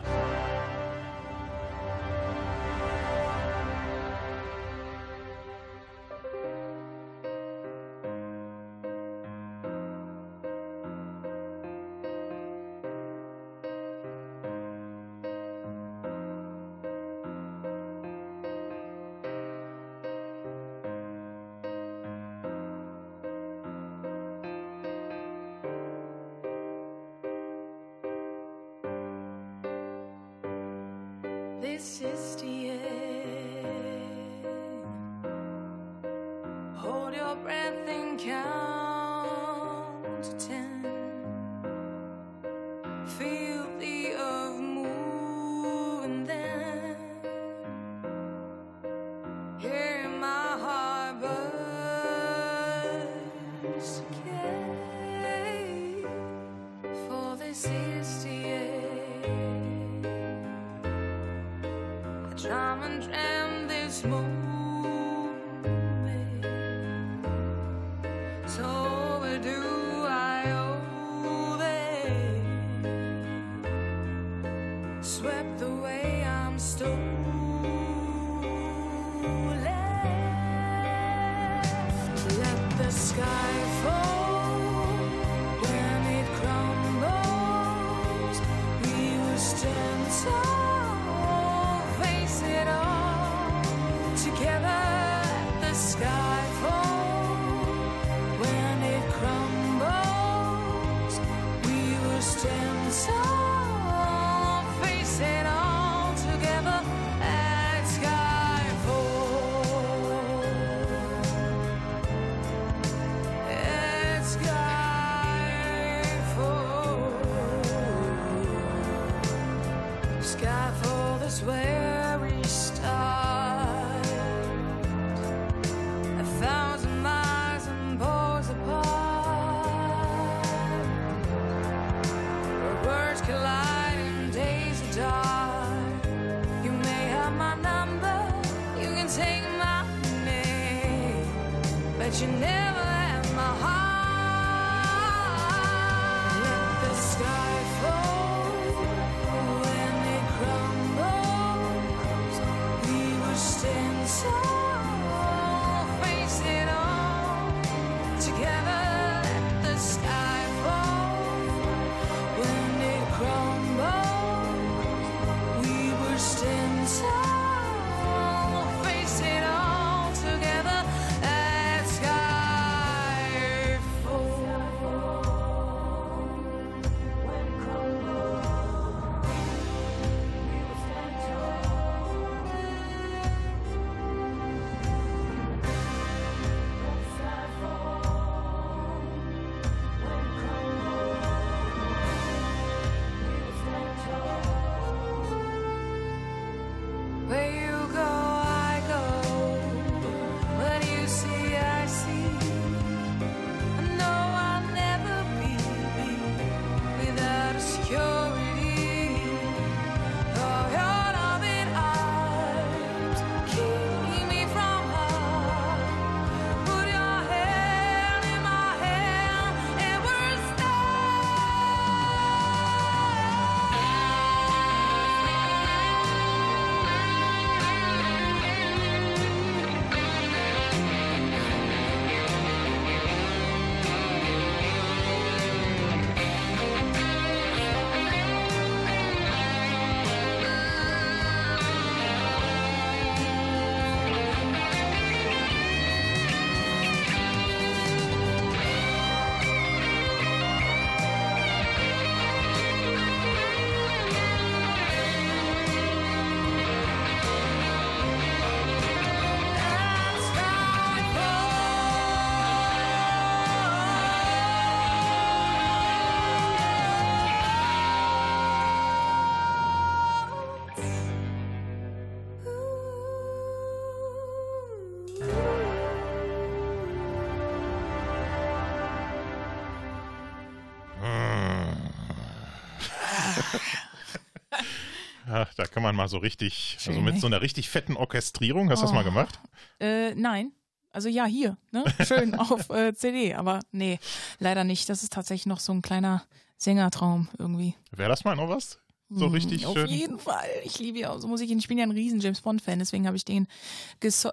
[285.87, 287.21] Man mal so richtig, also Schön, mit ne?
[287.21, 289.05] so einer richtig fetten Orchestrierung, hast du das mal Oh.
[289.05, 289.39] gemacht?
[289.81, 290.53] Äh, nein.
[290.93, 291.85] Also ja, hier, ne?
[292.07, 293.99] Schön auf äh, CD, aber nee,
[294.39, 294.89] leider nicht.
[294.89, 296.25] Das ist tatsächlich noch so ein kleiner
[296.57, 297.75] Sängertraum irgendwie.
[297.91, 298.79] Wäre das mal noch was?
[299.09, 299.87] So Hm, richtig Auf schön.
[299.89, 300.49] jeden Fall.
[300.65, 301.49] Ich liebe ja auch so Musik.
[301.51, 303.47] Ich bin ja ein riesen James Bond-Fan, deswegen habe ich den,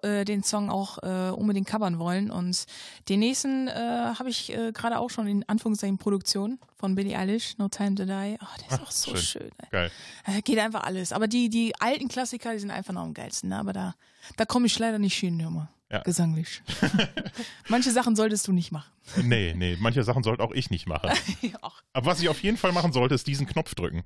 [0.01, 2.31] äh, den Song auch äh, unbedingt covern wollen.
[2.31, 2.65] Und
[3.07, 7.57] den nächsten äh, habe ich äh, gerade auch schon in Anführungszeichen Produktion von Billie Eilish,
[7.59, 8.11] No Time to Die.
[8.41, 9.21] Oh, der ist Ach, auch so schön.
[9.43, 9.51] schön.
[9.69, 9.91] Geil.
[10.25, 11.11] Äh, geht einfach alles.
[11.13, 13.49] Aber die, die alten Klassiker, die sind einfach noch am geilsten.
[13.49, 13.59] Ne?
[13.59, 13.93] Aber da,
[14.37, 15.69] da komme ich leider nicht hin, hör mal.
[15.91, 15.99] Ja.
[16.01, 16.63] Gesanglich.
[17.67, 18.89] Manche Sachen solltest du nicht machen.
[19.21, 21.11] Nee, nee, manche Sachen sollte auch ich nicht machen.
[21.41, 21.83] ja, auch.
[21.91, 24.01] Aber was ich auf jeden Fall machen sollte, ist diesen Knopf drücken.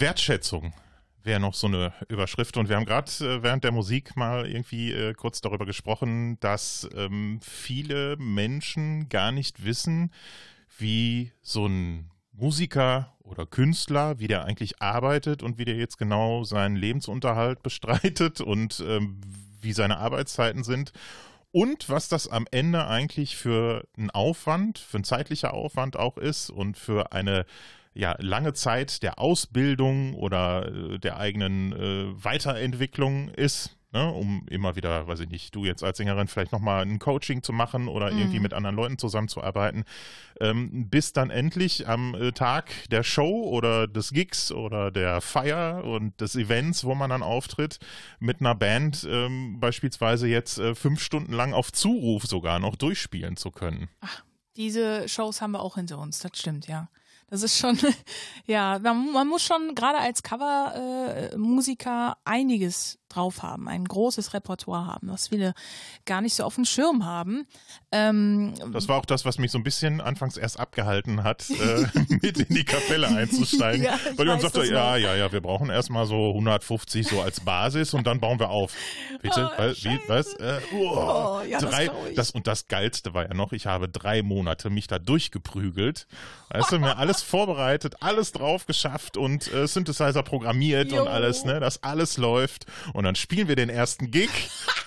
[0.00, 0.72] Wertschätzung
[1.22, 2.56] wäre noch so eine Überschrift.
[2.56, 6.88] Und wir haben gerade äh, während der Musik mal irgendwie äh, kurz darüber gesprochen, dass
[6.94, 10.12] ähm, viele Menschen gar nicht wissen,
[10.78, 16.44] wie so ein Musiker oder Künstler, wie der eigentlich arbeitet und wie der jetzt genau
[16.44, 19.20] seinen Lebensunterhalt bestreitet und ähm,
[19.60, 20.92] wie seine Arbeitszeiten sind.
[21.50, 26.50] Und was das am Ende eigentlich für ein Aufwand, für ein zeitlicher Aufwand auch ist
[26.50, 27.46] und für eine
[27.98, 34.76] ja, lange Zeit der Ausbildung oder äh, der eigenen äh, Weiterentwicklung ist, ne, um immer
[34.76, 38.12] wieder, weiß ich nicht, du jetzt als Sängerin vielleicht nochmal ein Coaching zu machen oder
[38.12, 38.42] irgendwie Mhm.
[38.42, 39.84] mit anderen Leuten zusammenzuarbeiten,
[40.40, 45.82] ähm, bis dann endlich am äh, Tag der Show oder des Gigs oder der Feier
[45.82, 47.80] und des Events, wo man dann auftritt,
[48.20, 53.36] mit einer Band ähm, beispielsweise jetzt äh, fünf Stunden lang auf Zuruf sogar noch durchspielen
[53.36, 53.88] zu können.
[54.54, 56.88] Diese Shows haben wir auch hinter uns, das stimmt, ja.
[57.30, 57.78] Das ist schon,
[58.46, 64.86] ja, man, man muss schon gerade als Cover-Musiker äh, einiges drauf haben, ein großes Repertoire
[64.86, 65.54] haben, was viele
[66.06, 67.46] gar nicht so auf dem Schirm haben.
[67.92, 71.86] Ähm, Das war auch das, was mich so ein bisschen anfangs erst abgehalten hat, äh,
[72.22, 73.82] mit in die Kapelle einzusteigen.
[73.84, 77.22] Ja, ich weil weiß sagte, das ja, ja, ja, wir brauchen erstmal so 150 so
[77.22, 78.72] als Basis und dann bauen wir auf.
[79.22, 79.50] Bitte?
[79.52, 79.84] Oh, was?
[79.84, 80.34] Wie, was?
[80.34, 82.14] Äh, oh, Oh, ja, das drei, ich.
[82.16, 86.06] das und das Geilste war ja noch, ich habe drei Monate mich da durchgeprügelt.
[86.50, 91.02] Weißt du, mir alles vorbereitet, alles drauf geschafft und äh, Synthesizer programmiert Jo.
[91.02, 92.66] und alles, ne, dass alles läuft.
[92.98, 94.28] Und dann spielen wir den ersten Gig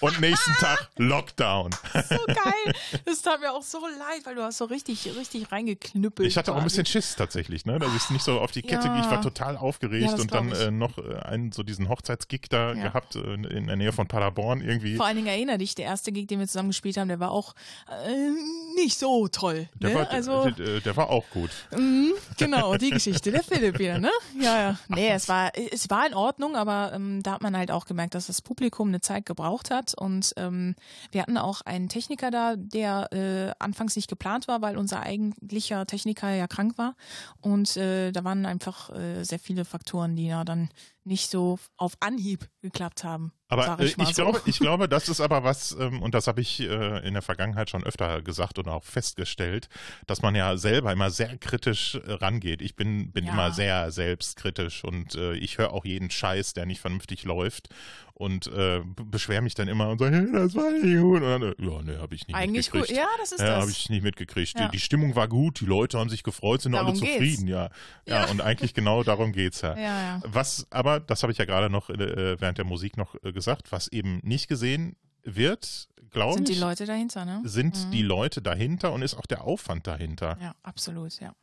[0.01, 1.71] und nächsten Tag Lockdown.
[1.93, 2.73] so geil.
[3.05, 6.27] Das tat mir auch so leid, weil du hast so richtig, richtig reingeknüppelt.
[6.27, 7.79] Ich hatte auch ein bisschen Schiss tatsächlich, ne?
[7.79, 8.93] Dass ich es nicht so auf die Kette Ja.
[8.93, 9.05] kriege.
[9.05, 12.73] Ich war total aufgeregt Ja, und dann äh, noch äh, einen so diesen Hochzeitsgig da
[12.73, 12.89] Ja.
[12.89, 14.97] gehabt äh, in der Nähe von Paderborn irgendwie.
[14.97, 17.31] Vor allen Dingen erinnere dich, der erste Gig, den wir zusammen gespielt haben, der war
[17.31, 17.55] auch
[17.88, 18.29] äh,
[18.75, 19.69] nicht so toll.
[19.75, 19.95] Der, ne?
[19.95, 21.51] war, also, der, der war auch gut.
[21.77, 24.11] Mhm, genau, die Geschichte, der Philipp wieder, ne?
[24.38, 24.79] Ja, ja.
[24.89, 28.00] Nee, es war, es war in Ordnung, aber ähm, da hat man halt auch gemerkt,
[28.09, 29.93] dass das Publikum eine Zeit gebraucht hat.
[29.93, 30.75] Und ähm,
[31.11, 35.85] wir hatten auch einen Techniker da, der äh, anfangs nicht geplant war, weil unser eigentlicher
[35.85, 36.95] Techniker ja krank war.
[37.39, 40.69] Und äh, da waren einfach äh, sehr viele Faktoren, die da dann
[41.03, 43.31] nicht so auf Anhieb geklappt haben.
[43.51, 44.23] Aber äh, ich, ich, so.
[44.23, 47.21] glaube, ich glaube, das ist aber was, ähm, und das habe ich äh, in der
[47.21, 49.69] Vergangenheit schon öfter gesagt und auch festgestellt,
[50.07, 52.61] dass man ja selber immer sehr kritisch äh, rangeht.
[52.61, 53.33] Ich bin, bin Ja.
[53.33, 57.69] immer sehr selbstkritisch und ich höre auch jeden Scheiß, der nicht vernünftig läuft
[58.13, 61.21] und äh, beschwere mich dann immer und sage, hey, das war nicht gut.
[61.21, 62.89] Und dann, äh, ja, nee, habe ich nicht Eigentlich mitgekriegt.
[62.89, 62.97] gut.
[62.97, 63.61] Ja, das ist Ja, das.
[63.61, 64.59] habe ich nicht mitgekriegt.
[64.59, 64.65] Ja.
[64.65, 67.13] Die, die Stimmung war gut, die Leute haben sich gefreut, sind alle Darum geht's.
[67.13, 67.69] zufrieden, ja.
[68.05, 68.25] ja.
[68.25, 68.31] Ja.
[68.31, 69.75] und eigentlich genau darum geht's ja.
[69.75, 70.21] Ja, ja.
[70.25, 73.71] Was aber, das habe ich ja gerade noch äh, während der Musik noch äh, gesagt,
[73.71, 77.41] was eben nicht gesehen wird, glaube Sind ich, die Leute dahinter, ne?
[77.45, 77.91] sind Mhm.
[77.91, 80.38] die Leute dahinter und ist auch der Aufwand dahinter.
[80.41, 81.33] Ja, absolut, ja.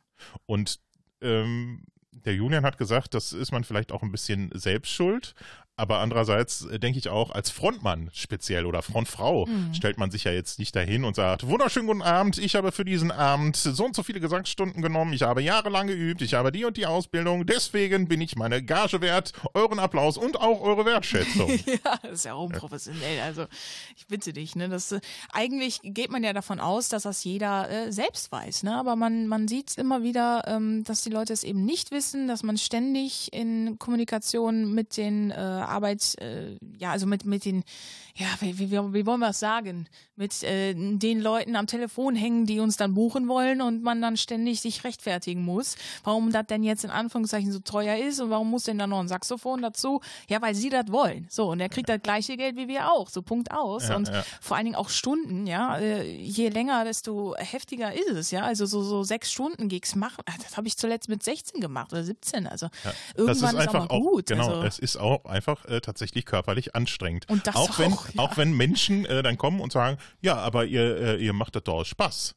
[0.45, 0.79] Und
[1.21, 5.33] ähm, der Julian hat gesagt, das ist man vielleicht auch ein bisschen selbst schuld.
[5.79, 9.73] Aber andererseits äh, denke ich auch, als Frontmann speziell oder Frontfrau Mhm.
[9.73, 12.83] stellt man sich ja jetzt nicht dahin und sagt, wunderschönen guten Abend, ich habe für
[12.85, 16.65] diesen Abend so und so viele Gesangsstunden genommen, ich habe jahrelang geübt, ich habe die
[16.65, 21.49] und die Ausbildung, deswegen bin ich meine Gage wert, euren Applaus und auch eure Wertschätzung.
[21.65, 23.21] Ja, das ist ja unprofessionell.
[23.21, 23.45] Also
[23.95, 24.67] ich bitte dich, ne?
[24.69, 24.99] Das, äh,
[25.31, 28.75] eigentlich geht man ja davon aus, dass das jeder äh, selbst weiß, ne?
[28.75, 32.43] Aber man, man sieht immer wieder, ähm, dass die Leute es eben nicht wissen, dass
[32.43, 35.35] man ständig in Kommunikation mit den äh,
[35.69, 37.63] Arbeits, äh, ja, also mit, mit den,
[38.15, 39.87] ja, wie, wie, wie wollen wir es sagen?
[40.15, 44.17] Mit äh, den Leuten am Telefon hängen, die uns dann buchen wollen und man dann
[44.17, 48.49] ständig sich rechtfertigen muss, warum das denn jetzt in Anführungszeichen so teuer ist und warum
[48.49, 50.01] muss denn da noch ein Saxophon dazu?
[50.27, 51.27] Ja, weil sie das wollen.
[51.29, 53.09] So, und er kriegt das gleiche Geld wie wir auch.
[53.09, 53.89] So, Punkt aus.
[53.89, 54.23] Ja, und ja.
[54.41, 55.77] vor allen Dingen auch Stunden, ja.
[55.77, 58.43] Äh, Je länger, desto heftiger ist es, ja.
[58.43, 61.91] Also so, so sechs Stunden Gigs machen, ah, das habe ich zuletzt mit 16 gemacht
[61.93, 62.47] oder 17.
[62.47, 62.67] Also
[63.15, 64.25] irgendwann das ist ist, einfach auch mal gut.
[64.27, 67.29] genau, also, es ist auch einfach äh, tatsächlich körperlich anstrengend.
[67.29, 68.23] Und das auch wenn auch, ja.
[68.23, 71.63] auch wenn Menschen äh, dann kommen und sagen, ja, aber ihr äh, ihr macht das
[71.63, 72.35] doch aus Spaß.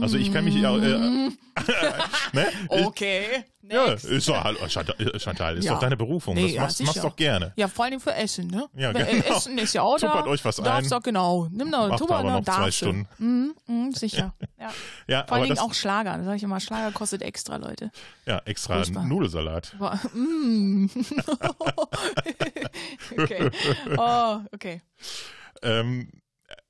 [0.00, 0.80] Also ich kann mich ja, äh,
[2.32, 2.46] ne?
[2.68, 3.44] okay.
[3.62, 4.04] Ja, next.
[4.06, 5.74] ist doch, hallo, Chantal, Chantal, ist Ja.
[5.74, 6.34] doch deine Berufung.
[6.34, 7.02] Nee, das ja, machst, sicher.
[7.02, 7.52] doch gerne.
[7.56, 8.66] Ja, vor allem für Essen, ne?
[8.74, 9.36] Ja, Weil, äh, genau.
[9.36, 10.30] Essen ist ja auch Tuppert da.
[10.30, 10.98] euch was darfst ein.
[10.98, 11.48] Doch, genau.
[11.52, 12.78] Nimm doch, Macht aber noch zwei darfst.
[12.78, 13.06] Stunden.
[13.18, 14.34] Mhm, mhm, sicher.
[14.58, 14.70] Ja.
[15.08, 16.16] Ja, Vor das, auch Schlager.
[16.18, 17.90] Da sag ich immer, Schlager kostet extra, Leute.
[18.26, 19.04] ja, extra Furchtbar.
[19.04, 19.74] Nudelsalat.
[20.14, 20.86] Mm.
[23.18, 23.50] okay.
[23.96, 24.80] Oh, okay.
[25.62, 26.08] Ähm,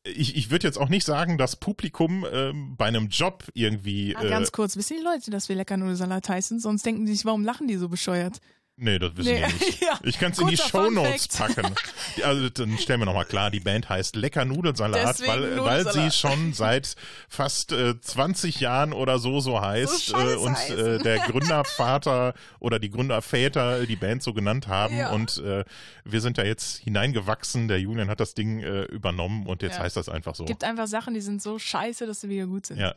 [0.05, 4.17] ich ich würde jetzt auch nicht sagen, dass Publikum ähm, bei einem Job irgendwie.
[4.17, 6.59] Ah, Äh, ganz kurz, wissen die Leute, dass wir lecker Nudelsalat heißen?
[6.61, 8.41] Sonst denken die sich, warum lachen die so bescheuert?
[8.77, 9.81] Nee, das wissen Nee, wir nicht.
[9.83, 11.75] ja, Ich kann es in die kurzer Shownotes Fun packen.
[12.17, 15.81] Die- Also dann stellen wir nochmal klar, die Band heißt Lecker Nudelsalat, Deswegen weil, weil
[15.83, 16.15] sie Nudelsalat.
[16.15, 16.95] schon seit
[17.29, 22.79] fast äh, 20 Jahren oder so so heißt So äh, und äh, der Gründervater oder
[22.79, 25.11] die Gründerväter die Band so genannt haben Ja.
[25.11, 25.65] und äh,
[26.05, 27.69] wir sind da jetzt hineingewachsen.
[27.69, 29.83] Der Julian hat das Ding äh, übernommen und jetzt Ja.
[29.85, 30.47] heißt das einfach so.
[30.47, 32.79] Gibt einfach Sachen, die sind so scheiße, dass sie wieder gut sind.
[32.79, 32.95] Ja.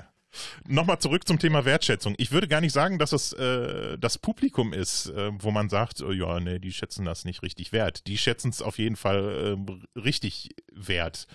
[0.67, 2.15] Nochmal zurück zum Thema Wertschätzung.
[2.17, 6.01] Ich würde gar nicht sagen, dass es äh, das Publikum ist, äh, wo man sagt,
[6.01, 8.05] äh, ja, nee, die schätzen das nicht richtig wert.
[8.07, 9.57] Die schätzen es auf jeden Fall
[9.95, 11.27] äh, richtig wert,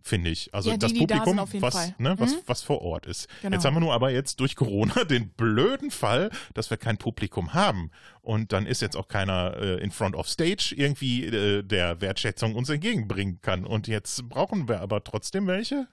[0.00, 0.52] finde ich.
[0.52, 1.92] Also Ja, die, das da Publikum, jeden was.
[1.98, 2.38] Ne, was, Mhm.
[2.46, 3.28] was vor Ort ist.
[3.42, 3.54] Genau.
[3.54, 7.54] Jetzt haben wir nur aber jetzt durch Corona den blöden Fall, dass wir kein Publikum
[7.54, 7.92] haben.
[8.20, 12.56] Und dann ist jetzt auch keiner äh, in front of stage irgendwie äh, der Wertschätzung
[12.56, 13.64] uns entgegenbringen kann.
[13.64, 15.86] Und jetzt brauchen wir aber trotzdem welche.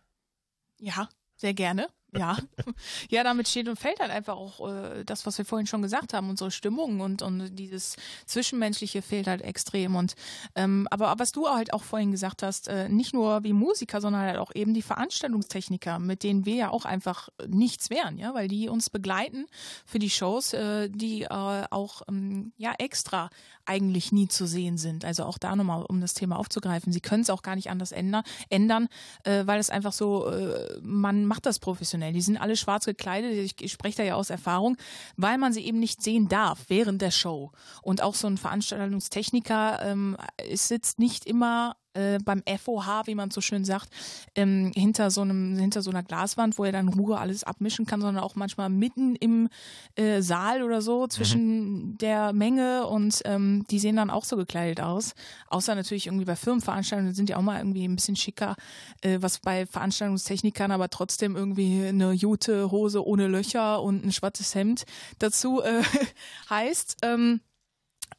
[0.79, 1.87] Ja, sehr gerne.
[2.17, 2.37] Ja.
[3.09, 6.13] ja, damit steht und fällt halt einfach auch äh, das, was wir vorhin schon gesagt
[6.13, 9.95] haben, unsere Stimmung und, und dieses Zwischenmenschliche fehlt halt extrem.
[9.95, 10.15] Und
[10.55, 14.23] ähm, aber was du halt auch vorhin gesagt hast, äh, nicht nur wie Musiker, sondern
[14.23, 18.49] halt auch eben die Veranstaltungstechniker, mit denen wir ja auch einfach nichts wären, ja, weil
[18.49, 19.47] die uns begleiten
[19.85, 23.29] für die Shows, äh, die äh, auch ähm, ja extra
[23.65, 25.05] eigentlich nie zu sehen sind.
[25.05, 26.93] Also auch da nochmal, um das Thema aufzugreifen.
[26.93, 28.87] Sie können es auch gar nicht anders ändern, ändern
[29.23, 32.13] äh, weil es einfach so, äh, man macht das professionell.
[32.13, 34.77] Die sind alle schwarz gekleidet, ich, ich spreche da ja aus Erfahrung,
[35.17, 37.51] weil man sie eben nicht sehen darf während der Show.
[37.81, 40.17] Und auch so ein Veranstaltungstechniker ähm,
[40.53, 43.89] sitzt nicht immer äh, beim FOH, wie man so schön sagt,
[44.35, 47.85] ähm, hinter so einem, hinter so einer Glaswand, wo er dann in Ruhe alles abmischen
[47.85, 49.49] kann, sondern auch manchmal mitten im
[49.95, 54.81] äh, Saal oder so zwischen der Menge und ähm, die sehen dann auch so gekleidet
[54.81, 55.13] aus.
[55.47, 58.55] Außer natürlich irgendwie bei Firmenveranstaltungen sind die auch mal irgendwie ein bisschen schicker,
[59.01, 64.55] äh, was bei Veranstaltungstechnikern aber trotzdem irgendwie eine Jute Hose ohne Löcher und ein schwarzes
[64.55, 64.85] Hemd
[65.19, 65.83] dazu äh,
[66.49, 66.97] heißt.
[67.03, 67.41] Ähm,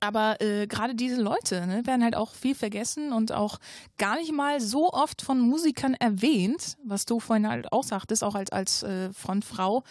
[0.02, 3.58] aber äh, gerade diese Leute ne, werden halt auch viel vergessen und auch
[3.98, 8.34] gar nicht mal so oft von Musikern erwähnt, was du vorhin halt auch sagtest, auch
[8.34, 9.84] als, als äh, Frontfrau.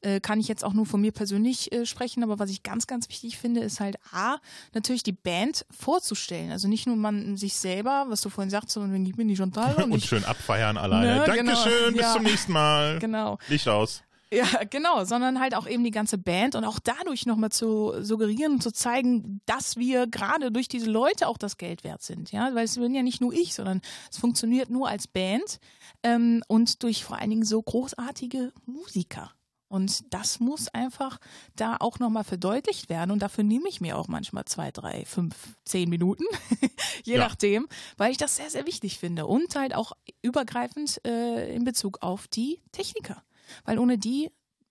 [0.00, 2.86] Äh, kann ich jetzt auch nur von mir persönlich äh, sprechen, aber was ich ganz,
[2.86, 4.36] ganz wichtig finde, ist halt A,
[4.72, 6.52] natürlich die Band vorzustellen.
[6.52, 9.74] Also nicht nur man sich selber, was du vorhin sagst, sondern ich bin die Chantal
[9.82, 11.16] und, Und ich, schön abfeiern alleine.
[11.26, 11.52] Ne, genau.
[11.52, 12.12] Dankeschön, bis Ja.
[12.12, 12.98] zum nächsten Mal.
[13.00, 13.38] Genau.
[13.48, 14.02] Licht aus.
[14.32, 18.52] Ja, genau, sondern halt auch eben die ganze Band und auch dadurch nochmal zu suggerieren
[18.54, 22.30] und zu zeigen, dass wir gerade durch diese Leute auch das Geld wert sind.
[22.30, 23.80] Ja, weil es bin ja nicht nur ich, sondern
[24.10, 25.60] es funktioniert nur als Band
[26.02, 29.32] ähm, und durch vor allen Dingen so großartige Musiker.
[29.70, 31.18] Und das muss einfach
[31.54, 33.10] da auch nochmal verdeutlicht werden.
[33.10, 35.34] Und dafür nehme ich mir auch manchmal zwei, drei, fünf,
[35.66, 36.24] zehn Minuten,
[37.04, 37.20] je Ja.
[37.20, 37.68] nachdem,
[37.98, 39.26] weil ich das sehr, sehr wichtig finde.
[39.26, 39.92] Und halt auch
[40.22, 43.22] übergreifend äh, in Bezug auf die Techniker.
[43.64, 44.30] Weil ohne die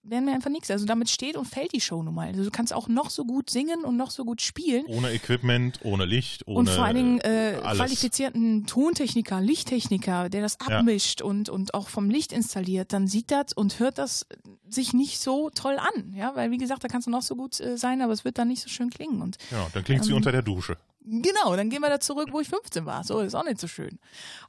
[0.10, 0.72] wären wir einfach nichts.
[0.72, 2.28] Also damit steht und fällt die Show nun mal.
[2.30, 4.86] Also du kannst auch noch so gut singen und noch so gut spielen.
[4.88, 7.78] Ohne Equipment, ohne Licht, ohne und vor allen Dingen äh, alles.
[7.80, 10.78] qualifizierten Tontechniker, Lichttechniker, der das Ja.
[10.78, 14.26] abmischt und, und auch vom Licht installiert, dann sieht das und hört das
[14.70, 16.14] sich nicht so toll an.
[16.16, 18.38] Ja, weil wie gesagt, da kannst du noch so gut äh, sein, aber es wird
[18.38, 19.22] dann nicht so schön klingen.
[19.22, 20.78] Und Ja, dann klingt sie Ähm, unter der Dusche.
[21.10, 23.06] Genau, dann gehen wir da zurück, wo ich 15 war.
[23.06, 23.98] So, ist auch nicht so schön.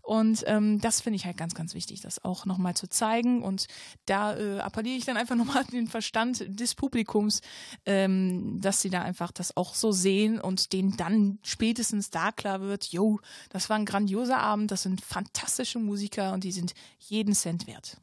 [0.02, 3.42] Und ähm, das finde ich halt ganz, ganz wichtig, das auch nochmal zu zeigen.
[3.42, 3.66] Und
[4.06, 7.42] da äh, appelliere ich dann einfach nochmal an den Verstand des Publikums,
[7.86, 12.60] ähm, dass sie da einfach das auch so sehen und denen dann spätestens da klar
[12.60, 13.20] wird, yo,
[13.50, 17.98] das war ein grandioser Abend, das sind fantastische Musiker und die sind jeden Cent wert.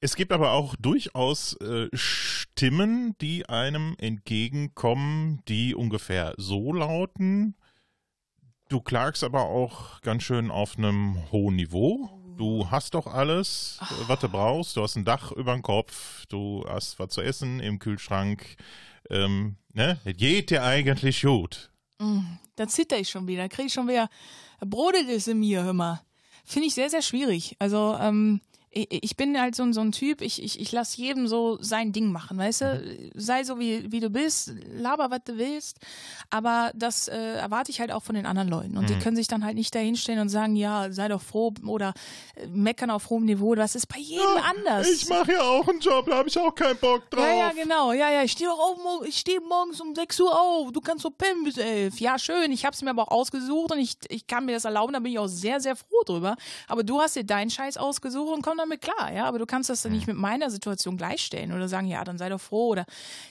[0.00, 1.88] Es gibt aber auch durchaus äh,
[2.58, 7.54] Stimmen, die einem entgegenkommen, die ungefähr so lauten.
[8.68, 12.10] Du klagst aber auch ganz schön auf einem hohen Niveau.
[12.36, 14.76] Du hast doch alles, äh, was du brauchst.
[14.76, 18.56] Du hast ein Dach über dem Kopf, du hast was zu essen im Kühlschrank.
[19.08, 20.00] Ähm, ne?
[20.04, 21.70] Geht dir eigentlich gut.
[22.56, 24.10] Da zitter ich schon wieder, kriege ich schon wieder
[24.58, 26.02] brodelt es in mir, hör mal.
[26.44, 27.54] Finde ich sehr, sehr schwierig.
[27.60, 28.40] Also, ähm,
[28.70, 31.92] ich, bin halt so, ein- so ein Typ, ich, ich, ich lasse jedem so sein
[31.92, 33.10] Ding machen, weißt du?
[33.14, 35.78] Sei so, wie, wie du bist, laber, was du willst.
[36.30, 38.76] Aber das äh, erwarte ich halt auch von den anderen Leuten.
[38.76, 41.94] Und die können sich dann halt nicht dahinstellen und sagen, ja, sei doch froh oder
[42.36, 43.54] äh, meckern auf hohem Niveau.
[43.54, 44.88] Das ist bei jedem anders.
[44.90, 47.24] Ich mache ja auch einen Job, da habe ich auch keinen Bock drauf.
[47.24, 47.92] Ja, ja, genau.
[47.92, 50.72] Ja, ja, ich stehe auch auf, mor- ich stehe morgens um 6 Uhr auf.
[50.72, 51.98] Du kannst so pennen bis 11.
[52.00, 52.52] Ja, schön.
[52.52, 54.92] Ich habe es mir aber auch ausgesucht und ich, ich kann mir das erlauben.
[54.92, 56.36] Da bin ich auch sehr, sehr froh drüber.
[56.68, 59.24] Aber du hast dir deinen Scheiß ausgesucht und komm damit klar, ja.
[59.24, 62.28] Aber du kannst das dann nicht mit meiner Situation gleichstellen oder sagen, ja, dann sei
[62.28, 62.84] doch froh oder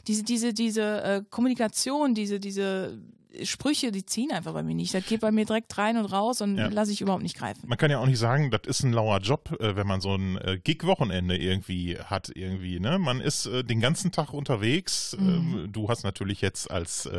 [0.08, 2.98] diese, diese, diese äh, Kommunikation, diese, diese
[3.44, 4.94] Sprüche, die ziehen einfach bei mir nicht.
[4.94, 6.68] Das geht bei mir direkt rein und raus und Ja.
[6.68, 7.62] lasse ich überhaupt nicht greifen.
[7.68, 10.16] Man kann ja auch nicht sagen, das ist ein lauer Job, äh, wenn man so
[10.16, 13.00] ein äh, Gig-Wochenende irgendwie hat, irgendwie, ne?
[13.00, 15.16] Man ist äh, den ganzen Tag unterwegs.
[15.20, 15.28] Mhm.
[15.28, 17.10] Ähm, du hast natürlich jetzt als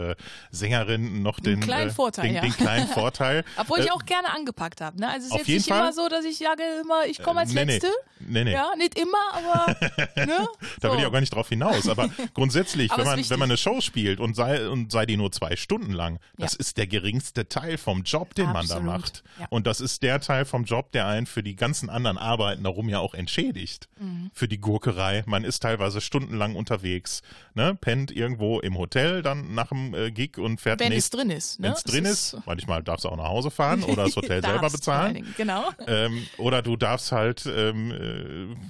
[0.50, 2.40] Sängerin noch den, kleinen Vorteil, den, ja.
[2.42, 3.44] den kleinen Vorteil.
[3.56, 4.98] Obwohl ich auch gerne angepackt habe.
[5.00, 5.08] Ne?
[5.08, 5.80] Also es ist auf jetzt nicht Fall.
[5.80, 7.90] immer so, dass ich sage immer, ich komme als nee, Letzte.
[8.20, 8.52] nee, nee.
[8.52, 9.76] Ja, nicht immer, aber
[10.26, 10.48] ne?
[10.80, 11.88] Da will ich auch gar nicht drauf hinaus.
[11.88, 15.16] Aber grundsätzlich, Aber wenn man, wenn man eine Show spielt und sei, und sei die
[15.16, 16.07] nur zwei Stunden lang,
[16.38, 16.58] das Ja.
[16.60, 18.84] ist der geringste Teil vom Job, den man da Absolut.
[18.86, 19.24] macht.
[19.38, 19.46] Ja.
[19.50, 22.88] Und das ist der Teil vom Job, der einen für die ganzen anderen Arbeiten darum
[22.88, 23.88] ja auch entschädigt.
[24.00, 24.30] Mhm.
[24.32, 25.22] Für die Gurkerei.
[25.26, 27.22] Man ist teilweise stundenlang unterwegs,
[27.54, 27.74] ne?
[27.74, 31.30] pennt irgendwo im Hotel dann nach dem äh, Gig und fährt Wenn nächst- es drin
[31.30, 31.60] ist.
[31.60, 31.66] Ne?
[31.68, 34.40] Wenn es drin Es ist, manchmal darfst du auch nach Hause fahren oder das Hotel
[34.44, 35.26] selber bezahlen.
[35.36, 35.68] Genau.
[35.86, 37.90] Ähm, oder du darfst halt, ähm,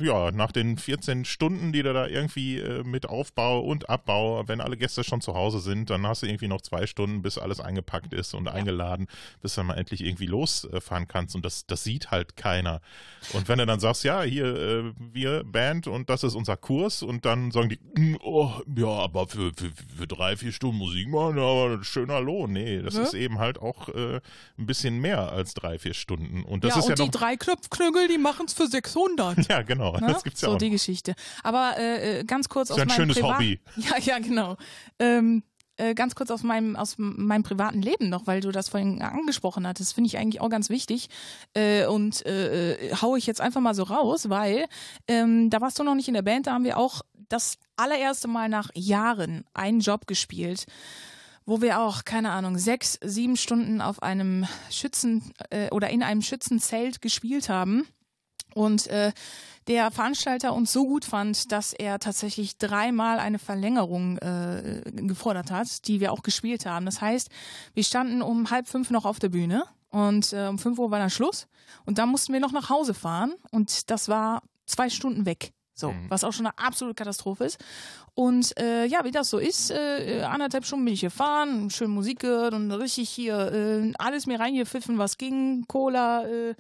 [0.01, 4.47] äh, ja, nach den 14 Stunden, die du da irgendwie äh, mit Aufbau und Abbau,
[4.49, 7.39] wenn alle Gäste schon zu Hause sind, dann hast du irgendwie noch zwei Stunden, bis
[7.39, 9.07] alles eingepackt ist und eingeladen,
[9.43, 11.35] bis du dann mal endlich irgendwie losfahren kannst.
[11.35, 12.81] Und das, das sieht halt keiner.
[13.33, 17.03] Und wenn du dann sagst, ja, hier, äh, wir Band und das ist unser Kurs
[17.03, 21.09] und dann sagen die, "Mm, oh, ja, aber für, für, für drei, vier Stunden Musik
[21.09, 22.53] machen, aber ein schöner Lohn.
[22.53, 23.03] Nee, das Ja.
[23.03, 24.21] ist eben halt auch äh,
[24.59, 26.43] ein bisschen mehr als drei, vier Stunden.
[26.45, 29.49] Und das ja, ist und ja die noch drei Knöpfknüppel, die machen es für 600.
[29.49, 29.93] ja, genau.
[29.99, 30.07] Ne?
[30.09, 30.59] Das gibt's ja so auch.
[30.59, 31.15] die Geschichte.
[31.43, 33.61] Aber äh, äh, ganz kurz Ist aus ja ein meinem schönes Privat Hobby.
[33.77, 34.57] Ja, ja, genau.
[34.99, 35.43] Ähm,
[35.79, 39.67] äh, ganz kurz aus meinem aus meinem privaten Leben noch, weil du das vorhin angesprochen
[39.67, 41.09] hattest, finde ich eigentlich auch ganz wichtig
[41.55, 44.67] äh, und äh, äh, hau ich jetzt einfach mal so raus, weil
[45.07, 48.29] ähm, da warst du noch nicht in der Band, da haben wir auch das allererste
[48.29, 50.67] Mal nach Jahren einen Job gespielt,
[51.47, 56.23] wo wir auch, keine Ahnung, sechs, sieben Stunden auf einem Schützen äh, oder in einem
[56.23, 57.87] Schützenzelt gespielt haben.
[58.59, 59.13] Und äh,
[59.69, 65.87] der Veranstalter uns so gut fand, dass er tatsächlich dreimal eine Verlängerung äh, gefordert hat,
[65.87, 66.87] die wir auch gespielt haben.
[66.87, 67.29] Das heißt,
[67.75, 70.99] wir standen um halb fünf noch auf der Bühne und äh, um fünf Uhr war
[70.99, 71.47] dann Schluss.
[71.85, 75.53] Und dann mussten wir noch nach Hause fahren und das war zwei Stunden weg.
[75.79, 77.59] So, was auch schon eine absolute Katastrophe ist.
[78.15, 82.19] Und äh, ja, wie das so ist, äh, anderthalb Stunden bin ich gefahren, schön Musik
[82.19, 86.55] gehört und richtig hier äh, alles mir reingepfiffen, was ging, Cola, äh,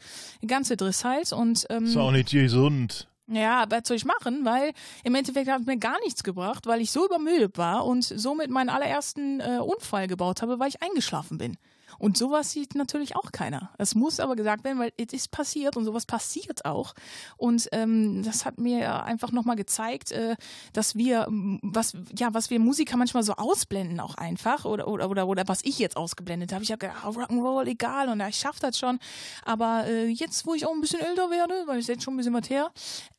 [0.46, 1.32] ganze Driss halt.
[1.32, 3.08] Und ähm, Ist auch nicht gesund.
[3.26, 4.44] ja, was soll ich machen?
[4.44, 4.70] Weil
[5.02, 8.50] im Endeffekt hat es mir gar nichts gebracht, weil ich so übermüdet war und somit
[8.50, 11.56] meinen allerersten äh, Unfall gebaut habe, weil ich eingeschlafen bin.
[11.98, 13.70] Und sowas sieht natürlich auch keiner.
[13.78, 16.94] Es muss aber gesagt werden, weil es ist passiert und sowas passiert auch.
[17.36, 20.36] Und ähm, das hat mir einfach nochmal gezeigt, äh,
[20.72, 25.26] dass wir, was, ja, was wir Musiker manchmal so ausblenden auch einfach oder, oder, oder,
[25.26, 26.62] oder was ich jetzt ausgeblendet habe.
[26.62, 28.98] Ich habe gedacht, oh, Rock'n'Roll, egal und ja, ich schaffe das schon.
[29.44, 32.16] Aber äh, jetzt, wo ich auch ein bisschen älter werde, weil ich jetzt schon ein
[32.18, 32.70] bisschen was her,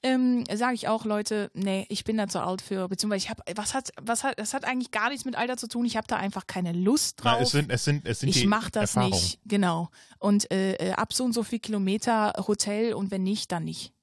[0.04, 3.44] ähm, sage ich auch, Leute, nee, ich bin da zu alt für, beziehungsweise ich habe,
[3.56, 5.86] was hat, was hat, das hat eigentlich gar nichts mit Alter zu tun.
[5.86, 8.42] Ich habe da einfach keine Lust drauf Na, es sind, es sind, es sind ich
[8.42, 9.14] die mach das Erfahrungen.
[9.14, 9.90] nicht, genau.
[10.20, 13.94] Und äh, äh, ab so und so viel Kilometer Hotel und wenn nicht, dann nicht.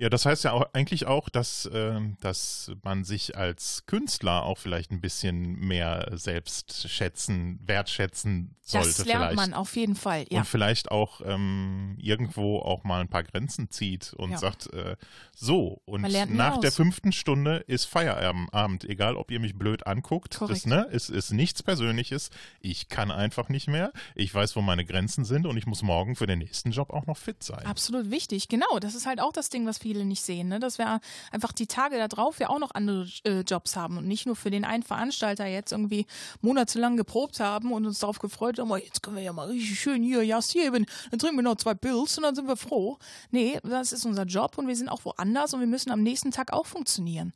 [0.00, 4.56] Ja, das heißt ja auch eigentlich auch, dass, ähm, dass man sich als Künstler auch
[4.56, 9.36] vielleicht ein bisschen mehr selbst schätzen, wertschätzen sollte das lernt vielleicht.
[9.36, 10.40] man auf jeden Fall, ja.
[10.40, 14.38] Und vielleicht auch ähm, irgendwo auch mal ein paar Grenzen zieht und Ja.
[14.38, 14.96] sagt, äh,
[15.34, 20.34] so, und nach der fünften Stunde ist Feierabend, egal ob ihr mich blöd anguckt.
[20.34, 20.66] Das Korrekt.
[20.66, 22.30] ne, ist, ist nichts Persönliches.
[22.60, 23.92] Ich kann einfach nicht mehr.
[24.14, 27.06] Ich weiß, wo meine Grenzen sind und ich muss morgen für den nächsten Job auch
[27.06, 27.64] noch fit sein.
[27.64, 28.78] Absolut wichtig, genau.
[28.80, 30.60] Das ist halt auch das Ding, was viele nicht sehen, ne?
[30.60, 31.00] dass wir
[31.32, 34.36] einfach die Tage da drauf ja auch noch andere äh, Jobs haben und nicht nur
[34.36, 36.06] für den einen Veranstalter jetzt irgendwie
[36.42, 39.80] monatelang geprobt haben und uns darauf gefreut haben, oh, jetzt können wir ja mal richtig
[39.80, 42.98] schön hier Jas geben, dann trinken wir noch zwei Pills und dann sind wir froh.
[43.30, 46.32] Nee, das ist unser Job und wir sind auch woanders und wir müssen am nächsten
[46.32, 47.32] Tag auch funktionieren.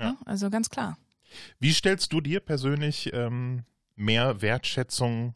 [0.00, 0.16] Ja.
[0.24, 0.98] Also ganz klar.
[1.60, 3.64] Wie stellst du dir persönlich ähm,
[3.94, 5.34] mehr Wertschätzung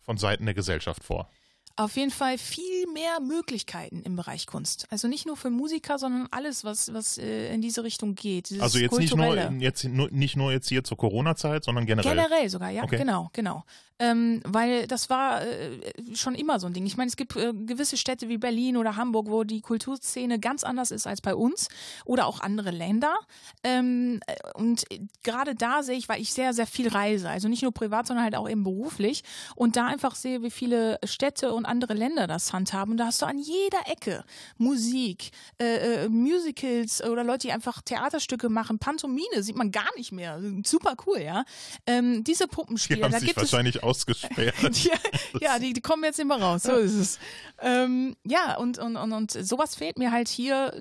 [0.00, 1.30] von Seiten der Gesellschaft vor?
[1.78, 4.86] Auf jeden Fall viel mehr Möglichkeiten im Bereich Kunst.
[4.90, 8.48] Also nicht nur für Musiker, sondern alles, was, was äh, in diese Richtung geht.
[8.48, 12.14] Dieses Also jetzt nicht nur, jetzt nur nicht nur jetzt hier zur Corona-Zeit, sondern generell.
[12.14, 12.96] Generell sogar, ja, Okay.
[12.96, 13.64] genau, genau.
[13.98, 15.80] Ähm, weil das war äh,
[16.14, 16.84] schon immer so ein Ding.
[16.84, 20.64] Ich meine, es gibt äh, gewisse Städte wie Berlin oder Hamburg, wo die Kulturszene ganz
[20.64, 21.68] anders ist als bei uns
[22.04, 23.14] oder auch andere Länder.
[23.62, 24.84] Ähm, äh, und
[25.22, 28.24] gerade da sehe ich, weil ich sehr, sehr viel reise, also nicht nur privat, sondern
[28.24, 29.22] halt auch eben beruflich
[29.54, 32.92] und da einfach sehe, wie viele Städte und andere Länder das handhaben.
[32.92, 34.24] Und da hast du an jeder Ecke
[34.58, 40.12] Musik, äh, äh, Musicals oder Leute, die einfach Theaterstücke machen, Pantomime sieht man gar nicht
[40.12, 40.40] mehr.
[40.64, 41.44] Super cool, ja.
[41.86, 44.76] Ähm, diese Die Puppenspiele, haben da sich gibt es wahrscheinlich ausgesperrt.
[44.84, 44.96] ja,
[45.40, 46.64] ja die, die kommen jetzt immer raus.
[46.64, 47.18] So ist es.
[47.60, 50.72] Ähm, ja, und, und, und, und sowas fehlt mir halt hier,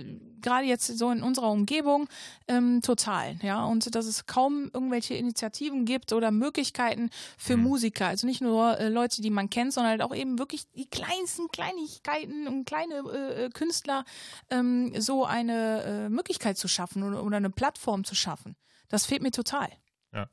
[0.41, 2.07] gerade jetzt so in unserer Umgebung,
[2.47, 3.37] ähm, total.
[3.41, 8.07] Ja, und dass es kaum irgendwelche Initiativen gibt oder Möglichkeiten für Musiker.
[8.07, 11.47] Also nicht nur äh, Leute, die man kennt, sondern halt auch eben wirklich die kleinsten
[11.49, 14.05] Kleinigkeiten und kleine äh, äh, Künstler
[14.49, 18.55] ähm, so eine äh, Möglichkeit zu schaffen oder, oder eine Plattform zu schaffen.
[18.89, 19.69] Das fehlt mir total.
[20.13, 20.29] Ja.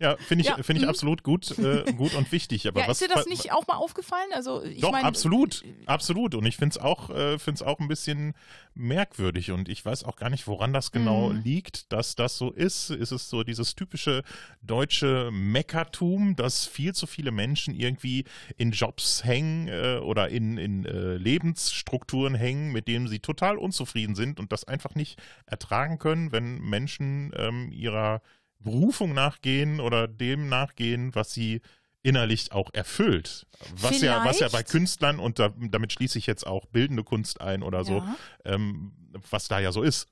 [0.00, 0.16] Ja.
[0.18, 0.90] Finde ich, Ja, finde ich mhm.
[0.90, 2.68] absolut gut, äh, gut und wichtig.
[2.68, 4.28] Aber ja, was, ist dir das nicht auch mal aufgefallen?
[4.34, 6.34] Also ich Doch, meine, absolut, absolut.
[6.34, 8.34] Und ich finde es auch, äh, find's auch ein bisschen
[8.74, 11.42] merkwürdig und ich weiß auch gar nicht, woran das genau Mhm.
[11.42, 12.90] liegt, dass das so ist.
[12.90, 14.22] Ist es so dieses typische
[14.62, 18.24] deutsche Meckertum, dass viel zu viele Menschen irgendwie
[18.56, 24.14] in Jobs hängen äh, oder in, in äh, Lebensstrukturen hängen, mit denen sie total unzufrieden
[24.14, 28.20] sind und das einfach nicht ertragen können, wenn Menschen ähm, ihrer
[28.64, 31.60] Berufung nachgehen oder dem nachgehen, was sie
[32.02, 33.46] innerlich auch erfüllt.
[33.76, 37.02] Was ja, was ja bei Vielleicht- Künstlern, und da, damit schließe ich jetzt auch bildende
[37.04, 38.16] Kunst ein oder so, Ja.
[38.44, 38.92] ähm,
[39.30, 40.08] was da ja so ist.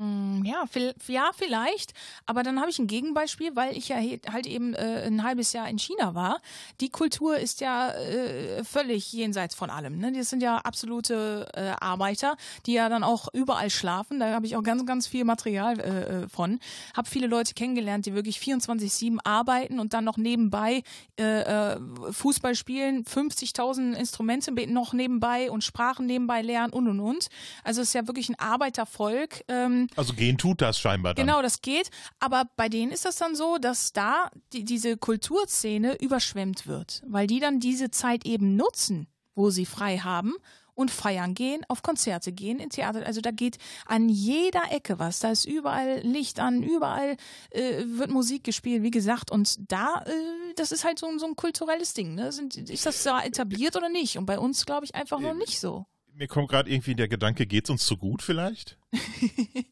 [0.00, 0.64] Mm, Ja,
[1.08, 1.92] ja, vielleicht.
[2.24, 3.96] Aber dann habe ich ein Gegenbeispiel, weil ich ja
[4.32, 6.40] halt eben äh, ein halbes Jahr in China war.
[6.80, 9.98] Die Kultur ist ja äh, völlig jenseits von allem.
[9.98, 10.12] Ne?
[10.12, 14.20] Das sind ja absolute äh, Arbeiter, die ja dann auch überall schlafen.
[14.20, 16.60] Da habe ich auch ganz, ganz viel Material äh, äh, von.
[16.96, 20.82] Habe viele Leute kennengelernt, die wirklich 24-7 arbeiten und dann noch nebenbei
[21.18, 21.80] äh, äh,
[22.12, 27.28] Fußball spielen, 50.000 Instrumente noch nebenbei und Sprachen nebenbei lernen und und und.
[27.64, 29.44] Also es ist ja wirklich ein Arbeitervolk.
[29.48, 31.26] Ähm, Also gehen tut das scheinbar dann.
[31.26, 31.90] Genau, das geht.
[32.20, 37.26] Aber bei denen ist das dann so, dass da die, diese Kulturszene überschwemmt wird, weil
[37.26, 40.34] die dann diese Zeit eben nutzen, wo sie frei haben
[40.74, 43.04] und feiern gehen, auf Konzerte gehen, in Theater.
[43.04, 45.18] Also da geht an jeder Ecke was.
[45.18, 47.16] Da ist überall Licht an, überall
[47.50, 49.32] äh, wird Musik gespielt, wie gesagt.
[49.32, 50.12] Und da, äh,
[50.54, 52.14] das ist halt so, ein- so ein kulturelles Ding.
[52.14, 52.30] Ne?
[52.30, 54.18] Sind, ist das da etabliert oder nicht?
[54.18, 55.86] Und bei uns, glaube ich, einfach noch nicht so.
[56.18, 58.76] Mir kommt gerade irgendwie der Gedanke, geht's uns zu gut vielleicht?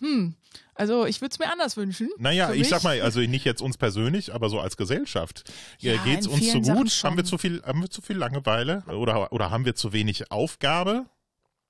[0.00, 0.34] Hm.
[0.74, 2.10] Also ich würde es mir anders wünschen.
[2.18, 5.44] Naja, ich sag mal, also nicht jetzt uns persönlich, aber so als Gesellschaft.
[5.78, 6.90] Ja, geht's in uns zu gut?
[7.04, 8.82] Haben wir zu viel, haben wir zu viel Langeweile?
[8.88, 11.06] Oder, oder haben wir zu wenig Aufgabe?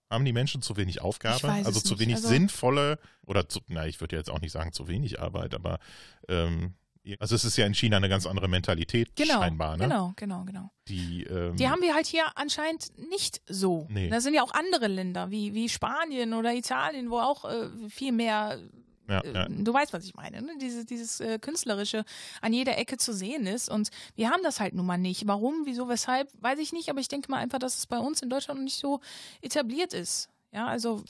[0.08, 1.46] Haben die Menschen zu wenig Aufgabe?
[1.52, 2.00] Also es zu nicht.
[2.00, 5.54] wenig Also- sinnvolle oder zu, na, ich würde jetzt auch nicht sagen zu wenig Arbeit,
[5.54, 5.78] aber
[6.26, 6.72] ähm,
[7.20, 9.84] also es ist ja in China eine ganz andere Mentalität Genau, scheinbar, ne?
[9.84, 10.70] genau, genau, genau.
[10.88, 13.86] Die, ähm, Die haben wir halt hier anscheinend nicht so.
[13.90, 14.08] Nee.
[14.08, 18.12] Da sind ja auch andere Länder, wie, wie Spanien oder Italien, wo auch äh, viel
[18.12, 18.58] mehr
[19.06, 19.48] ja, äh, ja.
[19.50, 20.52] du weißt, was ich meine, ne?
[20.58, 22.06] dieses, dieses äh, Künstlerische
[22.40, 23.68] an jeder Ecke zu sehen ist.
[23.68, 25.26] Und wir haben das halt nun mal nicht.
[25.26, 28.22] Warum, wieso, weshalb, weiß ich nicht, aber ich denke mal einfach, dass es bei uns
[28.22, 29.00] in Deutschland noch nicht so
[29.42, 30.30] etabliert ist.
[30.52, 31.04] Ja, also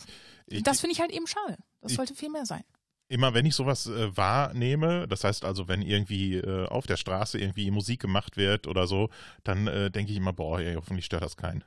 [0.47, 1.57] Ich- das finde ich halt eben schade.
[1.83, 2.65] Das ich- sollte viel mehr sein.
[3.09, 7.39] Immer wenn ich sowas äh, wahrnehme, das heißt also, wenn irgendwie äh, auf der Straße
[7.39, 9.11] irgendwie Musik gemacht wird oder so,
[9.45, 11.65] dann äh, denke ich immer, boah, ey, hoffentlich stört das keinen.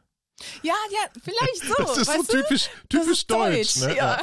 [0.61, 1.73] Ja, ja, vielleicht so.
[1.83, 2.41] das ist so weißt du?
[2.41, 3.75] typisch, Das typisch ist deutsch.
[3.77, 3.95] ne?
[3.95, 4.19] ja.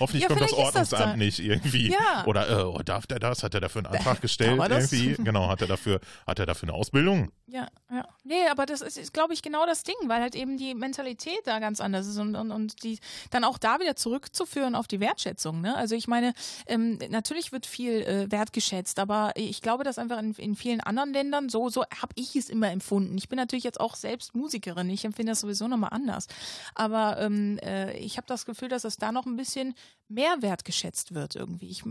[0.00, 1.16] Hoffentlich Ja, kommt das das Ordnungsamt da.
[1.16, 1.94] nicht irgendwie.
[2.26, 3.44] Oder äh, oh, darf der das?
[3.44, 4.60] Hat er dafür einen Antrag gestellt?
[4.68, 4.92] das?
[4.92, 5.22] Irgendwie?
[5.24, 7.30] Genau, hat er dafür, hat er dafür eine Ausbildung?
[7.46, 8.04] Ja, ja.
[8.24, 11.38] Nee, aber das ist, ist glaube ich, genau das Ding, weil halt eben die Mentalität
[11.44, 12.98] da ganz anders ist und, und, und die
[13.30, 15.60] dann auch da wieder zurückzuführen auf die Wertschätzung.
[15.60, 15.76] Ne?
[15.76, 16.34] Also ich meine,
[16.66, 21.12] ähm, natürlich wird viel äh, wertgeschätzt, aber ich glaube, dass einfach in, in vielen anderen
[21.12, 23.16] Ländern, so, so habe ich es immer empfunden.
[23.16, 26.26] Ich bin natürlich jetzt auch selbst Musikerin, ich empfinde das sowieso nochmal anders.
[26.74, 29.74] Aber ähm, äh, ich habe das Gefühl, dass es da noch ein bisschen
[30.08, 31.68] mehr wertgeschätzt wird irgendwie.
[31.68, 31.82] Ich,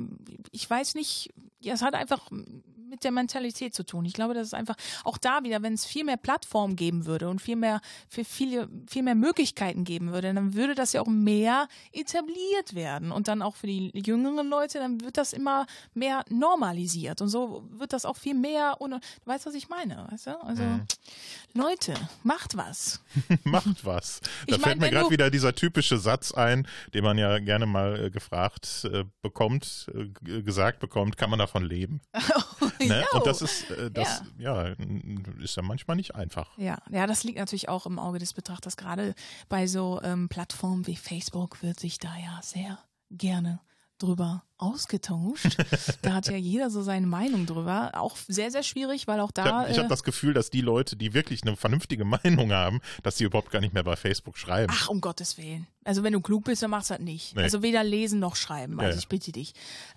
[0.52, 2.30] ich weiß nicht, ja, es hat einfach
[2.94, 4.06] mit der Mentalität zu tun.
[4.06, 7.28] Ich glaube, das ist einfach auch da wieder, wenn es viel mehr Plattformen geben würde
[7.28, 11.08] und viel mehr, für viele, viel mehr Möglichkeiten geben würde, dann würde das ja auch
[11.08, 13.12] mehr etabliert werden.
[13.12, 15.66] Und dann auch für die jüngeren Leute, dann wird das immer
[15.96, 17.20] mehr normalisiert.
[17.22, 20.44] Und so wird das auch viel mehr, und, du weißt, was ich meine, weißt du?
[20.44, 20.86] Also, Mhm.
[21.56, 23.02] Leute, macht was.
[23.54, 24.20] Macht was.
[24.48, 27.40] Da Ich mein, fällt mir wenn gerade wieder dieser typische Satz ein, den man ja
[27.40, 32.02] gerne mal äh, gefragt äh, bekommt, äh, gesagt bekommt, kann man davon leben?
[32.80, 33.06] Ne?
[33.14, 33.20] Jo.
[33.20, 34.66] Und das ist, äh, das, ja.
[34.66, 36.58] n- ist ja manchmal nicht einfach.
[36.58, 38.76] Ja, ja, das liegt natürlich auch im Auge des Betrachters.
[38.76, 39.16] Gerade
[39.48, 42.78] bei so ähm, Plattformen wie Facebook wird sich da ja sehr
[43.10, 43.60] gerne
[44.00, 45.58] drüber ausgetauscht.
[46.02, 47.92] da hat ja jeder so seine Meinung drüber.
[47.94, 49.46] Auch sehr, sehr schwierig, weil auch da.
[49.46, 52.80] habe ich hab äh, das Gefühl, dass die Leute, die wirklich eine vernünftige Meinung haben,
[53.04, 54.74] dass die überhaupt gar nicht mehr bei Facebook schreiben.
[54.76, 55.68] Ach, um Gottes Willen.
[55.86, 57.36] Also wenn du klug bist, dann machst du das nicht.
[57.36, 57.44] Nee.
[57.44, 58.80] Also weder lesen noch schreiben.
[58.80, 59.54] Also Ja, ich bitte dich.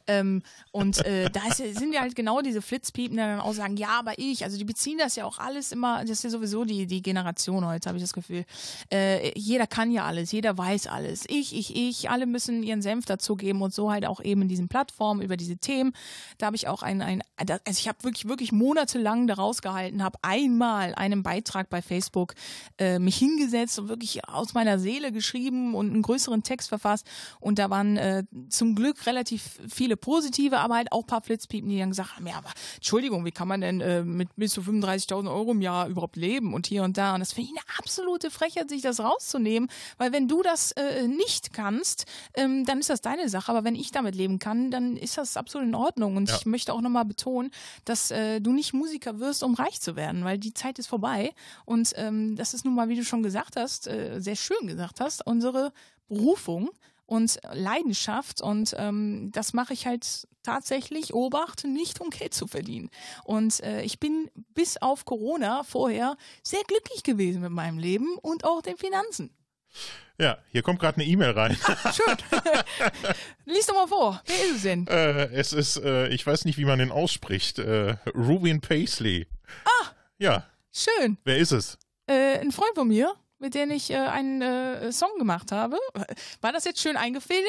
[0.06, 3.76] Ähm, und äh, da ist, sind ja halt genau diese Flitzpiepen, die dann auch sagen,
[3.76, 4.44] ja, aber ich.
[4.44, 7.64] Also die beziehen das ja auch alles immer, das ist ja sowieso die, die Generation
[7.66, 8.44] heute, habe ich das Gefühl.
[8.92, 11.24] Äh, jeder kann ja alles, jeder weiß alles.
[11.28, 14.68] Ich, ich, ich, alle müssen ihren Senf dazugeben und so halt auch eben in diesen
[14.68, 15.92] Plattformen über diese Themen.
[16.38, 20.18] Da habe ich auch ein, ein also ich habe wirklich, wirklich monatelang daraus gehalten, habe
[20.22, 22.34] einmal einen Beitrag bei Facebook
[22.78, 27.06] äh, mich hingesetzt und wirklich aus meiner Seele geschrieben und einen größeren Text verfasst.
[27.40, 31.78] Und da waren äh, zum Glück relativ viele positive, aber halt auch paar Flitzpiepen, die
[31.78, 35.30] dann gesagt haben, ja, aber Entschuldigung, wie kann man denn äh, mit bis zu 35.000
[35.30, 37.14] Euro im Jahr überhaupt leben und hier und da.
[37.14, 39.68] Und das finde ich eine absolute Frechheit, sich das rauszunehmen,
[39.98, 43.50] weil wenn du das äh, nicht kannst, ähm, dann ist das deine Sache.
[43.50, 46.16] Aber wenn ich damit leben kann, dann ist das absolut in Ordnung.
[46.16, 46.36] Und Ja.
[46.36, 47.50] ich möchte auch nochmal betonen,
[47.84, 51.32] dass äh, du nicht Musiker wirst, um reich zu werden, weil die Zeit ist vorbei.
[51.64, 55.00] Und ähm, das ist nun mal, wie du schon gesagt hast, äh, sehr schön gesagt
[55.00, 55.72] hast, unsere
[56.08, 56.70] Berufung
[57.06, 58.40] und Leidenschaft.
[58.40, 62.90] Und ähm, das mache ich halt tatsächlich, Obacht, nicht um Geld zu verdienen.
[63.24, 68.44] Und äh, ich bin bis auf Corona vorher sehr glücklich gewesen mit meinem Leben und
[68.44, 69.30] auch den Finanzen.
[70.18, 71.56] Ja, hier kommt gerade eine E-Mail rein.
[71.94, 72.16] Schön.
[73.44, 74.22] Lies doch mal vor.
[74.26, 74.86] Wer ist es denn?
[74.86, 77.58] äh, es ist, äh, ich weiß nicht, wie man den ausspricht.
[77.58, 79.26] Äh, Rubin Paisley.
[79.64, 79.88] Ah!
[80.18, 81.18] Ja, Schön.
[81.24, 81.78] wer ist es?
[82.06, 85.78] Äh, ein Freund von mir, mit dem ich äh, einen äh, Song gemacht habe.
[86.40, 87.46] War das jetzt schön eingefädelt?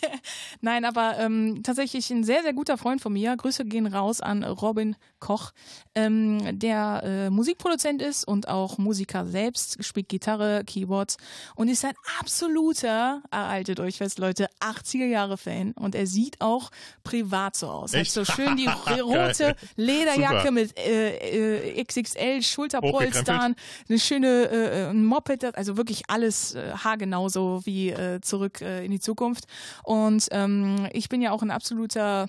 [0.60, 3.36] Nein, aber ähm, tatsächlich ein sehr, sehr guter Freund von mir.
[3.36, 5.52] Grüße gehen raus an Robin Koch,
[5.94, 11.16] ähm, der äh, Musikproduzent ist und auch Musiker selbst, spielt Gitarre, Keyboards
[11.56, 16.70] und ist ein absoluter, erhaltet euch fest, Leute, 80er Jahre Fan und er sieht auch
[17.02, 17.94] privat so aus.
[17.94, 18.16] Echt?
[18.16, 18.66] Hat so schön die
[19.00, 19.56] rote.
[19.76, 20.50] Lederjacke Super.
[20.52, 23.56] mit äh, äh, XXL Schulterpolstern,
[23.88, 28.84] eine schöne äh, ein Moped, also wirklich alles äh, haargenau so wie äh, zurück äh,
[28.84, 29.46] in die Zukunft.
[29.82, 32.28] Und ähm, ich bin ja auch ein absoluter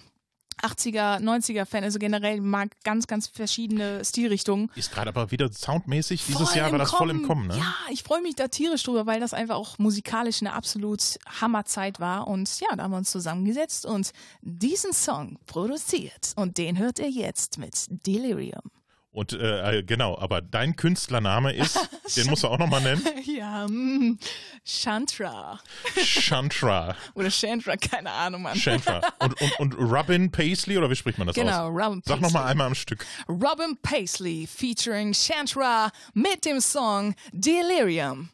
[0.64, 4.72] 80er, 90er Fan, also generell mag ganz, ganz verschiedene Stilrichtungen.
[4.76, 6.26] Ist gerade aber wieder soundmäßig.
[6.26, 7.58] Dieses Voll Jahr war das voll im Kommen, ne?
[7.58, 12.00] Ja, ich freue mich da tierisch drüber, weil das einfach auch musikalisch eine absolut Hammerzeit
[12.00, 12.28] war.
[12.28, 14.12] Und ja, da haben wir uns zusammengesetzt und
[14.42, 16.34] diesen Song produziert.
[16.36, 18.72] Und den hört ihr jetzt mit Delirium.
[19.18, 24.19] Und äh, genau, aber dein Künstlername ist, den musst du auch nochmal nennen, Ja, mm,
[24.64, 25.60] Chantra.
[25.95, 26.95] Chantra.
[27.15, 28.56] Oder Chantra, keine Ahnung, Mann.
[28.56, 29.02] Chantra.
[29.18, 31.69] Und, und, und Robin Paisley, oder wie spricht man das Genau, aus?
[31.69, 32.22] Robin Sag Paisley.
[32.22, 33.07] nochmal einmal am Stück.
[33.27, 38.30] Robin Paisley featuring Chantra mit dem Song Delirium.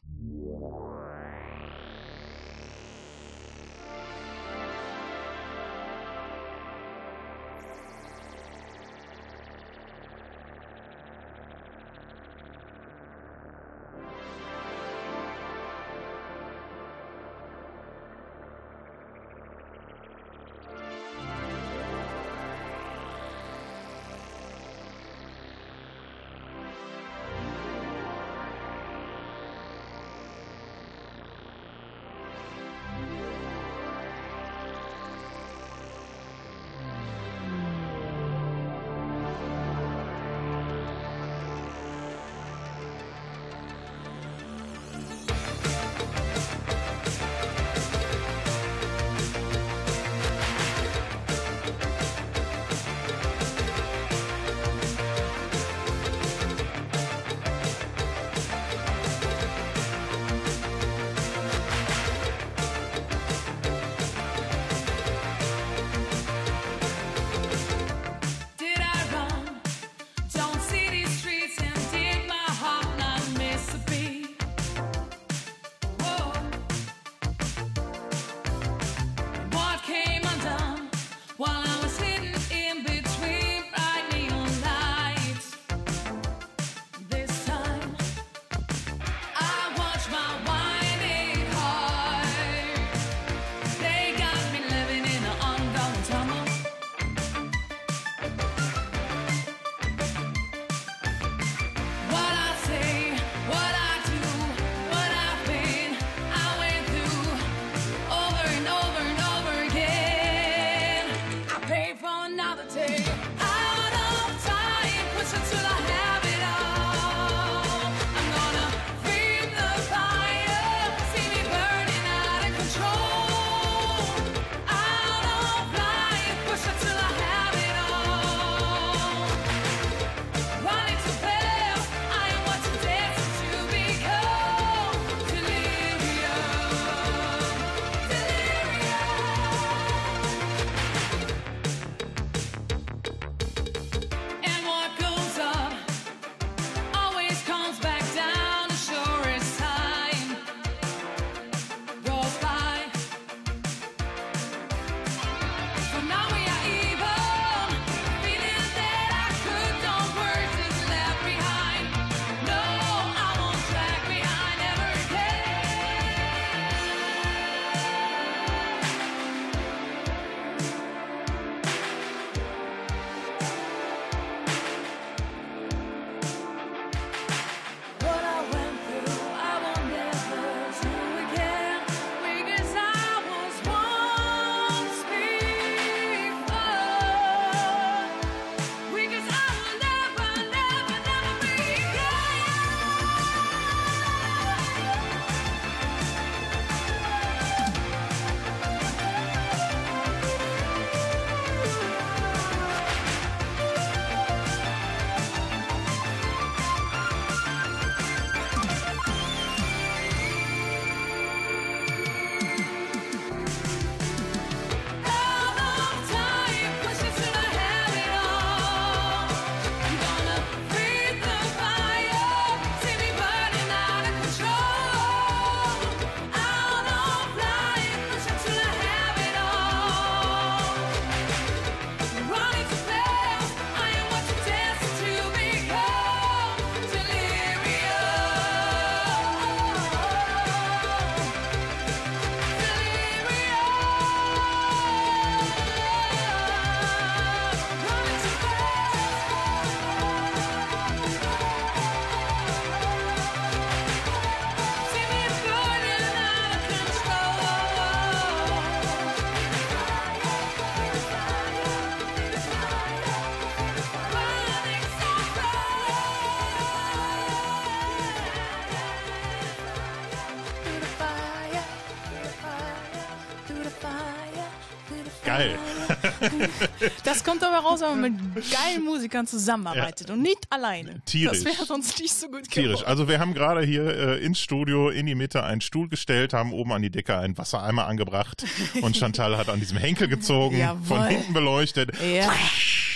[277.04, 281.02] Das kommt aber raus, wenn man mit geilen Musikern zusammenarbeitet und nicht alleine.
[281.06, 281.44] Tierisch.
[281.44, 282.72] Das wäre sonst nicht so gut Tierisch.
[282.80, 282.88] geworden.
[282.88, 286.54] Also wir haben gerade hier äh, ins Studio in die Mitte einen Stuhl gestellt, haben
[286.54, 288.46] oben an die Decke einen Wassereimer angebracht
[288.82, 290.86] und Chantal hat an diesem Henkel gezogen, Jawohl.
[290.86, 291.92] von hinten beleuchtet.
[292.02, 292.32] Ja,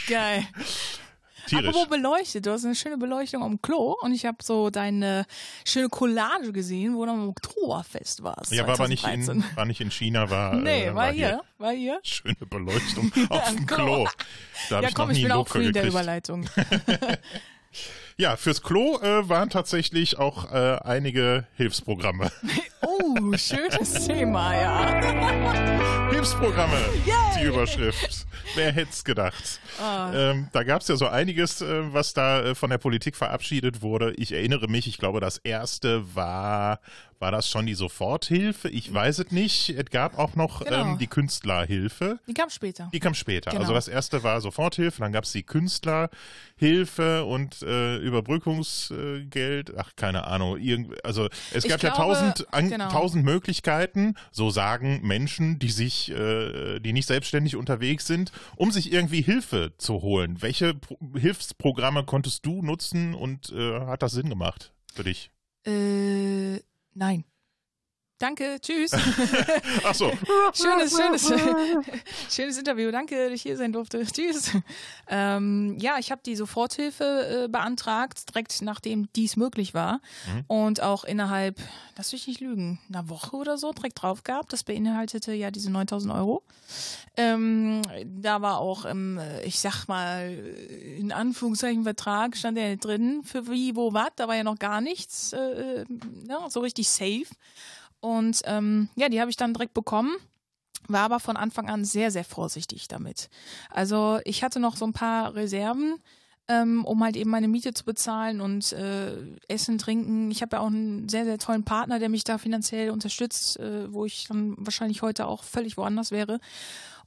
[0.07, 0.47] geil.
[1.47, 1.67] Tierisch.
[1.67, 5.25] Apropos beleuchtet, du hast eine schöne Beleuchtung am Klo und ich habe so deine
[5.65, 8.51] schöne Collage gesehen, wo du am Oktoberfest warst.
[8.51, 9.49] Ja, war aber nicht 2013.
[9.49, 11.99] in, war nicht in China, war, Nee, äh, war hier, war hier.
[12.03, 14.07] Schöne Beleuchtung auf dem Klo.
[14.69, 15.87] Da Ja, ich komm, ich nie bin auch in der.
[15.87, 16.47] Überleitung.
[18.19, 22.31] Ja, fürs Klo äh, waren tatsächlich auch äh, einige Hilfsprogramme.
[22.79, 26.09] Oh, schönes Thema, ja.
[26.11, 27.41] Hilfsprogramme, Yay!
[27.41, 28.27] die Überschrift.
[28.55, 29.59] Wer hätte es gedacht?
[29.81, 30.11] Ah.
[30.13, 33.81] Ähm, da gab es ja so einiges, äh, was da äh, von der Politik verabschiedet
[33.81, 34.13] wurde.
[34.13, 36.79] Ich erinnere mich, ich glaube, das erste war,
[37.19, 38.69] war das schon die Soforthilfe?
[38.69, 39.69] Ich weiß es nicht.
[39.69, 40.91] Es gab auch noch Genau.
[40.91, 42.19] ähm, die Künstlerhilfe.
[42.27, 42.89] Die kam später.
[42.93, 43.49] Die kam später.
[43.51, 43.61] Genau.
[43.61, 49.73] Also das erste war Soforthilfe, dann gab es die Künstlerhilfe und äh, Überbrückungsgeld.
[49.77, 50.57] Ach, keine Ahnung.
[50.57, 52.89] Irgend, also es Ich gab ja glaube, tausend, an, genau.
[52.89, 58.91] tausend Möglichkeiten, so sagen Menschen, die sich, äh, die nicht selbstständig unterwegs sind, um sich
[58.91, 60.41] irgendwie Hilfe zu holen.
[60.41, 65.31] Welche Pro Hilfsprogramme konntest du nutzen und äh, hat das Sinn gemacht für dich?
[65.65, 66.59] Äh,
[66.97, 67.23] nein.
[68.19, 68.93] Danke, tschüss.
[69.83, 70.11] Ach so.
[70.53, 71.31] schönes, schönes,
[72.31, 72.89] schönes Interview.
[72.89, 74.03] Danke, dass ich hier sein durfte.
[74.05, 74.51] Tschüss.
[75.07, 80.01] Ähm, ja, ich habe die Soforthilfe äh, beantragt, direkt nachdem dies möglich war.
[80.47, 81.59] Und auch innerhalb,
[81.95, 84.51] lass mich nicht lügen, einer Woche oder so direkt drauf gehabt.
[84.51, 86.41] Das beinhaltete ja diese 9000 Euro.
[87.17, 90.31] Ähm, da war auch, im, äh, ich sag mal,
[90.97, 94.09] in Anführungszeichen Vertrag stand ja drin, für wie, wo, was.
[94.15, 95.85] Da war ja noch gar nichts äh,
[96.27, 97.25] ja, so richtig safe.
[97.99, 100.15] Und ähm, ja, die habe ich dann direkt bekommen.
[100.87, 103.29] War aber von Anfang an sehr, sehr vorsichtig damit.
[103.69, 105.95] Also ich hatte noch so ein paar Reserven,
[106.47, 109.11] ähm, um halt eben meine Miete zu bezahlen und äh,
[109.49, 110.31] Essen, Trinken.
[110.31, 113.91] Ich habe ja auch einen sehr, sehr tollen Partner, der mich da finanziell unterstützt, äh,
[113.91, 116.39] wo ich dann wahrscheinlich heute auch völlig woanders wäre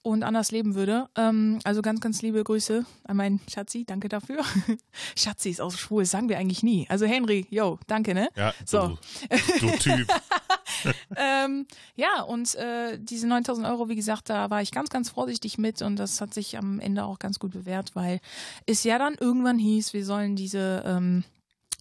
[0.03, 1.09] und anders leben würde.
[1.17, 4.43] Ähm, also ganz, ganz liebe Grüße an meinen Schatzi, danke dafür.
[5.17, 6.87] Schatzi ist auch so schwul, das sagen wir eigentlich nie.
[6.91, 8.29] Also Henry, yo, danke, ne?
[8.37, 8.99] Ja, So.
[9.61, 10.09] du, du Typ.
[11.17, 11.67] ähm,
[11.97, 15.83] ja, und äh, diese 9000 Euro, wie gesagt, da war ich ganz, ganz vorsichtig mit
[15.83, 18.21] und das hat sich am Ende auch ganz gut bewährt, weil
[18.67, 21.25] es ja dann irgendwann hieß, wir sollen diese, ähm,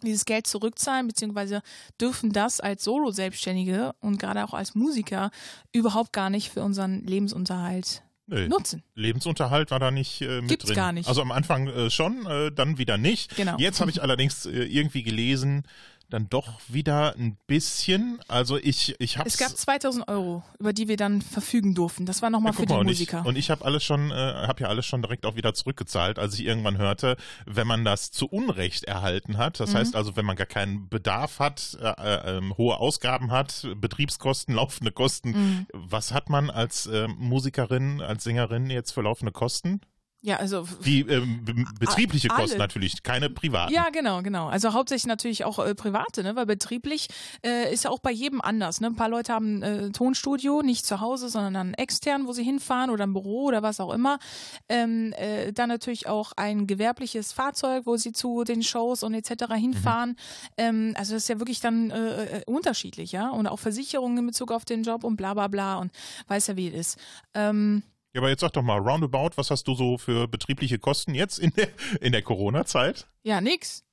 [0.04, 1.62] dieses Geld zurückzahlen, beziehungsweise
[2.00, 5.32] dürfen das als Solo-Selbstständige und gerade auch als Musiker
[5.74, 8.48] überhaupt gar nicht für unseren Lebensunterhalt Nee.
[8.48, 8.84] nutzen.
[8.94, 10.76] Lebensunterhalt war da nicht äh, mit Gibt's drin.
[10.76, 11.10] gar nicht.
[11.10, 13.36] Also am Anfang äh, schon, äh, dann wieder nicht.
[13.36, 13.56] Genau.
[13.58, 15.64] Jetzt habe ich allerdings äh, irgendwie gelesen,
[16.10, 18.20] dann doch wieder ein bisschen.
[18.28, 22.06] Also ich, ich habe Es gab 2000 Euro, über die wir dann verfügen durften.
[22.06, 23.20] Das war nochmal für die und Musiker.
[23.22, 26.18] ich, und ich habe alles schon, äh, habe ja alles schon direkt auch wieder zurückgezahlt,
[26.20, 27.16] als ich irgendwann hörte,
[27.46, 29.64] wenn man das zu Unrecht erhalten hat, Mhm.
[29.66, 33.68] das heißt also, wenn man gar keinen Bedarf hat, äh, äh, ähm, hohe Ausgaben hat,
[33.76, 35.68] Betriebskosten, laufende Kosten, Mhm.
[35.74, 39.82] was hat man als äh, Musikerin, als Sängerin jetzt für laufende Kosten?
[40.22, 42.42] Ja, also Die ähm, be- betriebliche alle.
[42.42, 43.74] Kosten natürlich, keine privaten.
[43.74, 44.48] Ja, genau, genau.
[44.50, 46.36] Also hauptsächlich natürlich auch äh, private, ne?
[46.36, 47.08] weil betrieblich
[47.46, 48.82] äh, ist ja auch bei jedem anders.
[48.82, 48.88] Ne?
[48.88, 52.90] Ein paar Leute haben äh, Tonstudio, nicht zu Hause, sondern dann extern, wo sie hinfahren
[52.90, 54.20] oder ein Büro oder was auch immer.
[54.68, 59.54] Ähm, äh, dann natürlich auch ein gewerbliches Fahrzeug, wo sie zu den Shows und etc.
[59.56, 60.18] hinfahren.
[60.58, 63.30] Ähm, also das ist ja wirklich dann äh, äh, unterschiedlich, ja.
[63.30, 65.94] Und auch Versicherungen in Bezug auf den Job und bla bla bla und
[66.28, 67.00] weiß ja, wie es ist.
[67.34, 67.84] Ähm,
[68.14, 71.38] Ja, aber jetzt sag doch mal, roundabout, was hast du so für betriebliche Kosten jetzt
[71.38, 71.70] in der,
[72.02, 73.08] in der Corona-Zeit?
[73.24, 73.84] ja, nix.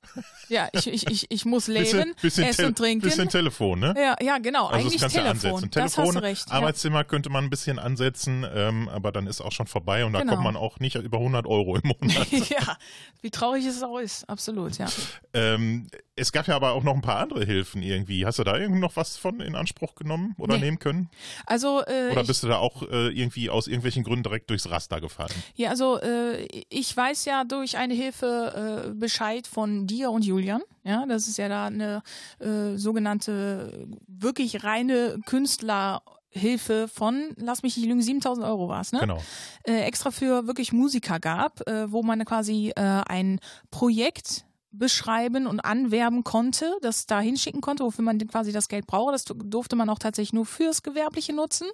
[0.49, 3.03] Ja, ich, ich, ich, ich muss leben, Bisschen, bisschen, essen und trinken.
[3.05, 3.95] bisschen Telefon, ne?
[3.97, 4.67] Ja, ja, genau.
[4.67, 5.53] Also Eigentlich das kannst du Telefon.
[5.55, 5.71] ansetzen.
[5.73, 6.49] das Telefon, hast du recht.
[6.51, 6.55] Ja.
[6.57, 10.21] Arbeitszimmer könnte man ein bisschen ansetzen, ähm, aber dann ist auch schon vorbei und da
[10.21, 10.35] Genau.
[10.35, 12.31] kommt man auch nicht über 100 Euro im Monat.
[12.49, 12.77] ja,
[13.23, 14.87] wie traurig es auch ist, absolut, ja.
[15.35, 15.89] ähm,
[16.19, 18.25] es gab ja aber auch noch ein paar andere Hilfen irgendwie.
[18.25, 20.65] Hast du da irgendwie noch was von in Anspruch genommen oder Nee.
[20.65, 21.11] nehmen können?
[21.45, 25.03] Also, äh, Oder bist du da auch äh, irgendwie aus irgendwelchen Gründen direkt durchs Raster
[25.03, 25.35] gefallen?
[25.57, 30.63] ja, also äh, ich weiß ja durch eine Hilfe äh, Bescheid von dir und Julian.
[30.85, 32.03] Ja, das ist ja da eine
[32.39, 39.01] äh, sogenannte wirklich reine Künstlerhilfe von, lass mich nicht lügen, 7000 Euro war es, ne?
[39.01, 39.19] Genau.
[39.65, 43.41] äh, extra für wirklich Musiker gab, äh, wo man quasi äh, ein
[43.71, 44.46] Projekt
[44.79, 49.13] beschreiben und anwerben konnte, das da hinschicken konnte, wofür man quasi das Geld brauche.
[49.13, 51.67] Das durfte man auch tatsächlich nur fürs Gewerbliche nutzen.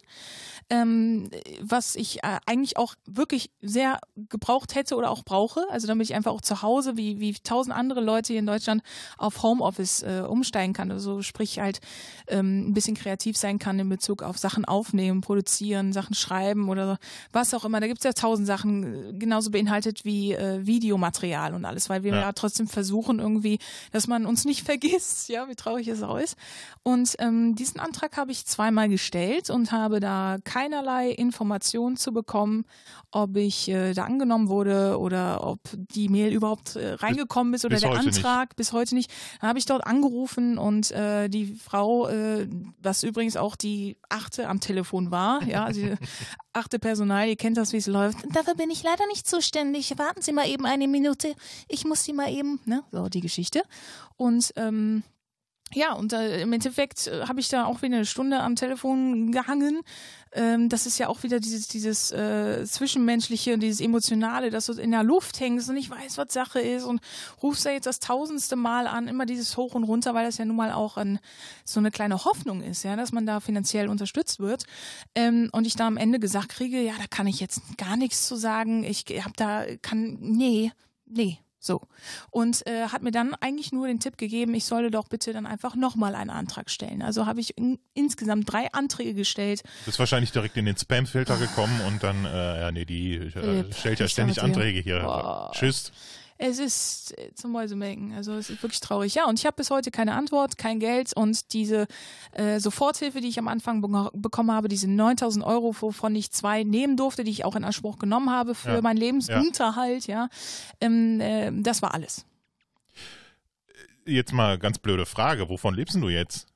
[0.71, 1.29] Ähm,
[1.61, 5.67] was ich äh, eigentlich auch wirklich sehr gebraucht hätte oder auch brauche.
[5.71, 8.83] Also damit ich einfach auch zu Hause, wie, wie tausend andere Leute hier in Deutschland,
[9.19, 10.91] auf Homeoffice äh, umsteigen kann.
[10.91, 11.81] Also sprich halt
[12.29, 16.99] ähm, ein bisschen kreativ sein kann in Bezug auf Sachen aufnehmen, produzieren, Sachen schreiben oder
[17.33, 17.81] was auch immer.
[17.81, 22.05] Da gibt es ja tausend Sachen, äh, genauso beinhaltet wie äh, Videomaterial und alles, weil
[22.05, 22.21] wir Ja.
[22.21, 22.33] ja.
[22.33, 23.59] trotzdem versuchen irgendwie,
[23.91, 26.37] dass man uns nicht vergisst, ja, wie traurig es auch ist.
[26.83, 32.65] Und ähm, diesen Antrag habe ich zweimal gestellt und habe da keinerlei Informationen zu bekommen,
[33.11, 37.75] ob ich äh, da angenommen wurde oder ob die Mail überhaupt äh, reingekommen ist oder
[37.75, 38.17] bis der heute nicht.
[38.19, 39.11] Antrag bis heute nicht.
[39.41, 42.49] Dann habe ich dort angerufen und äh, die Frau, äh,
[42.83, 45.95] was übrigens auch die achte am Telefon war, ja, also die
[46.53, 48.19] achte Personal, die kennt das, wie es läuft.
[48.35, 49.97] Dafür bin ich leider nicht zuständig.
[49.99, 51.35] Warten Sie mal eben eine Minute.
[51.69, 53.63] Ich muss Sie mal eben, ne, so die Geschichte.
[54.17, 55.03] Und ähm,
[55.75, 59.33] ja, und äh, im Endeffekt äh, habe ich da auch wieder eine Stunde am Telefon
[59.33, 59.81] gehangen.
[60.33, 64.75] Ähm, das ist ja auch wieder dieses, dieses äh, Zwischenmenschliche und dieses Emotionale, dass du
[64.75, 67.01] in der Luft hängst und nicht weißt, was Sache ist und
[67.43, 70.45] rufst da jetzt das tausendste Mal an, immer dieses Hoch und runter, weil das ja
[70.45, 71.19] nun mal auch an
[71.65, 74.65] so eine kleine Hoffnung ist, ja, dass man da finanziell unterstützt wird.
[75.15, 78.27] Ähm, und ich da am Ende gesagt kriege, ja, da kann ich jetzt gar nichts
[78.27, 78.85] zu sagen.
[78.85, 80.73] Ich habe da, kann, nee,
[81.07, 81.39] nee.
[81.65, 81.81] So.
[82.31, 85.47] Und äh, hat mir dann eigentlich nur den Tipp gegeben, ich solle doch bitte dann
[85.47, 87.03] einfach nochmal einen Antrag stellen.
[87.03, 89.63] Also habe ich in, insgesamt drei Anträge gestellt.
[89.87, 94.01] Bist wahrscheinlich direkt in den Spam-Filter gekommen und dann, äh, ja, nee, die äh, stellt
[94.01, 94.43] ja ständig.
[94.43, 95.01] Anträge hier.
[95.01, 95.53] Boah.
[95.55, 95.93] Tschüss.
[96.45, 98.15] Es ist äh, zum Mäusemelken.
[98.15, 99.15] Also es ist wirklich traurig.
[99.15, 101.87] Ja, und ich habe bis heute keine Antwort, kein Geld und diese
[102.33, 106.65] äh, Soforthilfe, die ich am Anfang be bekommen habe, diese 9000 Euro, wovon ich zwei
[106.65, 108.83] nehmen durfte, die ich auch in Anspruch genommen habe für Ja.
[108.83, 110.29] meinen Lebensunterhalt, ja,
[110.81, 112.25] ähm, äh, das war alles.
[114.05, 115.49] Jetzt mal ganz blöde Frage.
[115.49, 116.49] Wovon lebst denn du jetzt?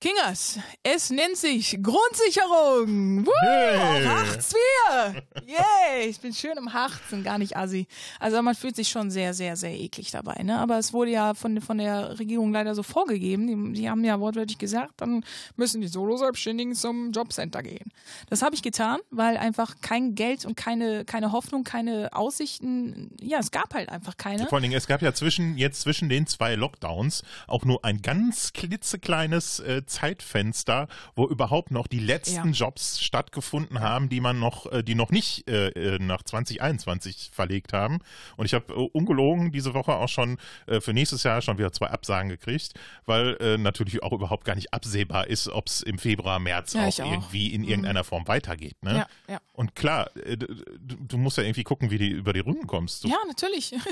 [0.00, 3.26] Kingers, es nennt sich Grundsicherung.
[3.26, 4.06] Woo, Hey.
[4.06, 5.22] Hartz IV.
[5.46, 7.86] Yay, ich bin schön im Harzen, gar nicht assi.
[8.18, 10.42] Also man fühlt sich schon sehr, sehr, sehr eklig dabei.
[10.42, 10.58] Ne?
[10.58, 13.46] Aber es wurde ja von, von der Regierung leider so vorgegeben.
[13.74, 15.22] Die, die haben ja wortwörtlich gesagt, dann
[15.56, 17.92] müssen die Solo-Selbstständigen zum Jobcenter gehen.
[18.30, 23.38] Das habe ich getan, weil einfach kein Geld und keine, keine Hoffnung, keine Aussichten, ja,
[23.38, 24.44] es gab halt einfach keine.
[24.46, 28.00] Vor allen Dingen, es gab ja zwischen, jetzt zwischen den zwei Lockdowns auch nur ein
[28.00, 32.66] ganz klitzekleines äh, Zeitfenster, wo überhaupt noch die letzten Ja.
[32.66, 37.72] Jobs stattgefunden haben, die man noch, äh, die noch nicht äh, äh, nach 2021 verlegt
[37.72, 37.98] haben.
[38.36, 41.72] Und ich habe äh, ungelogen diese Woche auch schon äh, für nächstes Jahr schon wieder
[41.72, 42.74] zwei Absagen gekriegt,
[43.06, 46.86] weil äh, natürlich auch überhaupt gar nicht absehbar ist, ob es im Februar, März Ja,
[46.86, 47.06] auch auch.
[47.06, 47.12] Mhm.
[47.14, 48.82] irgendwie in irgendeiner Form weitergeht.
[48.82, 49.06] Ne?
[49.28, 49.40] Ja.
[49.52, 50.46] Und klar, du,
[50.80, 53.04] du musst ja irgendwie gucken, wie du über die Runden kommst.
[53.04, 53.74] Du Ja, natürlich.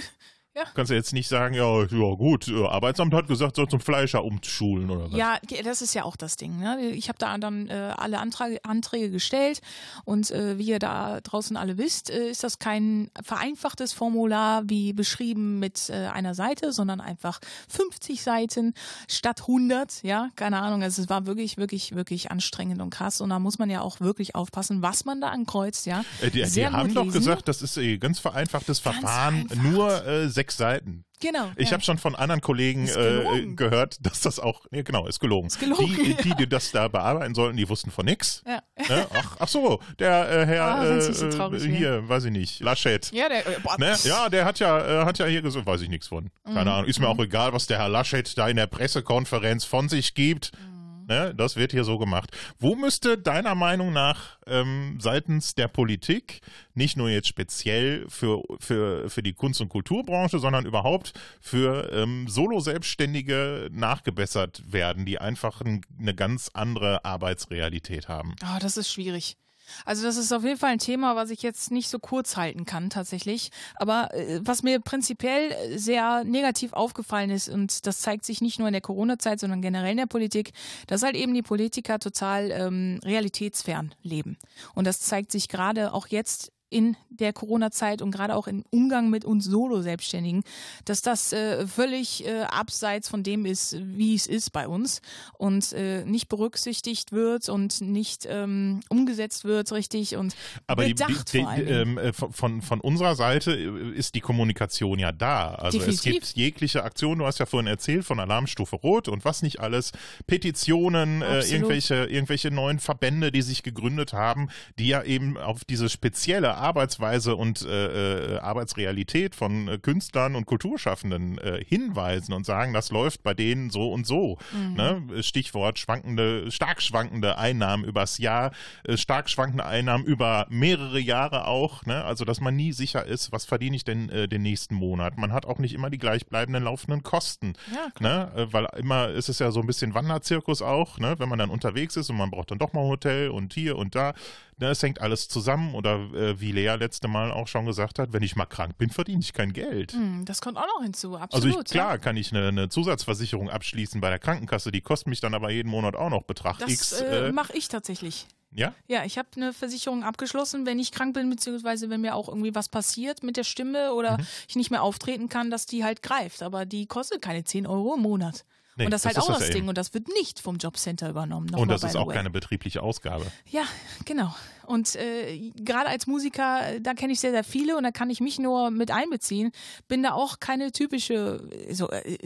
[0.75, 4.25] kannst ja jetzt nicht sagen, ja, ja gut, äh, Arbeitsamt hat gesagt, soll zum Fleischer
[4.25, 5.17] umschulen oder was.
[5.17, 6.59] Ja, das ist ja auch das Ding.
[6.59, 6.91] Ne?
[6.91, 9.61] Ich habe da dann äh, alle Antrag, Anträge gestellt
[10.05, 14.93] und äh, wie ihr da draußen alle wisst, äh, ist das kein vereinfachtes Formular wie
[14.93, 17.39] beschrieben mit äh, einer Seite, sondern einfach
[17.69, 18.75] 50 Seiten
[19.09, 20.03] statt 100.
[20.03, 20.83] Ja, keine Ahnung.
[20.83, 24.01] Also es war wirklich, wirklich, wirklich anstrengend und krass und da muss man ja auch
[24.01, 25.87] wirklich aufpassen, was man da ankreuzt.
[25.87, 27.19] Ja, Äh, die die haben gut doch lesen.
[27.19, 29.73] gesagt, das ist äh, ganz vereinfachtes Ganz Verfahren, vereinfacht.
[29.73, 30.07] nur
[30.39, 31.05] sechs Seiten.
[31.21, 31.51] Genau.
[31.57, 31.73] Ich ja.
[31.73, 35.49] habe schon von anderen Kollegen äh, gehört, dass das auch, nee, genau, ist gelogen.
[35.49, 36.23] Ist gelogen, die, ja.
[36.23, 38.45] die, die das da bearbeiten sollten, die wussten von nix.
[38.47, 38.63] Ja.
[38.89, 39.07] Ne?
[39.13, 43.11] Ach, ach so, der äh, Herr Ah, äh, so äh, hier, weiß ich nicht, Laschet.
[43.11, 43.97] Ja, der, äh, boah, Ne?
[44.05, 46.31] Ja, der hat ja, äh, hat ja hier gesagt, weiß ich nichts von.
[46.45, 46.55] Mhm.
[46.55, 46.89] Keine Ahnung.
[46.89, 50.53] Ist mir auch egal, was der Herr Laschet da in der Pressekonferenz von sich gibt.
[50.53, 50.68] Mhm.
[51.09, 51.35] Ne?
[51.35, 52.31] Das wird hier so gemacht.
[52.59, 56.41] Wo müsste deiner Meinung nach ähm, seitens der Politik,
[56.75, 62.29] nicht nur jetzt speziell für, für, für die Kunst- und Kulturbranche, sondern überhaupt für ähm,
[62.29, 68.37] Solo-Selbstständige nachgebessert werden, die einfach ein, eine ganz andere Arbeitsrealität haben?
[68.45, 69.39] Oh, das ist schwierig.
[69.85, 72.65] Also das ist auf jeden Fall ein Thema, was ich jetzt nicht so kurz halten
[72.65, 73.51] kann tatsächlich.
[73.77, 78.69] Aber äh, was mir prinzipiell sehr negativ aufgefallen ist, und das zeigt sich nicht nur
[78.69, 80.53] in der Corona-Zeit, sondern generell in der Politik,
[80.87, 84.39] dass halt eben die Politiker total ähm, realitätsfern leben.
[84.75, 89.11] Und das zeigt sich gerade auch jetzt in der Corona-Zeit und gerade auch im Umgang
[89.11, 90.43] mit uns Solo-Selbstständigen,
[90.85, 95.01] dass das äh, völlig äh, abseits von dem ist, wie es ist bei uns
[95.39, 100.37] und äh, nicht berücksichtigt wird und nicht ähm, umgesetzt wird richtig und
[100.67, 101.99] Aber die, bedacht die, vor die, allem.
[101.99, 105.55] ähm, äh, von- von, unserer Seite äh, ist die Kommunikation ja da.
[105.55, 106.13] Also es Definitiv.
[106.13, 109.93] gibt jegliche Aktion, du hast ja vorhin erzählt von Alarmstufe Rot und was nicht alles,
[110.27, 115.89] Petitionen, äh, irgendwelche, irgendwelche neuen Verbände, die sich gegründet haben, die ja eben auf diese
[115.89, 122.73] spezielle Arbeitsweise und äh, äh, Arbeitsrealität von äh, Künstlern und Kulturschaffenden äh, hinweisen und sagen,
[122.73, 124.39] das läuft bei denen so und so.
[124.77, 125.23] Ne?
[125.23, 128.53] Stichwort schwankende, stark schwankende Einnahmen übers Jahr,
[128.85, 131.85] äh, stark schwankende Einnahmen über mehrere Jahre auch.
[131.87, 132.05] Ne?
[132.05, 135.17] Also, dass man nie sicher ist, was verdiene ich denn äh, den nächsten Monat.
[135.19, 137.55] Man hat auch nicht immer die gleichbleibenden laufenden Kosten.
[137.75, 138.49] Ja, ne?
[138.51, 141.15] Weil immer ist es ja so ein bisschen Wanderzirkus auch, ne?
[141.19, 143.77] wenn man dann unterwegs ist und man braucht dann doch mal ein Hotel und hier
[143.77, 144.15] und da.
[144.59, 144.69] Ne?
[144.71, 145.75] Es hängt alles zusammen.
[145.75, 148.91] Oder äh, wie Lea letzte Mal auch schon gesagt hat, wenn ich mal krank bin,
[148.91, 149.93] verdiene ich kein Geld.
[149.93, 151.67] Hm, das kommt auch noch hinzu, Also absolut.
[151.67, 151.99] ich, klar ja.
[151.99, 155.69] kann ich eine, eine Zusatzversicherung abschließen bei der Krankenkasse, die kostet mich dann aber jeden
[155.71, 156.93] Monat auch noch Betrag Das X.
[157.01, 158.27] äh, Äh, mache ich tatsächlich.
[158.53, 158.75] ja?
[158.89, 162.55] Ja, ich habe eine Versicherung abgeschlossen, wenn ich krank bin, beziehungsweise wenn mir auch irgendwie
[162.55, 164.27] was passiert mit der Stimme oder Mhm.
[164.49, 166.43] ich nicht mehr auftreten kann, dass die halt greift.
[166.43, 168.45] Aber die kostet keine 10 Euro im Monat.
[168.79, 169.57] Nee, und das ist halt das auch das ja Ding.
[169.59, 169.69] eben.
[169.69, 171.53] Und das wird nicht vom Jobcenter übernommen.
[171.55, 173.27] Und das ist auch keine betriebliche Ausgabe.
[173.51, 173.65] Ja,
[174.05, 174.35] genau.
[174.69, 178.11] Und äh, gerade als Musiker, äh, da kenne ich sehr, sehr viele und da kann
[178.11, 179.51] ich mich nur mit einbeziehen.
[179.89, 182.19] Bin da auch keine typische, so, äh,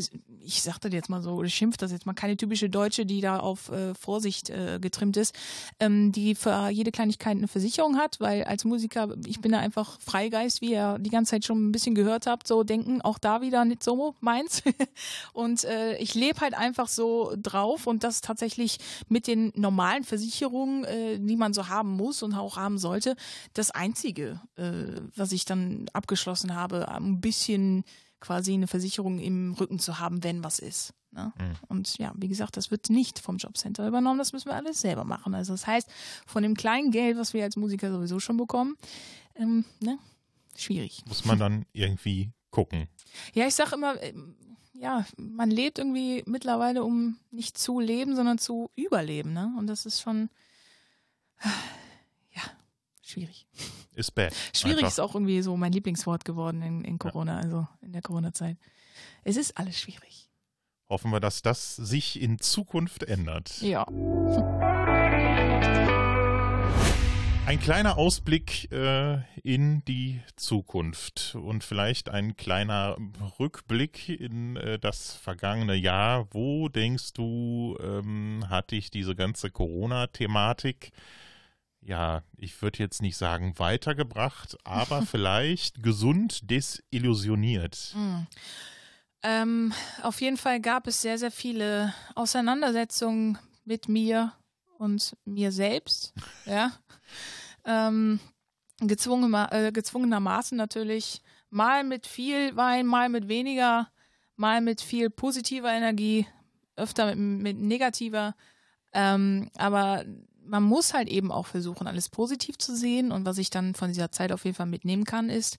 [0.45, 3.39] ich sagte jetzt mal so, ich schimpf das jetzt mal, keine typische Deutsche, die da
[3.39, 5.37] auf äh, Vorsicht äh, getrimmt ist,
[5.79, 10.01] ähm, die für jede Kleinigkeit eine Versicherung hat, weil als Musiker, ich bin da einfach
[10.01, 13.41] Freigeist, wie ihr die ganze Zeit schon ein bisschen gehört habt, so denken, auch da
[13.41, 14.65] wieder nicht so meins.
[15.33, 18.79] und äh, ich lebe halt einfach so drauf und das tatsächlich
[19.09, 23.17] mit den normalen Versicherungen, äh, die man so haben muss und auch haben sollte,
[23.55, 27.85] das Einzige, äh, was ich dann abgeschlossen habe, ein bisschen
[28.21, 30.95] quasi eine Versicherung im Rücken zu haben, wenn was ist.
[31.11, 31.33] Ne?
[31.69, 35.05] Und ja, wie gesagt, das wird nicht vom Jobcenter übernommen, das müssen wir alles selber
[35.05, 35.35] machen.
[35.35, 35.91] Also das heißt,
[36.27, 38.77] von dem kleinen Geld, was wir als Musiker sowieso schon bekommen,
[39.35, 39.99] ähm, ne?
[40.57, 41.03] schwierig.
[41.07, 42.89] Muss man dann irgendwie gucken.
[43.35, 44.37] Ja, ich sag immer, ähm,
[44.75, 49.55] ja, man lebt irgendwie mittlerweile, um nicht zu leben, sondern zu überleben, ne?
[49.59, 50.31] Und das ist schon,
[53.13, 53.47] schwierig.
[53.95, 54.35] Ist bad.
[54.55, 54.89] Schwierig Einfach.
[54.89, 58.57] ist auch irgendwie so mein Lieblingswort geworden in, in Corona, also in der Corona-Zeit.
[59.25, 60.29] Es ist alles schwierig.
[60.89, 63.61] Hoffen wir, dass das sich in Zukunft ändert.
[63.63, 63.87] Ja.
[67.45, 72.97] Ein kleiner Ausblick äh, in die Zukunft und vielleicht ein kleiner
[73.41, 76.29] Rückblick in äh, das vergangene Jahr.
[76.31, 80.93] Wo denkst du, ähm, hat dich diese ganze Corona-Thematik,
[81.83, 87.95] ja, ich würde jetzt nicht sagen weitergebracht, aber vielleicht gesund desillusioniert?
[87.95, 88.27] Mm.
[89.25, 89.73] Ähm,
[90.03, 94.33] auf jeden Fall gab es sehr, sehr viele Auseinandersetzungen mit mir
[94.79, 96.13] und mir selbst.
[96.45, 96.73] Ja.
[97.65, 98.19] Ähm,
[98.81, 101.23] gezwungen, äh, gezwungenermaßen natürlich.
[101.51, 103.89] Mal mit viel Wein, mal mit weniger,
[104.35, 106.27] mal mit viel positiver Energie,
[106.75, 108.35] öfter mit, mit negativer.
[108.93, 110.05] Ähm, aber
[110.45, 113.13] man muss halt eben auch versuchen, alles positiv zu sehen.
[113.13, 115.57] Und was ich dann von dieser Zeit auf jeden Fall mitnehmen kann, ist,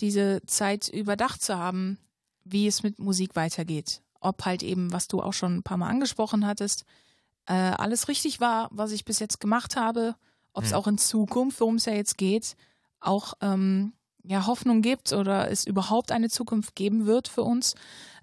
[0.00, 1.98] diese Zeit überdacht zu haben,
[2.44, 4.02] wie es mit Musik weitergeht.
[4.20, 6.84] Ob halt eben, was du auch schon ein paar Mal angesprochen hattest,
[7.46, 10.16] äh, alles richtig war, was ich bis jetzt gemacht habe,
[10.52, 10.76] ob es Hm.
[10.76, 12.56] auch in Zukunft, worum es ja jetzt geht,
[13.00, 13.92] auch ähm,
[14.24, 17.74] ja, Hoffnung gibt oder es überhaupt eine Zukunft geben wird für uns,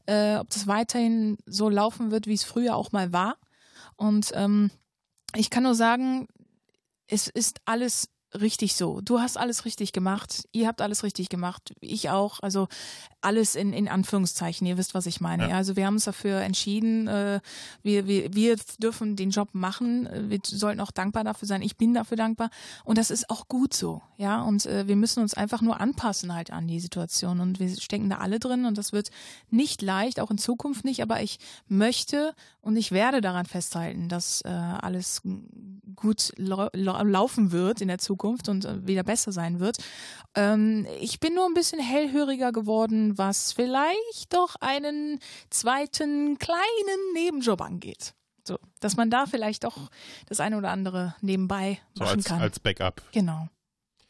[0.05, 3.37] äh, ob das weiterhin so laufen wird, wie es früher auch mal war.
[3.95, 4.71] Und ähm,
[5.35, 6.27] ich kann nur sagen,
[7.07, 9.01] es ist alles richtig so.
[9.01, 10.47] Du hast alles richtig gemacht.
[10.51, 11.73] Ihr habt alles richtig gemacht.
[11.81, 12.39] Ich auch.
[12.41, 12.67] Also
[13.23, 14.67] alles in, in Anführungszeichen.
[14.67, 15.49] Ihr wisst, was ich meine.
[15.49, 15.57] Ja.
[15.57, 17.07] Also wir haben uns dafür entschieden.
[17.07, 17.39] Äh,
[17.81, 20.09] wir, wir, wir dürfen den Job machen.
[20.29, 21.61] Wir sollten auch dankbar dafür sein.
[21.61, 22.49] Ich bin dafür dankbar.
[22.83, 24.01] Und das ist auch gut so.
[24.17, 24.41] Ja.
[24.41, 27.39] Und äh, wir müssen uns einfach nur anpassen halt an die Situation.
[27.39, 28.65] Und wir stecken da alle drin.
[28.65, 29.09] Und das wird
[29.49, 31.01] nicht leicht, auch in Zukunft nicht.
[31.01, 35.21] Aber ich möchte und ich werde daran festhalten, dass äh, alles
[35.95, 39.77] gut lau lau laufen wird in der Zukunft und äh, wieder besser sein wird.
[40.35, 45.19] Ähm, ich bin nur ein bisschen hellhöriger geworden, was vielleicht doch einen
[45.49, 48.13] zweiten kleinen Nebenjob angeht.
[48.45, 49.89] So, dass man da vielleicht doch
[50.27, 52.41] das eine oder andere nebenbei So machen als, kann.
[52.41, 53.01] als Backup.
[53.13, 53.47] Genau.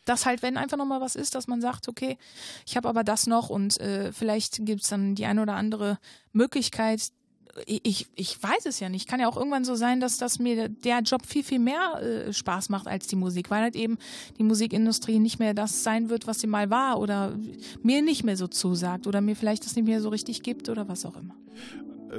[0.05, 2.17] Das halt, wenn einfach nochmal was ist, dass man sagt, okay,
[2.65, 5.97] ich habe aber das noch und äh, vielleicht gibt's dann die eine oder andere
[6.33, 7.09] Möglichkeit.
[7.67, 9.07] Ich, ich, weiß es ja nicht.
[9.07, 12.33] Kann ja auch irgendwann so sein, dass das mir der Job viel, viel mehr äh,
[12.33, 13.97] Spaß macht als die Musik, weil halt eben
[14.39, 17.37] die Musikindustrie nicht mehr das sein wird, was sie mal war oder
[17.83, 20.87] mir nicht mehr so zusagt oder mir vielleicht das nicht mehr so richtig gibt oder
[20.87, 21.35] was auch immer.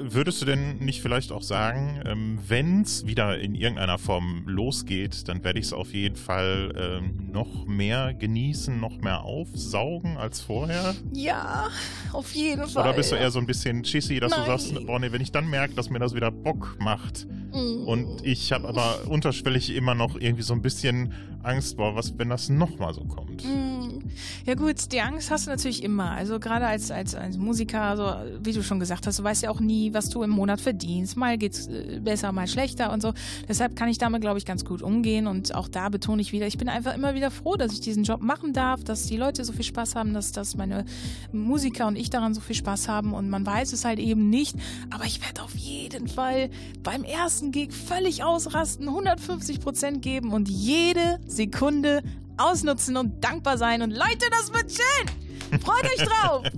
[0.01, 5.29] Würdest du denn nicht vielleicht auch sagen, ähm, wenn es wieder in irgendeiner Form losgeht,
[5.29, 10.41] dann werde ich es auf jeden Fall ähm, noch mehr genießen, noch mehr aufsaugen als
[10.41, 10.95] vorher?
[11.12, 11.69] Ja,
[12.12, 12.85] auf jeden Fall.
[12.85, 14.41] Oder bist du eher so ein bisschen chissy, dass Nein.
[14.41, 17.87] du sagst, boah, nee, wenn ich dann merke, dass mir das wieder Bock macht Mm.
[17.87, 21.12] und ich habe aber unterschwellig immer noch irgendwie so ein bisschen
[21.45, 23.45] Angst, boah, was, wenn das nochmal so kommt?
[23.45, 24.01] Mm.
[24.47, 26.11] Ja gut, die Angst hast du natürlich immer.
[26.11, 29.51] Also gerade als, als, als Musiker, so wie du schon gesagt hast, du weißt ja
[29.51, 31.16] auch nie, was du im Monat verdienst.
[31.16, 33.12] Mal geht's äh, besser, mal schlechter und so.
[33.49, 35.27] Deshalb kann ich damit, glaube ich, ganz gut umgehen.
[35.27, 38.05] Und auch da betone ich wieder, ich bin einfach immer wieder froh, dass ich diesen
[38.05, 40.85] Job machen darf, dass die Leute so viel Spaß haben, dass, dass meine
[41.33, 43.12] Musiker und ich daran so viel Spaß haben.
[43.12, 44.57] Und man weiß es halt eben nicht.
[44.91, 46.51] Aber ich werde auf jeden Fall
[46.83, 52.02] beim ersten Gig völlig ausrasten, 150 Prozent geben und jede Sekunde
[52.36, 53.82] ausnutzen und dankbar sein.
[53.82, 55.61] Und Leute, das wird schön!
[55.61, 56.44] Freut euch drauf!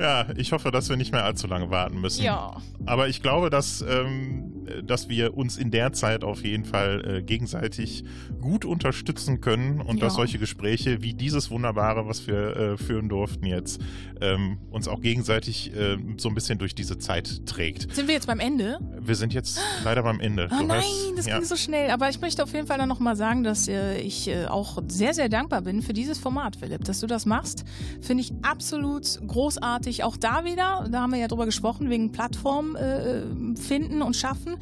[0.00, 2.22] Ja, ich hoffe, dass wir nicht mehr allzu lange warten müssen.
[2.22, 2.56] Ja.
[2.86, 4.49] Aber ich glaube, dass, ähm,
[4.84, 8.04] dass wir uns in der Zeit auf jeden Fall äh, gegenseitig
[8.40, 10.04] gut unterstützen können und Ja.
[10.06, 13.80] dass solche Gespräche wie dieses wunderbare, was wir äh, führen durften jetzt,
[14.20, 17.94] ähm, uns auch gegenseitig äh, so ein bisschen durch diese Zeit trägt.
[17.94, 18.78] Sind wir jetzt beim Ende?
[19.00, 20.48] Wir sind jetzt leider beim Ende.
[20.52, 21.36] Oh nein, hast- das ja.
[21.38, 21.90] ging so schnell.
[21.90, 25.14] Aber ich möchte auf jeden Fall dann nochmal sagen, dass äh, ich äh, auch sehr,
[25.14, 27.64] sehr dankbar bin für dieses Format, Philipp, dass du das machst.
[28.00, 30.04] Finde ich absolut großartig.
[30.04, 33.22] Auch da wieder, da haben wir ja drüber gesprochen, wegen Plattform äh,
[33.56, 34.56] finden und schaffen,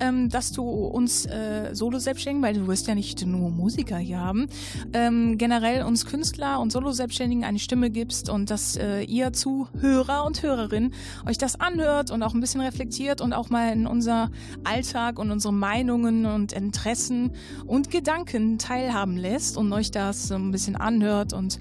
[0.00, 4.48] ähm, dass du uns äh, Solo-Selbstständigen, weil du wirst ja nicht nur Musiker hier haben,
[4.92, 10.42] ähm, generell uns Künstler und Solo-Selbstständigen eine Stimme gibst und dass äh, ihr Zuhörer und
[10.42, 10.94] Hörerinnen
[11.26, 14.30] euch das anhört und auch ein bisschen reflektiert und auch mal in unser
[14.64, 17.32] Alltag und unsere Meinungen und Interessen
[17.66, 21.58] und Gedanken teilhaben lässt und euch das so ein bisschen anhört und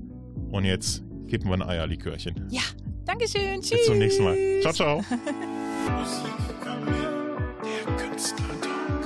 [0.50, 2.46] und jetzt kippen wir ein Eierlikörchen.
[2.50, 2.62] Ja,
[3.06, 3.60] Dankeschön.
[3.60, 3.70] Tschüss.
[3.70, 4.36] Bis zum nächsten Mal.
[4.60, 4.96] Ciao, ciao.
[5.96, 6.32] Musik
[6.62, 7.12] kann mehr,
[7.62, 9.05] der Künstlertalk.